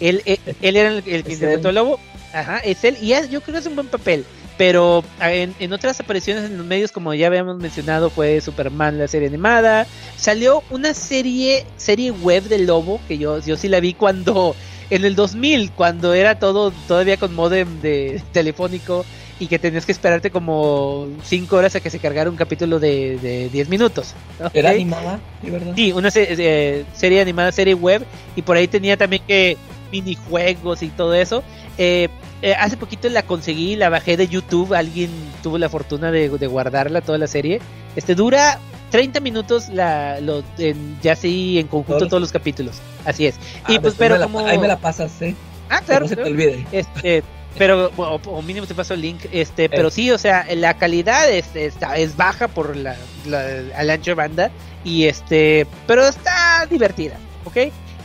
[0.00, 2.00] Él, él, él era el, el que interpretó al lobo.
[2.32, 2.96] Ajá, es él.
[3.02, 4.24] Y es- yo creo que es un buen papel.
[4.56, 9.08] Pero en, en otras apariciones en los medios, como ya habíamos mencionado, fue Superman, la
[9.08, 9.86] serie animada.
[10.16, 14.54] Salió una serie, serie web del lobo, que yo, yo sí la vi cuando,
[14.90, 19.04] en el 2000, cuando era todo todavía con modem de telefónico
[19.40, 23.18] y que tenías que esperarte como 5 horas a que se cargara un capítulo de,
[23.18, 24.14] de 10 minutos.
[24.52, 25.72] era animada, ¿sí, verdad?
[25.74, 28.04] Sí, una se- eh, serie animada, serie web,
[28.36, 29.56] y por ahí tenía también que
[29.90, 31.42] minijuegos y todo eso.
[31.76, 32.08] Eh,
[32.50, 35.10] eh, hace poquito la conseguí, la bajé de YouTube, alguien
[35.42, 37.60] tuvo la fortuna de, de guardarla toda la serie.
[37.96, 38.58] Este dura
[38.90, 42.08] 30 minutos la, lo, en- ya sí en conjunto Todos.
[42.10, 42.76] todos los capítulos.
[43.04, 43.36] Así es.
[43.64, 45.34] Ah, y pues después pero la- como Ahí me la pasas, ¿eh?
[45.68, 46.00] Ah, Que claro.
[46.02, 46.66] no se te olvide.
[46.70, 47.22] Este,
[47.58, 49.20] pero, o, o mínimo te paso el link.
[49.32, 52.96] Este, pero sí, o sea, la calidad es, está, es baja por la,
[53.26, 53.44] la,
[53.76, 54.50] al ancho de banda.
[54.84, 57.16] Y este, pero está divertida,
[57.46, 57.56] ¿ok?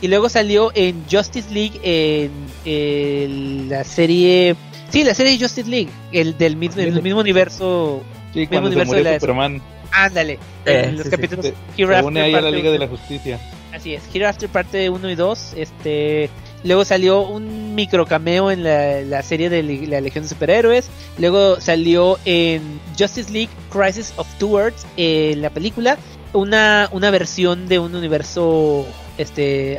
[0.02, 2.30] Y luego salió en Justice League en,
[2.64, 4.56] en la serie.
[4.90, 8.02] Sí, la serie de Justice League, el del mismo, el mismo universo.
[8.32, 9.60] Sí, se universo de la- Superman,
[9.92, 11.16] Ándale, Eh, en los sí, sí.
[11.16, 13.40] capítulos se, se une ahí a la Liga de la Justicia.
[13.72, 15.54] Así es, Hereafter parte 1 y 2.
[15.56, 16.30] Este,
[16.64, 20.88] luego salió un micro cameo en la, la serie de la Legión de Superhéroes.
[21.18, 25.98] Luego salió en Justice League Crisis of Two Earths, en la película,
[26.32, 28.86] una, una versión de un universo
[29.20, 29.78] este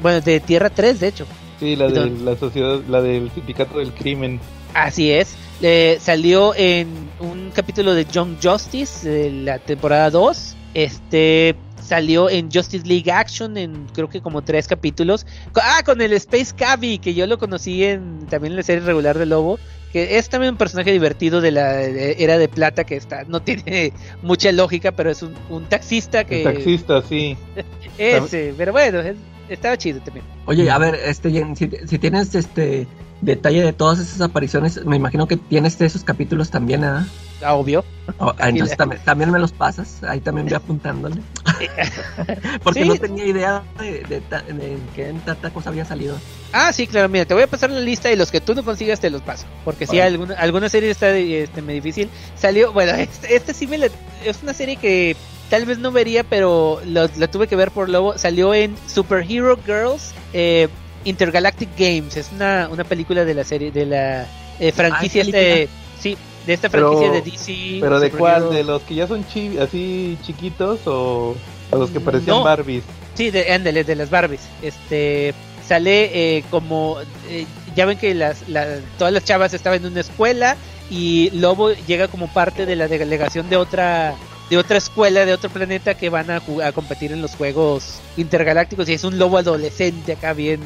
[0.00, 1.26] bueno, de Tierra 3, de hecho.
[1.58, 4.40] Sí, la de la sociedad, la del sindicato del crimen.
[4.74, 5.36] Así es.
[5.62, 6.88] Eh, salió en
[7.18, 10.56] un capítulo de Young Justice de la temporada 2.
[10.74, 15.24] Este salió en Justice League Action en creo que como tres capítulos.
[15.54, 19.18] Ah, con el Space Cavi, que yo lo conocí en también en la serie regular
[19.18, 19.58] de Lobo.
[19.92, 23.92] Que es también un personaje divertido de la era de plata que está no tiene
[24.22, 27.36] mucha lógica, pero es un, un taxista que taxista, sí.
[27.98, 29.16] ese, pero bueno, es-
[29.48, 30.24] estaba chido también.
[30.46, 32.86] Oye, a ver, este, Jen, si, si tienes este
[33.20, 37.06] detalle de todas esas apariciones, me imagino que tienes de esos capítulos también, ¿ah?
[37.42, 37.84] Ah, Obvio.
[38.18, 41.20] Oh, ah, entonces también, también me los pasas, ahí también voy apuntándole.
[42.62, 42.88] Porque Sí.
[42.88, 44.20] no tenía idea de, de,
[44.54, 46.16] de en qué tanta cosa había salido.
[46.52, 48.64] Ah, sí, claro, mira, te voy a pasar la lista y los que tú no
[48.64, 49.46] consigas te los paso.
[49.64, 50.02] Porque si Vale.
[50.14, 52.08] alguna, alguna serie está este, muy difícil.
[52.36, 53.88] Salió, bueno, este, este sí me la-
[54.24, 55.16] es una serie que
[55.50, 58.18] tal vez no vería, pero lo- la tuve que ver por Lobo.
[58.18, 60.68] Salió en Superhero Girls eh,
[61.04, 62.16] Intergalactic Games.
[62.16, 64.26] Es una, una película de la serie, de la
[64.58, 65.68] eh, franquicia, Ah, este,
[66.00, 66.16] sí,
[66.46, 67.78] de esta Pero- franquicia de DC.
[67.80, 68.50] ¿Pero de cuál?
[68.50, 71.36] ¿De los que ya son chi así chiquitos o
[71.72, 72.44] a los que parecían No.
[72.44, 72.84] Barbies?
[73.14, 74.42] Sí, de, ándale, de las Barbies.
[74.62, 75.34] Este
[75.66, 76.96] sale eh, como
[77.28, 77.44] eh,
[77.74, 80.56] ya ven que las, la- todas las chavas estaban en una escuela
[80.90, 84.14] y Lobo llega como parte de la delegación de otra
[84.50, 88.88] de otra escuela de otro planeta que van a, a competir en los juegos intergalácticos
[88.88, 90.60] y es un lobo adolescente acá bien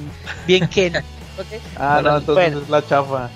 [0.47, 0.95] bien Ken.
[1.77, 2.61] Ah, Bueno, no, entonces bueno.
[2.65, 3.31] es la chafa.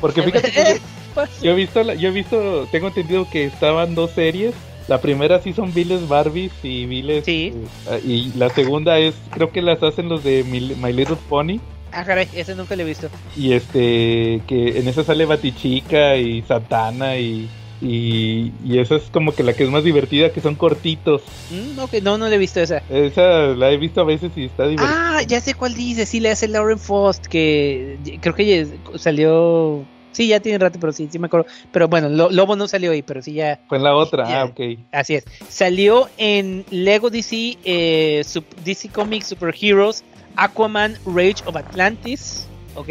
[0.00, 0.80] Porque fíjate que Eh,
[1.14, 4.54] yo, yo he visto, la- yo he visto, tengo entendido que estaban dos series.
[4.88, 7.24] La primera sí son Viles Barbies y Viles.
[7.26, 7.52] Sí.
[7.90, 11.58] eh, y la segunda es, creo que las hacen los de My, My Little Pony.
[11.92, 13.08] ah, caray, ese nunca lo he visto.
[13.36, 17.50] Y este, que en esa sale Batichica y Satana y,
[17.80, 21.22] y, y esa es como que la que es más divertida, que son cortitos.
[21.50, 22.78] Mm, ok, no, no lo he visto esa.
[22.90, 23.22] Esa
[23.54, 25.18] la he visto a veces y está divertida.
[25.18, 28.66] Ah, ya sé cuál dice, sí le hace Lauren Faust, que creo que
[28.96, 31.46] salió, sí, ya tiene rato, pero sí, sí me acuerdo.
[31.70, 34.40] Pero bueno, Lo- Lobo no salió ahí, pero sí ya, Fue en la otra, Ya.
[34.42, 34.60] ah, ok.
[34.92, 35.24] así es.
[35.48, 40.02] Salió en Lego DC, eh, Sup- DC Comics Super Heroes,
[40.36, 42.88] Aquaman Rage of Atlantis, ¿ok?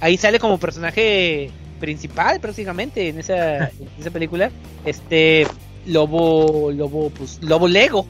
[0.00, 4.50] Ahí sale como personaje principal prácticamente en esa, en esa película.
[4.84, 5.46] Este,
[5.86, 8.06] Lobo, Lobo, pues, Lobo Lego.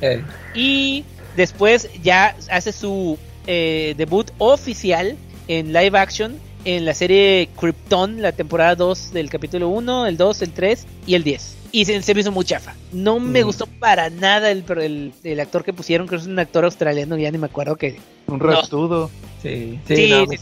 [0.00, 0.22] Eh,
[0.54, 1.04] Y
[1.36, 5.16] después ya hace su eh, debut oficial
[5.48, 10.42] en live action en la serie Krypton, la temporada 2 del capítulo 1, el 2,
[10.42, 11.54] el 3 y el 10.
[11.72, 12.74] Y se, se me hizo muy chafa.
[12.92, 13.46] No me Mm.
[13.46, 17.16] gustó para nada el, el, el actor que pusieron, creo que es un actor australiano,
[17.18, 17.98] ya ni me acuerdo que...
[18.26, 19.10] Un rastudo.
[19.42, 20.36] sí, sí, Sí, no, sí, mí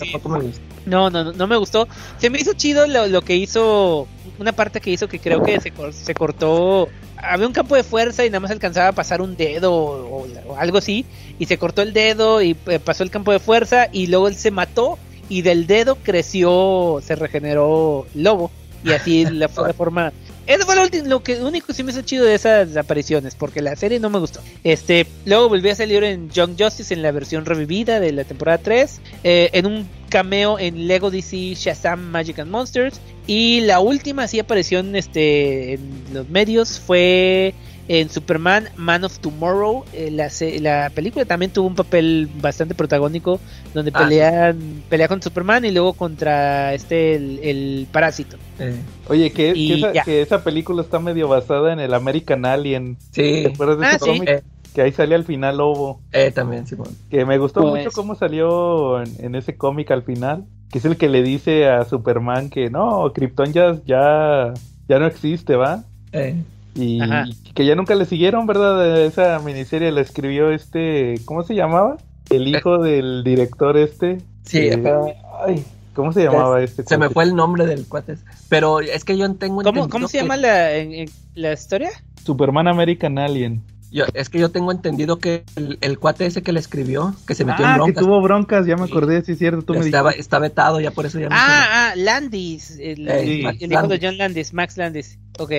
[0.53, 0.61] sí.
[0.87, 1.87] No, no, no, no me gustó.
[2.19, 4.07] Se me hizo chido lo, lo que hizo,
[4.39, 6.89] una parte que hizo que creo que se, se cortó.
[7.17, 10.27] Había un campo de fuerza y nada más alcanzaba a pasar un dedo o, o-
[10.49, 11.05] o algo así.
[11.39, 14.35] Y se cortó el dedo y eh, pasó el campo de fuerza y luego él
[14.37, 14.99] se mató
[15.29, 18.51] y del dedo creció, se regeneró lobo.
[18.85, 20.13] Y así la, fue la forma.
[20.47, 23.63] Eso fue lo, lo que único que sí me hizo chido de esas apariciones, porque
[23.63, 24.41] la serie no me gustó.
[24.63, 28.59] Este, luego volví a salir en Young Justice en la versión revivida de la temporada
[28.59, 34.29] 3, eh, en un cameo en Lego DC Shazam Magic and Monsters y la última
[34.29, 37.55] sí apareció en este en los medios fue
[37.89, 39.85] en Superman Man of Tomorrow.
[39.93, 43.41] Eh, la, se- la película también tuvo un papel bastante protagónico
[43.75, 48.37] donde Ah, pelean pelea con Superman y luego contra este el, el parásito.
[48.59, 48.75] Eh,
[49.09, 50.03] Oye, que, Y que esa, ya.
[50.05, 52.97] que esa película está medio basada en el American Alien.
[53.13, 54.23] sí, ¿Te acuerdas de Ah, sí.
[54.27, 54.43] Eh.
[54.75, 56.01] Que ahí sale al final Lobo.
[56.13, 56.89] eh, también, Simón.
[57.11, 60.45] Que me gustó Pues- mucho cómo salió en, en ese cómic al final.
[60.71, 64.53] Que es el que le dice a Superman que no, Krypton ya, ya,
[64.89, 65.85] ya no existe, ¿va?
[66.13, 66.35] Eh,
[66.77, 67.25] Y, Ajá.
[67.55, 69.05] que ya nunca le siguieron, ¿verdad?
[69.05, 71.97] Esa miniserie la escribió este, ¿cómo se llamaba?
[72.31, 74.19] El hijo del director este.
[74.45, 75.07] sí, Eh, pero
[75.47, 76.83] Ay, ¿cómo se llamaba este?
[76.85, 78.17] se me fue el nombre del cuate.
[78.49, 81.53] Pero es que yo tengo ¿Cómo, entendido cómo se que- llama la, en- en la
[81.53, 81.91] historia?
[82.25, 83.63] Superman American Alien.
[83.91, 87.35] Yo, es que yo tengo entendido que el, el cuate ese que le escribió, que
[87.35, 89.75] se metió en Ah, que broncas, tuvo broncas, ya me acordé, sí es cierto, tú
[89.75, 93.41] me estaba, está vetado, ya por eso ya no Ah, ah, Landis, el, Eh, el
[93.41, 94.01] hijo de Landis.
[94.03, 95.19] John Landis, Max Landis.
[95.39, 95.53] Ok.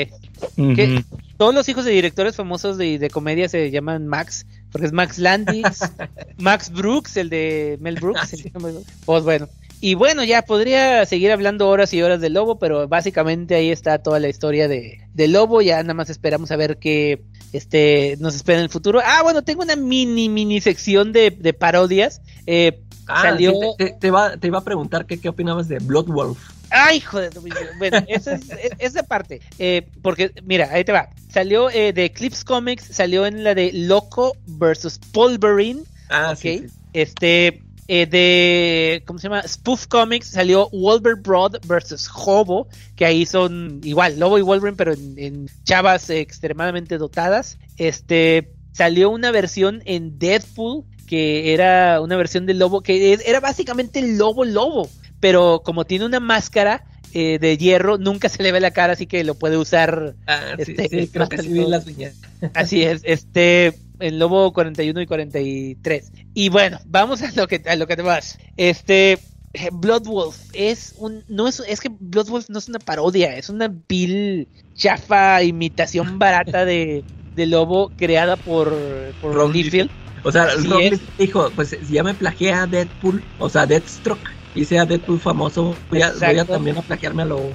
[1.37, 5.17] Todos los hijos de directores famosos de, de comedia se llaman Max, porque es Max
[5.19, 5.79] Landis,
[6.37, 8.33] Max Brooks, el de Mel Brooks.
[8.33, 8.91] el de Mel Brooks.
[9.05, 9.47] Pues bueno.
[9.79, 13.99] Y bueno, ya podría seguir hablando horas y horas del lobo, pero básicamente ahí está
[13.99, 15.61] toda la historia de, del lobo.
[15.61, 17.21] Ya nada más esperamos a ver qué
[17.53, 19.01] este, nos espera en el futuro.
[19.05, 22.21] Ah, bueno, tengo una mini, mini sección de, de parodias.
[22.45, 22.79] Eh,
[23.09, 23.51] Ah, salió.
[23.53, 26.37] sí, te, te- te iba, te iba a preguntar que, qué opinabas de Blood Wolf.
[26.69, 27.31] Ay, joder.
[27.77, 29.39] Bueno, esa es, es- esa parte.
[29.59, 31.07] Eh, porque, mira, ahí te va.
[31.31, 35.83] Salió eh, de Eclipse Comics, salió en la de Loco versus Polverine.
[36.09, 36.37] Ah, ok.
[36.37, 36.65] sí, sí.
[36.91, 39.43] Este, eh, de, ¿cómo se llama?
[39.47, 44.93] Spoof Comics salió Wolverine Broad versus Hobo, que ahí son igual, Lobo y Wolverine, pero
[44.93, 47.57] en, en chavas eh, extremadamente dotadas.
[47.77, 53.39] Este, salió una versión en Deadpool, que era una versión del lobo, que es- era
[53.39, 54.89] básicamente lobo lobo,
[55.21, 56.83] pero como tiene una máscara
[57.13, 60.55] eh, de hierro, nunca se le ve la cara, así que lo puede usar Ah,
[60.57, 61.85] sí, Este, sí, creo que sí vi las.
[62.53, 66.11] Así es, este, el lobo 41 y 43.
[66.33, 68.37] Y bueno, vamos a lo que a lo que te vas.
[68.57, 69.13] Este
[69.53, 73.37] eh, Blood Wolf es un no es es que Blood Wolf no es una parodia,
[73.37, 77.03] es una vil chafa imitación barata de,
[77.35, 78.73] de lobo creada por
[79.21, 79.89] por Rob Liefeld.
[80.23, 80.55] O sea.
[80.55, 85.19] Liefeld dijo, pues si ya me plagié a Deadpool, o sea, Deathstroke, hice a Deadpool
[85.19, 87.51] famoso, voy a, voy a también a plagiarme a Lobo.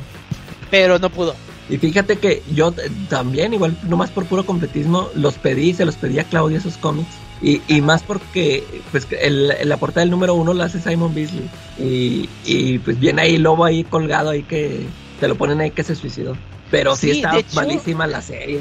[0.71, 1.35] pero no pudo.
[1.69, 2.75] Y fíjate que yo
[3.09, 7.09] también, igual, nomás por puro completismo, los pedí, se los pedí a Claudia esos cómics.
[7.41, 11.49] Y, y más porque, pues, el, la portada del número uno la hace Simon Beasley.
[11.79, 14.87] Y, y pues viene ahí Lobo ahí colgado ahí que
[15.19, 16.37] te lo ponen ahí que se suicidó.
[16.71, 18.61] Pero sí, Sí, está hecho- malísima la serie,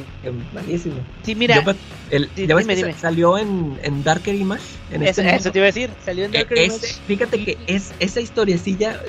[0.53, 0.95] malísima.
[1.23, 1.71] Sí, mira, Yo
[2.09, 2.93] el- ya ves dime, que dime.
[2.99, 4.63] salió en, en Darker Image.
[4.91, 6.87] En eso, este eso te iba a decir, salió en eh, Darker Image.
[7.07, 8.99] fíjate que es, esa historiecilla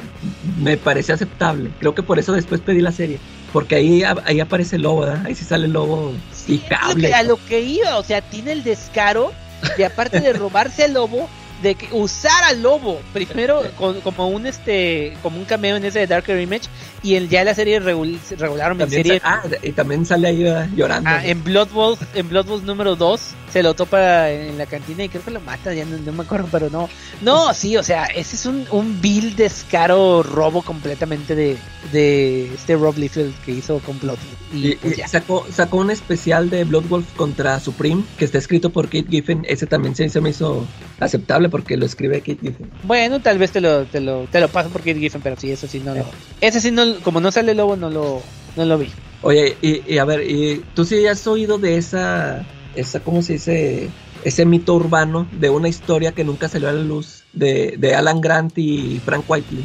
[0.60, 1.70] me parece aceptable.
[1.80, 3.18] Creo que por eso después pedí la serie.
[3.52, 5.26] Porque ahí, ahí aparece el lobo, ¿verdad?
[5.26, 7.08] Ahí sí sale el lobo y Sí, lo cable.
[7.08, 9.32] que- a lo que iba, o sea, tiene el descaro
[9.76, 11.28] de aparte de robarse al lobo,
[11.62, 16.00] de que usar al lobo primero con- como un este como un cameo en ese
[16.00, 16.64] de Darker Image
[17.04, 21.08] y ya la serie regul- regular También serie ah, y también sale ahí llorando.
[21.08, 21.68] Ah, en Blood
[22.14, 25.40] en Blood Wolf número 2 se lo topa en la cantina y creo que lo
[25.40, 26.88] mata, ya no, no me acuerdo, pero no.
[27.20, 31.58] No, sí, o sea, ese es un, un vil descaro robo completamente de,
[31.92, 34.40] de este Rob Liefeld que hizo con Blood Wolf.
[34.64, 35.08] Y, Y, pues y ya.
[35.08, 39.44] sacó, sacó un especial de Blood Wolf contra Supreme que está escrito por Kate Giffen.
[39.48, 40.66] Ese también se, se me hizo
[40.98, 42.70] aceptable porque lo escribe Kate Giffen.
[42.84, 45.50] Bueno, tal vez te lo, te lo, te lo paso por Kate Giffen, pero sí,
[45.50, 46.06] eso sí no lo.
[46.40, 48.22] Ese sí no, como no sale lobo, no lo,
[48.56, 48.88] no lo vi.
[49.20, 53.34] Oye, y, y a ver, y tú sí has oído de esa, esa, ¿cómo se
[53.34, 53.90] dice?
[54.24, 58.20] Ese mito urbano de una historia que nunca salió a la luz de, de Alan
[58.20, 59.64] Grant y Frank Whiteley.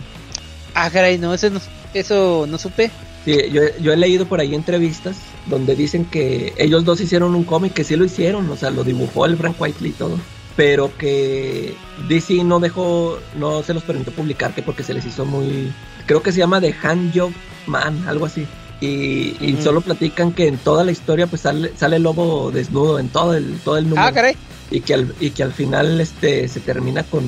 [0.74, 1.60] Ah, caray, no, eso no,
[1.94, 2.92] eso no supe.
[3.26, 5.18] Sí, yo, yo he leído por ahí entrevistas
[5.48, 8.84] donde dicen que ellos dos hicieron un cómic, que sí lo hicieron, o sea, lo
[8.84, 10.18] dibujó el Frank Whiteley y todo,
[10.56, 11.76] pero que
[12.08, 15.72] DC no dejó, no se los permitió publicar, que porque se les hizo muy,
[16.06, 17.32] creo que se llama The Hand Job
[17.66, 18.46] Man, algo así.
[18.80, 23.00] Y, y solo platican que en toda la historia pues sale, sale el lobo desnudo
[23.00, 24.08] en todo el, todo el número.
[24.08, 24.36] Ah, caray.
[24.70, 27.24] y que al, y que al final este se termina con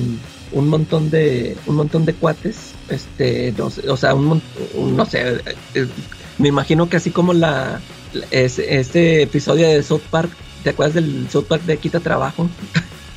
[0.52, 4.42] un montón de un montón de cuates este no sé, o sea un,
[4.74, 5.40] un- no sé
[5.74, 5.86] eh,
[6.38, 7.80] me imagino que así como la
[8.30, 10.30] ese episodio de South Park
[10.64, 12.48] te acuerdas del South Park de Quita Trabajo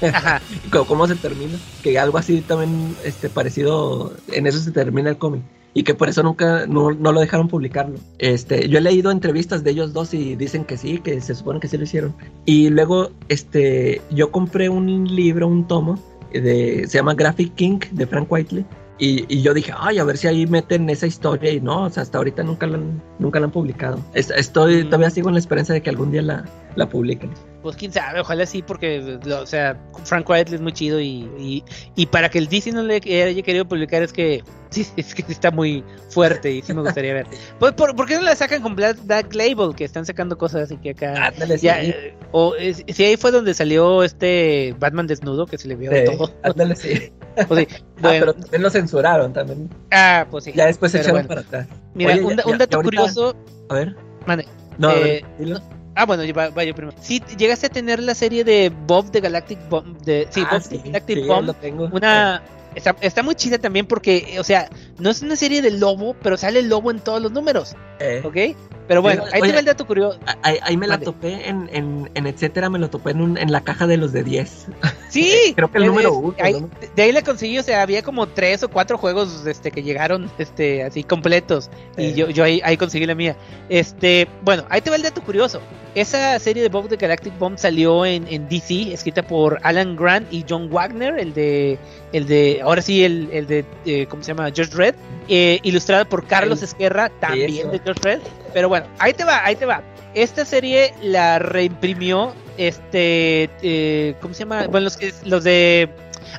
[0.02, 0.42] Ajá.
[0.72, 5.18] ¿Cómo, cómo se termina que algo así también este parecido en eso se termina el
[5.18, 5.42] cómic
[5.74, 7.96] y que por eso nunca no, no lo dejaron publicarlo.
[8.20, 11.60] Este, yo he leído entrevistas de ellos dos y dicen que sí, que se supone
[11.60, 12.14] que sí lo hicieron.
[12.46, 15.98] Y luego este yo compré un libro, un tomo
[16.32, 18.66] de se llama Graphic King de Frank Whiteley
[19.00, 21.90] y, y yo dije, ay, a ver si ahí meten esa historia y no, o
[21.90, 24.00] sea, hasta ahorita nunca la han, nunca la han publicado.
[24.14, 26.46] Es- Estoy, todavía sigo en la esperanza de que algún día la,
[26.76, 27.32] la publiquen.
[27.64, 31.64] Pues quién sabe, ojalá sí, porque, o sea, Frank Whiteley es muy chido y, y,
[31.96, 35.24] y para que el DC no le haya querido publicar es que sí, es que
[35.32, 37.26] está muy fuerte y sí me gustaría ver.
[37.60, 39.74] Pues, ¿por, por qué no la sacan con Black, Black Label?
[39.76, 41.28] Que están sacando cosas así que acá...
[41.28, 41.68] Ándale, sí.
[41.70, 42.54] Eh, o
[42.88, 46.34] si ahí fue donde salió este Batman desnudo que se le vio Sí, todo.
[46.44, 47.14] ándale, sí.
[47.48, 49.70] Pues sí, Ah, bueno, pero también lo censuraron también.
[49.92, 50.52] ah, pues sí.
[50.54, 51.28] Ya después se echaron bueno.
[51.30, 51.68] para atrás.
[51.96, 53.36] Mira, Oye, un, ya- un dato ya ahorita- curioso.
[53.70, 53.96] A ver.
[54.26, 54.46] Mande.
[54.78, 55.08] No, a ver,
[55.40, 55.56] Eh.
[55.96, 56.98] Ah, bueno, yo va- vaya primero.
[57.02, 59.98] Sí, llegaste a tener la serie de Bob de Galactic Bomb.
[60.02, 61.46] De, sí, Ah, Bob sí, the Galactic sí, Bomb.
[61.48, 61.90] lo tengo.
[61.92, 62.42] Una.
[62.76, 64.68] Está, está muy chida también porque, o sea,
[65.00, 68.22] no es una serie de lobo, pero sale el lobo en todos los números, Eh,
[68.24, 68.58] ¿ok?
[68.86, 70.20] Pero bueno, ahí te va el dato curioso.
[70.42, 73.50] Ahí, ahí me la topé en, en, en etcétera, me lo topé en, un- en
[73.50, 74.68] la caja de los de 10.
[75.10, 76.70] Sí, Creo que el es- número es- uno, ahí- ¿no?
[76.94, 80.30] De ahí le conseguí, o sea, había como tres o cuatro juegos este, que llegaron
[80.38, 81.70] este, así completos.
[81.98, 83.38] Y yo, yo ahí, ahí conseguí la mía.
[83.70, 85.62] Este, bueno, ahí te va el dato curioso.
[85.96, 90.28] Esa serie de Bob the Galactic Bomb salió en, en DC, escrita por Alan Grant
[90.34, 91.78] y John Wagner, el de,
[92.12, 94.52] el de, ahora sí, el, el de, eh, ¿cómo se llama?
[94.54, 94.96] George Red,
[95.30, 96.66] eh, ilustrada por Carlos Sí.
[96.66, 98.20] Esquerra, también de George Red.
[98.54, 99.82] Pero bueno, ahí te va, ahí te va.
[100.14, 104.68] Esta serie la reimprimió, este, eh, ¿cómo se llama?
[104.68, 105.90] Bueno, los, que- los de,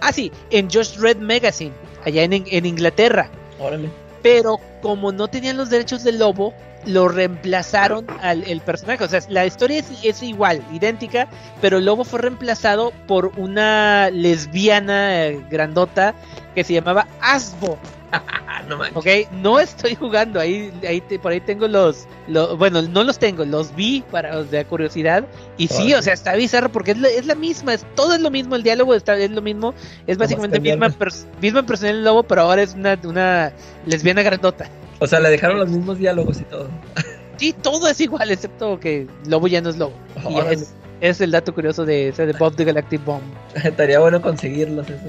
[0.01, 1.73] ah sí, en George Red Magazine,
[2.05, 3.89] allá en, en Inglaterra Órale.
[4.23, 6.55] pero como no tenían los derechos del lobo,
[6.87, 9.03] lo reemplazaron al el personaje.
[9.03, 11.29] O sea, la historia es, es igual, idéntica,
[11.63, 16.15] pero el lobo fue reemplazado por una lesbiana eh, grandota
[16.55, 17.79] que se llamaba Asbo.
[18.69, 18.97] No manches.
[18.97, 23.19] Ok, no estoy jugando, ahí, ahí te- por ahí tengo los, los- bueno, no los
[23.19, 25.25] tengo, los vi para de curiosidad
[25.59, 28.21] y sí, o sea, está bizarro porque es la, es la misma, es, todo es
[28.21, 29.75] lo mismo, el diálogo está, es lo mismo,
[30.07, 33.53] es básicamente misma, pers- misma personalidad del lobo, pero ahora es una, una
[33.87, 34.67] lesbiana grandota.
[35.01, 36.69] O sea, le dejaron los mismos diálogos y todo.
[37.37, 39.93] Sí, todo es igual, excepto que Lobo ya no es Lobo.
[40.31, 43.25] Y es, es el dato curioso de, ese de Bob the Galactic Bomb.
[43.63, 44.87] Estaría bueno conseguirlos.
[44.89, 45.05] eso.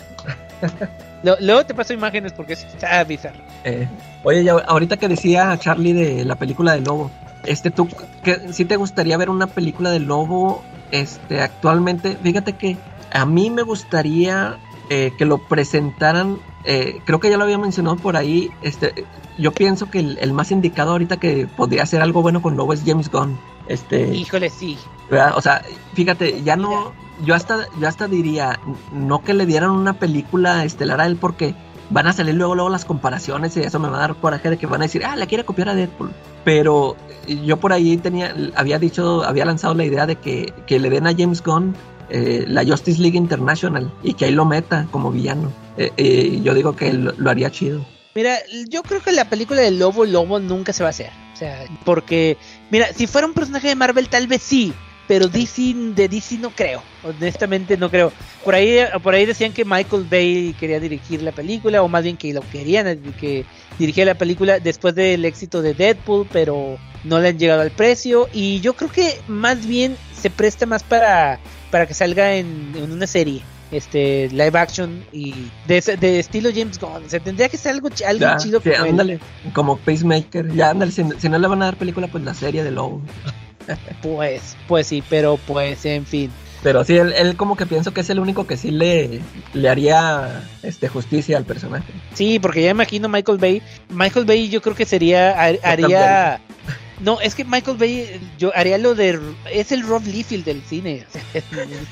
[1.26, 3.40] Lo- luego te paso imágenes porque está bizarro.
[3.64, 3.88] Eh,
[4.24, 7.10] oye, ahorita que decía Charlie de la película de Lobo,
[7.46, 7.90] este, ¿tú
[8.24, 12.16] que, sí te gustaría ver una película de Lobo este, actualmente?
[12.22, 12.78] Fíjate que
[13.12, 14.58] a mí me gustaría
[14.92, 18.94] eh, que lo presentaran, eh, creo que ya lo había mencionado por ahí, este,
[19.40, 22.72] yo pienso que el, el más indicado ahorita que podría hacer algo bueno con Lobo
[22.72, 23.36] es James Gunn.
[23.68, 24.78] Este, Híjole, sí.
[25.10, 25.34] ¿verdad?
[25.36, 25.62] O sea,
[25.94, 26.94] fíjate, ya no,
[27.24, 28.60] yo hasta, yo hasta diría,
[28.92, 31.56] no que le dieran una película estelar a él porque
[31.90, 34.58] van a salir luego, luego las comparaciones y eso me va a dar coraje de
[34.58, 36.12] que van a decir, ah, le quiere copiar a Deadpool.
[36.44, 36.96] Pero
[37.44, 41.08] yo por ahí tenía, había dicho, había lanzado la idea de que, que le den
[41.08, 41.76] a James Gunn
[42.10, 45.52] eh, la Justice League International y que ahí lo meta como villano.
[45.78, 47.86] Eh, eh, yo digo que lo, lo haría chido.
[48.14, 48.38] Mira,
[48.70, 51.25] yo creo que la película de Lobo Lobo nunca se va a hacer.
[51.36, 52.38] O sea, porque,
[52.72, 54.74] mira, si fuera un personaje de Marvel tal vez sí,
[55.06, 56.82] pero DC de DC no creo.
[57.04, 58.14] Honestamente no creo.
[58.46, 62.16] Por ahí por ahí decían que Michael Bay quería dirigir la película o más bien
[62.16, 63.44] que lo querían que
[63.78, 68.30] dirigiera la película después del éxito de Deadpool, pero no le han llegado al precio
[68.32, 71.40] y yo creo que más bien se presta más para
[71.70, 73.42] para que salga en, en una serie
[73.72, 75.34] este live action y
[75.68, 77.04] de, de estilo James Gunn.
[77.06, 78.90] O sea, tendría que ser algo, algo Ya, chido sí, como él.
[78.92, 79.20] ándale,
[79.54, 82.64] como Pacemaker, ya ándale, si, si no le van a dar película, pues la serie
[82.64, 83.02] de Lobo.
[84.02, 86.30] Pues, pues sí, pero pues en fin.
[86.62, 89.22] Pero sí, él, él como que pienso que es el único que sí le,
[89.54, 91.92] le haría este justicia al personaje.
[92.14, 93.62] Sí, porque ya imagino Michael Bay.
[93.90, 96.40] Michael Bay yo creo que sería, har- haría...
[97.02, 99.20] No, es que Michael Bay, yo haría lo de...
[99.52, 101.06] Es el Rob Liefeld del cine.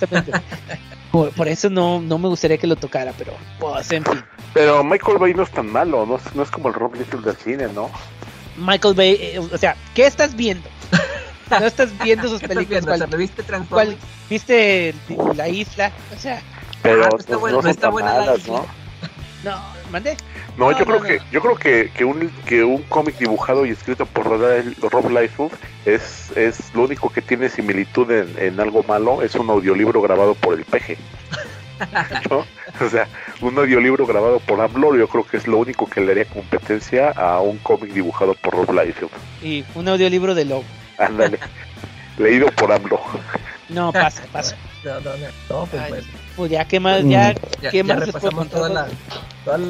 [1.14, 4.23] por, por eso no, no me gustaría que lo tocara, pero pues en fin.
[4.52, 7.23] Pero Michael Bay no es tan malo, no, es- no es como el Rob Liefeld
[7.23, 7.91] del cine, ¿no?
[8.57, 10.68] Michael Bay, eh, o sea, ¿qué estás viendo?
[11.52, 12.84] No estás viendo sus ¿Qué estás películas.
[12.85, 12.91] viendo?
[12.94, 13.98] ¿Se ¿Cuál- reviste cuál- Transformers?
[14.30, 14.95] ¿Viste
[15.35, 15.91] La Isla?
[16.15, 16.41] O sea,
[16.81, 18.53] Pero Ah, no pues, está no buena- no son está buena la isla.
[19.44, 19.52] ¿no?
[19.52, 20.17] no, mandé.
[20.57, 21.05] No, No, yo no, creo no.
[21.05, 25.51] que yo creo que, que un que un cómic dibujado y escrito por Rob Liefeld
[25.85, 30.35] es es lo único que tiene similitud en, en algo malo es un audiolibro grabado
[30.35, 30.97] por el peje.
[32.29, 32.45] ¿No?
[32.85, 33.07] O sea,
[33.41, 37.09] un audiolibro grabado por AMLO yo creo que es lo único que le haría competencia
[37.11, 39.11] a un cómic dibujado por Rob Liefeld.
[39.41, 40.63] Y un audiolibro de Lobo.
[40.97, 41.39] Ándale.
[42.17, 43.01] Leído por AMLO.
[43.69, 44.55] No, pasa, pasa.
[44.83, 46.07] No, no, no, no, pues bueno.
[46.35, 47.03] Pues ya, ¿qué más?
[47.03, 48.88] Ya, Ya, ¿qué ya más repasamos toda la-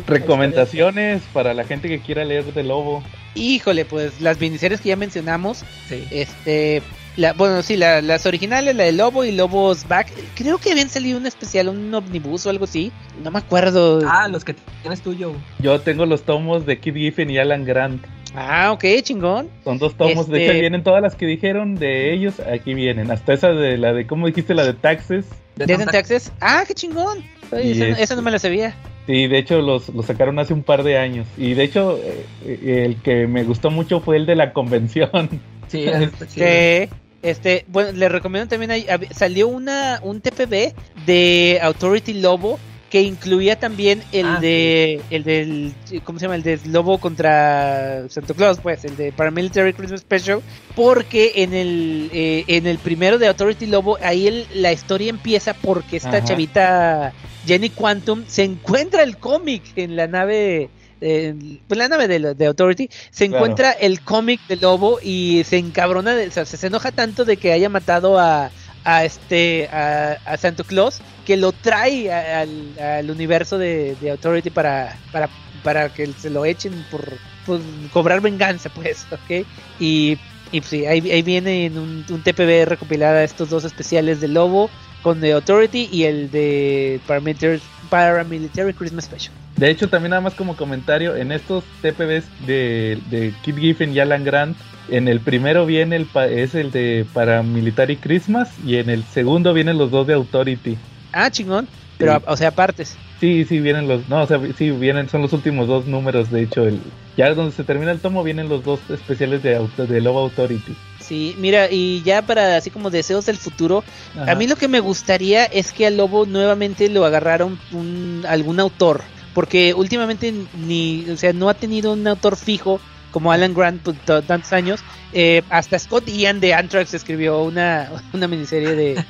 [0.07, 3.03] Recomendaciones para la gente que quiera leer de Lobo.
[3.35, 6.05] Híjole, pues las miniseries que ya mencionamos, Sí.
[6.11, 6.83] este,
[7.17, 10.89] la, bueno, sí, la- las originales, la de Lobo y Lobos Back, creo que habían
[10.89, 12.91] salido un especial, un omnibus o algo así,
[13.23, 14.01] no me acuerdo.
[14.07, 15.33] Ah, los que tienes tú, Joe.
[15.59, 18.05] Yo tengo los tomos de Kid Giffen y Alan Grant.
[18.35, 19.49] Ah, ok, chingón.
[19.63, 20.27] Son dos tomos.
[20.27, 22.35] De Este- hecho, vienen todas las que dijeron de ellos.
[22.39, 23.11] Aquí vienen.
[23.11, 24.53] Hasta esa de la de, ¿cómo dijiste?
[24.53, 25.25] La de Taxes.
[25.55, 26.31] De Taxes.
[26.41, 27.19] Ah, qué chingón.
[27.51, 28.75] Oye, esa, no- es- esa no me la sabía.
[29.05, 31.27] Sí, de hecho los, los sacaron hace un par de años.
[31.37, 35.09] Y de hecho, eh, eh, el que me gustó mucho fue el de la convención.
[35.69, 36.45] Sí, está chido.
[36.45, 36.89] Que,
[37.23, 40.73] este, bueno, les recomiendo también, hay- salió una, un TPB
[41.07, 42.59] de Authority Lobo
[42.93, 46.35] que incluía también el Ah, de, el del, ¿cómo se llama?
[46.35, 50.41] El de Lobo contra Santa Claus, pues, el de Paramilitary Christmas Special,
[50.75, 55.55] porque en el, eh, en el primero de Authority Lobo, ahí el- la historia empieza
[55.55, 56.23] porque esta Ajá.
[56.23, 57.13] chavita
[57.47, 60.69] Jenny Quantum se encuentra el cómic en la nave
[61.05, 61.33] eh,
[61.67, 63.43] pues la nave de, de Authority, se Claro.
[63.43, 67.35] encuentra el cómic del lobo y se encabrona, de, o sea, se enoja tanto de
[67.35, 68.51] que haya matado a,
[68.85, 74.11] a este a, a Santa Claus que lo trae a- al, al universo de, de
[74.11, 75.29] Authority para, para,
[75.63, 77.05] para que se lo echen por,
[77.45, 77.61] por
[77.91, 79.45] cobrar venganza, pues, ¿ok?
[79.79, 80.17] Y,
[80.51, 84.27] y pues, sí, ahí, ahí viene en un, un TPB recopilada estos dos especiales de
[84.27, 84.69] Lobo
[85.01, 89.33] con The Authority y el de Paramilitary, Paramilitary Christmas Special.
[89.57, 93.99] De hecho, también nada más como comentario, en estos TPBs de, de Kid Giffen y
[93.99, 94.57] Alan Grant,
[94.87, 99.53] en el primero viene el pa- es el de Paramilitary Christmas y en el segundo
[99.53, 100.77] vienen los dos de Authority.
[101.11, 101.67] Ah, chingón.
[101.97, 102.23] Pero, Sí.
[102.27, 102.97] o sea, partes.
[103.19, 106.41] Sí, sí, vienen los, no, o sea, sí, vienen, son los últimos dos números, de
[106.41, 106.79] hecho, el,
[107.15, 110.75] ya donde se termina el tomo vienen los dos especiales de, auto- de Love Authority.
[110.99, 113.83] Sí, mira, y ya para así como deseos del futuro,
[114.19, 114.31] Ajá.
[114.31, 118.25] a mí lo que me gustaría es que al lobo nuevamente lo agarrara un, un-
[118.27, 119.01] algún autor,
[119.33, 120.33] porque últimamente
[120.67, 122.81] ni, o sea, no ha tenido un autor fijo
[123.13, 124.81] como Alan Grant por tantos años.
[125.13, 129.05] Eh, hasta Scott Ian de Anthrax escribió una, una miniserie de,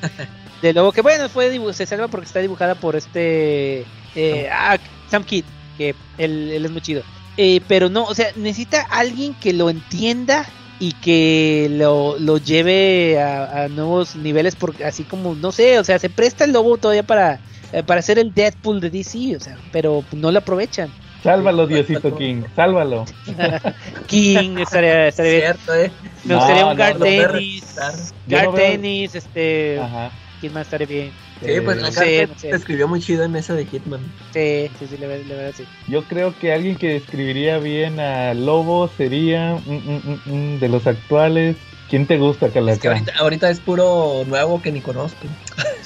[0.61, 3.85] de lobo que bueno, fue se salva porque está dibujada por este
[4.15, 4.77] eh, ah,
[5.09, 5.45] Sam Kidd,
[5.77, 7.01] que él, él es muy chido.
[7.37, 10.45] Eh, pero no, o sea, necesita alguien que lo entienda
[10.79, 15.83] y que lo, lo lleve a, a nuevos niveles, porque así como, no sé, o
[15.83, 17.39] sea, se presta el lobo todavía para,
[17.71, 20.91] eh, para ser el Deadpool de DC, o sea, pero no lo aprovechan.
[21.23, 23.05] Sálvalo, Diosito King, sálvalo.
[24.07, 25.41] King estaría, estaría bien.
[25.43, 25.93] Cierto, eh.
[26.25, 30.11] Me No, gustaría un no, Gar no veo- Dennis, este, Ajá.
[30.39, 31.13] ¿quién más estaría bien?
[31.41, 32.49] Sí, pues Eh, la no sé, carta no sé.
[32.51, 34.01] se escribió muy chido en esa de Hitman.
[34.33, 35.63] Sí, sí, sí, la, ver- la verdad sí.
[35.87, 40.69] Yo creo que alguien que describiría bien a Lobo sería mm, mm, mm, mm, de
[40.69, 41.57] los actuales.
[41.89, 42.89] ¿Quién te gusta, Es que Calaca?
[42.89, 45.27] ahorita, ahorita es puro nuevo que ni conozco.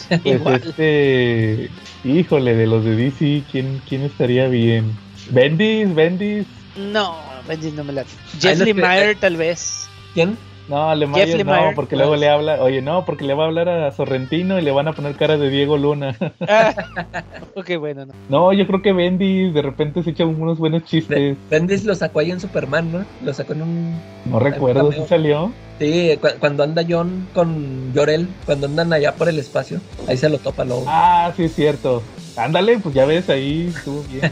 [0.08, 0.62] Pues Igual.
[0.64, 1.70] este,
[2.04, 4.94] híjole, de los de DC, ¿quién, quién estaría bien?
[5.32, 6.46] Bendis, Bendis.
[6.78, 7.16] No,
[7.48, 8.06] Benji no me la.
[8.40, 9.88] Jeff Lemire tal vez.
[10.14, 10.38] ¿Quién?
[10.70, 11.76] No, Jeff Lemire no, Lemire.
[11.76, 14.72] porque luego le habla, oye, no, porque le va a hablar a Sorrentino y le
[14.72, 16.16] van a poner cara de Diego Luna.
[16.48, 16.74] Ah,
[17.56, 18.14] ok, bueno, no.
[18.30, 21.38] no, yo creo que Bendis de repente se echa unos buenos chistes.
[21.50, 23.06] Bendis lo sacó ahí en Superman, ¿no?
[23.24, 24.02] Lo sacó en un...
[24.26, 25.08] No recuerdo si cameo.
[25.08, 25.52] salió.
[25.80, 30.28] Sí, cu- cuando anda John con Llorel, cuando andan allá por el espacio, ahí se
[30.30, 30.86] lo topa luego.
[30.88, 32.02] Ah, sí es cierto.
[32.38, 34.32] Ándale, pues ya ves ahí, estuvo bien.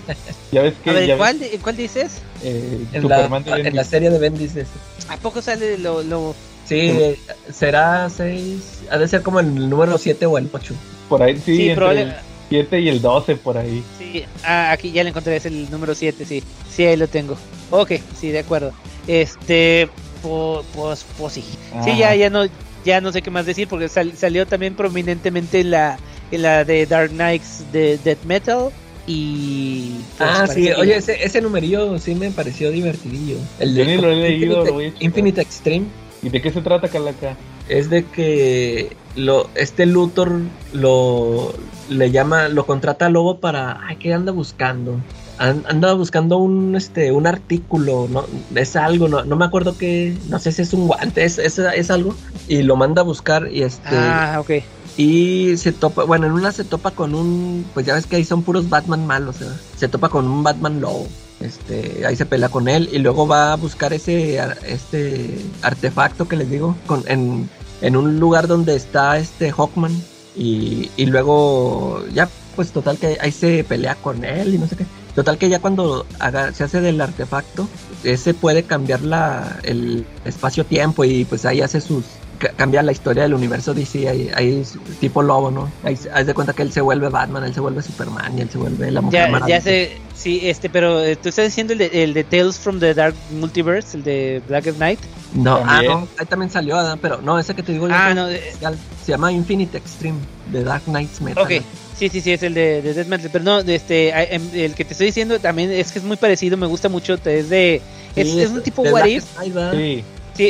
[0.51, 2.03] Ya ves que A ver, ya ¿cuál, de- ¿cuál dices?
[2.03, 4.53] ves, eh, en, la, Superman de en la serie de Bendis.
[4.53, 4.71] de ese.
[5.09, 6.35] ¿A poco sale lo, lo...
[6.65, 7.19] Sí, eh,
[7.51, 10.73] será 6, ha de ser como el número 7 o el 8.
[11.09, 12.13] Por ahí, sí, Sí, entre probable- el
[12.49, 13.83] 7 y el 12 por ahí.
[13.97, 16.43] Sí, ah, aquí ya lo encontré, es el número 7, sí.
[16.71, 17.35] Sí, ahí lo tengo.
[17.71, 18.71] Ok, sí, de acuerdo.
[19.07, 19.89] Este,
[20.21, 21.41] po- pues, pues sí.
[21.41, 21.97] Sí, Ajá.
[21.97, 22.45] ya, ya no,
[22.85, 25.97] ya no sé qué más decir porque sal- salió también prominentemente en la,
[26.31, 28.69] la de Dark Knights de Death Metal
[29.07, 29.91] y...
[30.17, 33.37] pues, ah, sí, que- oye, ese, ese numerillo sí me pareció divertidillo.
[33.59, 35.03] El Yo ni lo he leído, Infinite, lo voy a.
[35.03, 35.85] Infinite Extreme
[36.21, 37.37] ¿Y de qué se trata, Calaca?
[37.69, 40.39] es de que lo, este Luthor
[40.73, 41.53] lo
[41.89, 44.99] le llama, lo contrata a Lobo para, ay, ¿qué anda buscando?
[45.37, 50.17] An- anda buscando un este un artículo, no es algo, no, no me acuerdo qué,
[50.27, 52.15] no sé si es un guante, es, es, es algo
[52.47, 54.51] y lo manda a buscar y este Ah, ok.
[54.97, 58.23] Y se topa, bueno, en una se topa con un, pues ya ves que ahí
[58.23, 59.57] son puros Batman malos, ¿verdad?
[59.75, 61.07] se topa con un Batman lobo.
[61.41, 66.37] Este, ahí se pelea con él y luego va a buscar ese este artefacto que
[66.37, 67.49] les digo con, en,
[67.81, 69.91] en un lugar donde está este Hawkman
[70.33, 74.77] y, y luego ya pues total que ahí se pelea con él y no sé
[74.77, 74.85] qué.
[75.13, 76.05] Total que ya cuando
[76.53, 77.67] se hace del artefacto,
[78.03, 82.05] ese puede cambiar la, el espacio-tiempo y pues ahí hace sus
[82.37, 85.71] ca- cambia la historia del universo DC, ahí, ahí es tipo lobo, ¿no?
[85.83, 88.49] Ahí haz de cuenta que él se vuelve Batman, él se vuelve Superman y él
[88.49, 89.57] se vuelve la mujer Ya, Maravilla.
[89.57, 92.79] ya sé, sí, este, pero eh, tú estás diciendo el de, el de Tales from
[92.79, 94.99] the Dark Multiverse, el de Black Knight.
[95.33, 98.29] No, ah, no, ahí también salió, pero no, ese que te digo yo Ah, no,
[98.29, 98.77] eh, especial.
[99.05, 100.19] se llama Infinite Extreme
[100.51, 101.43] de Dark Knights Metal.
[101.43, 101.51] ok.
[101.97, 103.29] Sí, sí, sí, es el de, de Death Metal.
[103.31, 106.17] Pero no, de este, em, el que te estoy diciendo también es que es muy
[106.17, 107.13] parecido, me gusta mucho.
[107.13, 107.81] Es de.
[108.17, 109.23] Es, Sí, es un tipo de What If.
[109.71, 110.03] Sí,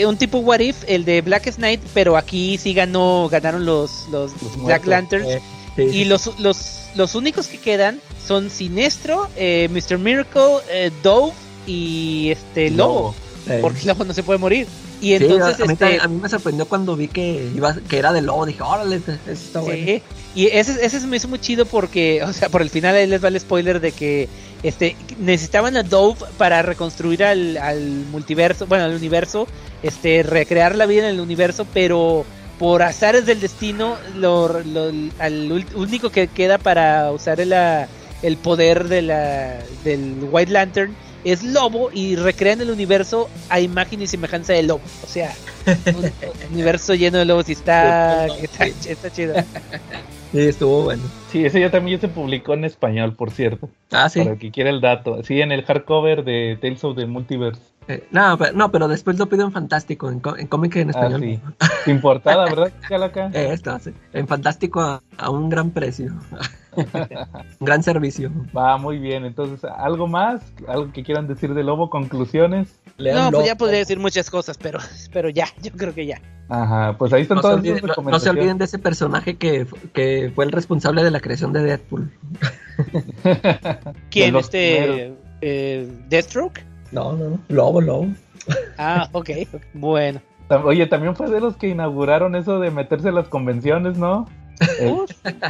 [0.06, 4.32] un tipo What If, el de Black Knight, pero aquí sí ganó, ganaron los, los,
[4.42, 4.86] Los Black.
[4.86, 5.28] Lanterns.
[5.28, 5.42] Eh,
[5.76, 9.98] sí, sí, Y los, los, los únicos que quedan son Sinestro, eh, Mr.
[9.98, 11.34] Miracle, eh, Dove
[11.68, 13.14] y este Lobo.
[13.62, 14.68] Porque Lobo no se puede morir.
[15.02, 16.00] Y Sí, entonces, a, mí, este.
[16.02, 19.12] a mí me sorprendió cuando vi que iba que era de lobo, dije, órale, eso
[19.28, 20.02] está bueno.
[20.34, 23.06] Y ese, ese se me hizo muy chido porque, o sea, por el final ahí
[23.06, 24.30] les va el spoiler de que
[24.68, 27.82] este necesitaban a Dove para reconstruir al, al
[28.12, 29.48] multiverso, bueno, al universo,
[29.84, 32.26] este, recrear la vida en el universo, pero
[32.60, 37.54] por azares del destino, lo, lo- al único que queda para usar el,
[38.24, 44.02] el poder de la, del White Lantern es lobo y recrean el universo a imagen
[44.02, 44.82] y semejanza de lobo.
[45.04, 45.34] O sea,
[45.96, 46.12] un
[46.54, 49.34] universo lleno de lobos y está, está, está chido.
[50.36, 51.02] Sí, estuvo bueno.
[51.32, 53.70] Sí, ese ya también se publicó en español, por cierto.
[53.90, 54.20] Ah, sí.
[54.20, 55.24] Para el que quiera el dato.
[55.24, 57.62] Sí, en el hardcover de Tales of the Multiverse.
[57.88, 60.88] Eh, no, pero, no, pero después lo pido en Fantástico, en, co- en cómic en
[60.90, 61.22] Ah, español.
[61.22, 61.40] sí.
[61.86, 63.28] Sin portada, ¿verdad, Calaca?
[63.34, 63.92] Eh, esto, sí.
[64.14, 66.14] En Fantástico a, a un gran precio.
[66.76, 66.86] un
[67.66, 68.32] gran servicio.
[68.58, 69.24] Va muy bien.
[69.26, 70.42] Entonces, ¿algo más?
[70.68, 71.90] ¿Algo que quieran decir de Lobo?
[71.92, 72.80] ¿Conclusiones?
[72.98, 74.80] Lean No, pues ya podría decir muchas cosas, pero,
[75.14, 76.20] pero ya, yo creo que ya.
[76.50, 79.36] Ajá, pues ahí están No se, todas olviden, no- no se olviden de ese personaje
[79.38, 82.12] que, que fue el responsable de la creación de Deadpool.
[84.10, 84.34] ¿Quién?
[84.34, 85.14] los Este.
[85.42, 86.64] Eh, ¿Deathstroke?
[86.92, 87.40] No, no, no.
[87.50, 88.08] Lobo, lobo.
[88.78, 89.30] Ah, ok.
[89.74, 90.22] Bueno.
[90.64, 94.28] Oye, también fue de los que inauguraron eso de meterse a las convenciones, ¿no?
[94.80, 94.96] Eh,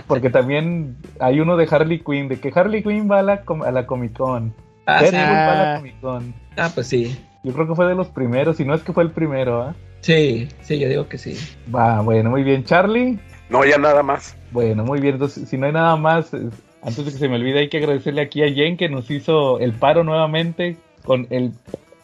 [0.07, 3.61] porque también hay uno de Harley Quinn, de que Harley Quinn va a la, com-
[3.63, 4.53] a la Comic Con.
[4.85, 5.25] Ah, Deadpool sí.
[5.25, 5.77] va a la Ah.
[5.77, 6.33] Comic Con.
[6.57, 7.19] Ah, pues sí.
[7.43, 9.75] Yo creo que fue de los primeros, si no es que fue el primero, ¿ah?
[10.01, 11.35] Sí, sí, yo digo que sí.
[11.73, 12.63] Va, bueno, muy bien.
[12.63, 14.35] Charlie, No, ya nada más.
[14.51, 15.15] bueno, muy bien.
[15.15, 18.21] Entonces, si no hay nada más, antes de que se me olvide, hay que agradecerle
[18.21, 21.53] aquí a Jen que nos hizo el paro nuevamente con el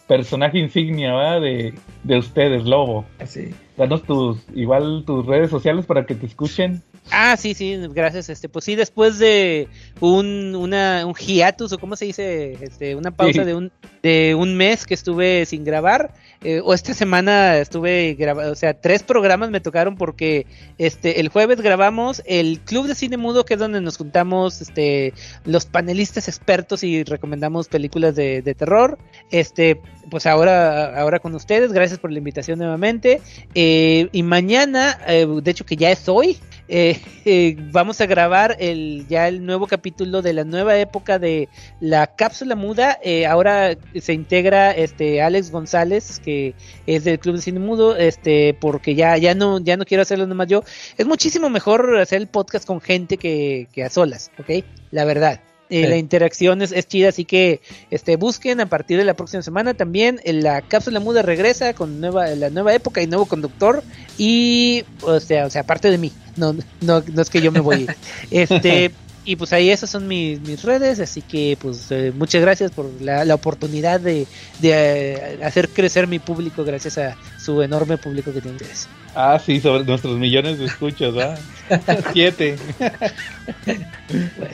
[0.07, 1.41] personaje insignia ¿verdad?
[1.41, 1.73] de,
[2.03, 3.05] de ustedes, Lobo.
[3.19, 3.53] Así.
[3.77, 6.81] Danos tus, igual tus redes sociales para que te escuchen.
[7.09, 8.29] Ah, sí, sí, gracias.
[8.29, 9.67] Este, pues sí, después de
[9.99, 13.45] un, una, un hiatus, o cómo se dice, este, una pausa Sí.
[13.45, 13.71] de un,
[14.03, 16.13] de un mes que estuve sin grabar,
[16.43, 20.45] eh, o esta semana estuve grabando, o sea, tres programas me tocaron porque,
[20.77, 25.13] este, el jueves grabamos el Club de Cine Mudo, que es donde nos juntamos, este,
[25.43, 28.97] los panelistas expertos y recomendamos películas de, de terror.
[29.31, 33.21] Este, pues ahora, ahora con ustedes, gracias por la invitación nuevamente.
[33.53, 36.37] Eh, y mañana, eh, de hecho que ya es hoy,
[36.71, 41.49] eh, eh, vamos a grabar el ya el nuevo capítulo de la nueva época de
[41.81, 42.97] la cápsula muda.
[43.03, 46.55] Eh, ahora se integra este Alex González, que
[46.87, 50.25] es del Club de Cine Mudo, este, porque ya, ya no, ya no quiero hacerlo
[50.25, 50.63] nomás yo.
[50.97, 54.63] Es muchísimo mejor hacer el podcast con gente que, que a solas, ¿ok?
[54.91, 55.50] La verdad.
[55.71, 55.87] Eh, Sí.
[55.87, 57.61] La interacción es, es chida, así que
[57.91, 62.01] este busquen a partir de la próxima semana también eh, la cápsula muda regresa con
[62.01, 63.81] nueva la nueva época y nuevo conductor
[64.17, 67.61] y o sea o sea aparte de mí no no no es que yo me
[67.61, 67.87] voy
[68.31, 68.91] este
[69.23, 72.89] y pues ahí esas son mis, mis redes así que pues eh, muchas gracias por
[73.01, 74.27] la, la oportunidad de,
[74.59, 79.59] de eh, hacer crecer mi público gracias a su enorme público que ustedes Ah, sí,
[79.59, 81.39] sobre nuestros millones de escuchas, ¿verdad?
[82.13, 82.55] Siete.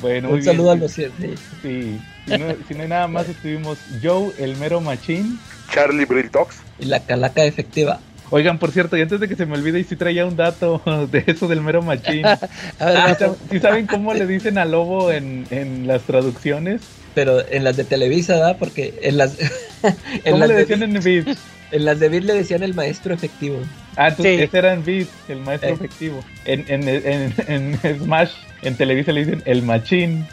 [0.01, 1.35] bueno, muy Un saludo a los siete.
[1.61, 1.99] Sí.
[2.25, 5.39] Si no, si no hay nada más, estuvimos Joe, el mero machín.
[5.71, 6.57] Charlie Brill Talks.
[6.79, 7.99] Y la calaca efectiva.
[8.29, 10.81] Oigan, por cierto, y antes de que se me olvide, y si traía un dato
[11.11, 12.23] de eso del mero machín.
[12.79, 13.15] Ah.
[13.49, 16.81] ¿sí saben cómo le dicen a lobo en, en las traducciones?
[17.15, 18.57] Pero en las de Televisa, ¿verdad?
[18.59, 19.35] Porque en las.
[19.83, 19.95] en,
[20.25, 21.37] ¿Cómo las le de, decían en Beat?
[21.71, 23.57] en las de Bill le decían el maestro efectivo.
[23.95, 24.43] Ah, entonces Sí.
[24.43, 25.73] ese era en Beat, el maestro Eh.
[25.73, 26.19] efectivo.
[26.45, 28.31] En, en, en, en Smash,
[28.61, 30.25] en Televisa le dicen el machín,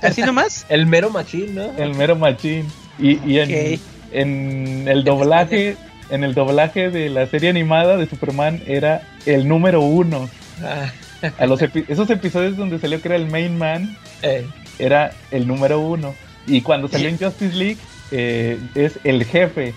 [0.00, 1.70] así nomás El mero machín, ¿no?
[1.76, 2.66] el mero machín.
[2.98, 3.80] Y, y en,
[4.12, 5.76] en el doblaje,
[6.12, 10.28] en el doblaje de la serie animada de Superman era el número uno.
[10.62, 10.92] Ah,
[11.38, 14.46] A los epi- esos episodios donde salió que era el main man, eh,
[14.78, 16.14] era el número uno.
[16.46, 17.78] Y cuando salió en Justice League,
[18.10, 19.74] eh, es el jefe.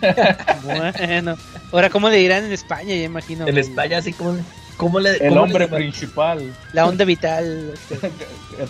[0.62, 1.36] bueno
[1.72, 4.36] ahora cómo le dirán en España ya imagino en España, así como.
[4.76, 5.16] ¿Cómo le.?
[5.16, 6.52] El cómo hombre le principal.
[6.72, 8.12] la onda vital este.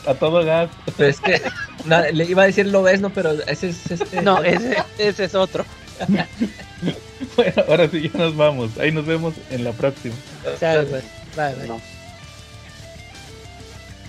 [0.10, 0.70] A todo gas.
[0.96, 1.42] Pero es que.
[1.84, 3.10] no, le iba a decir lo ves, ¿no?
[3.10, 4.22] Pero ese es este.
[4.22, 5.66] no ese, ese es otro
[7.36, 8.78] Bueno, ahora sí ya nos vamos.
[8.78, 10.14] Ahí nos vemos en la próxima.
[10.60, 11.04] Sale, pues.
[11.34, 11.68] Bye, bye.
[11.68, 11.97] No.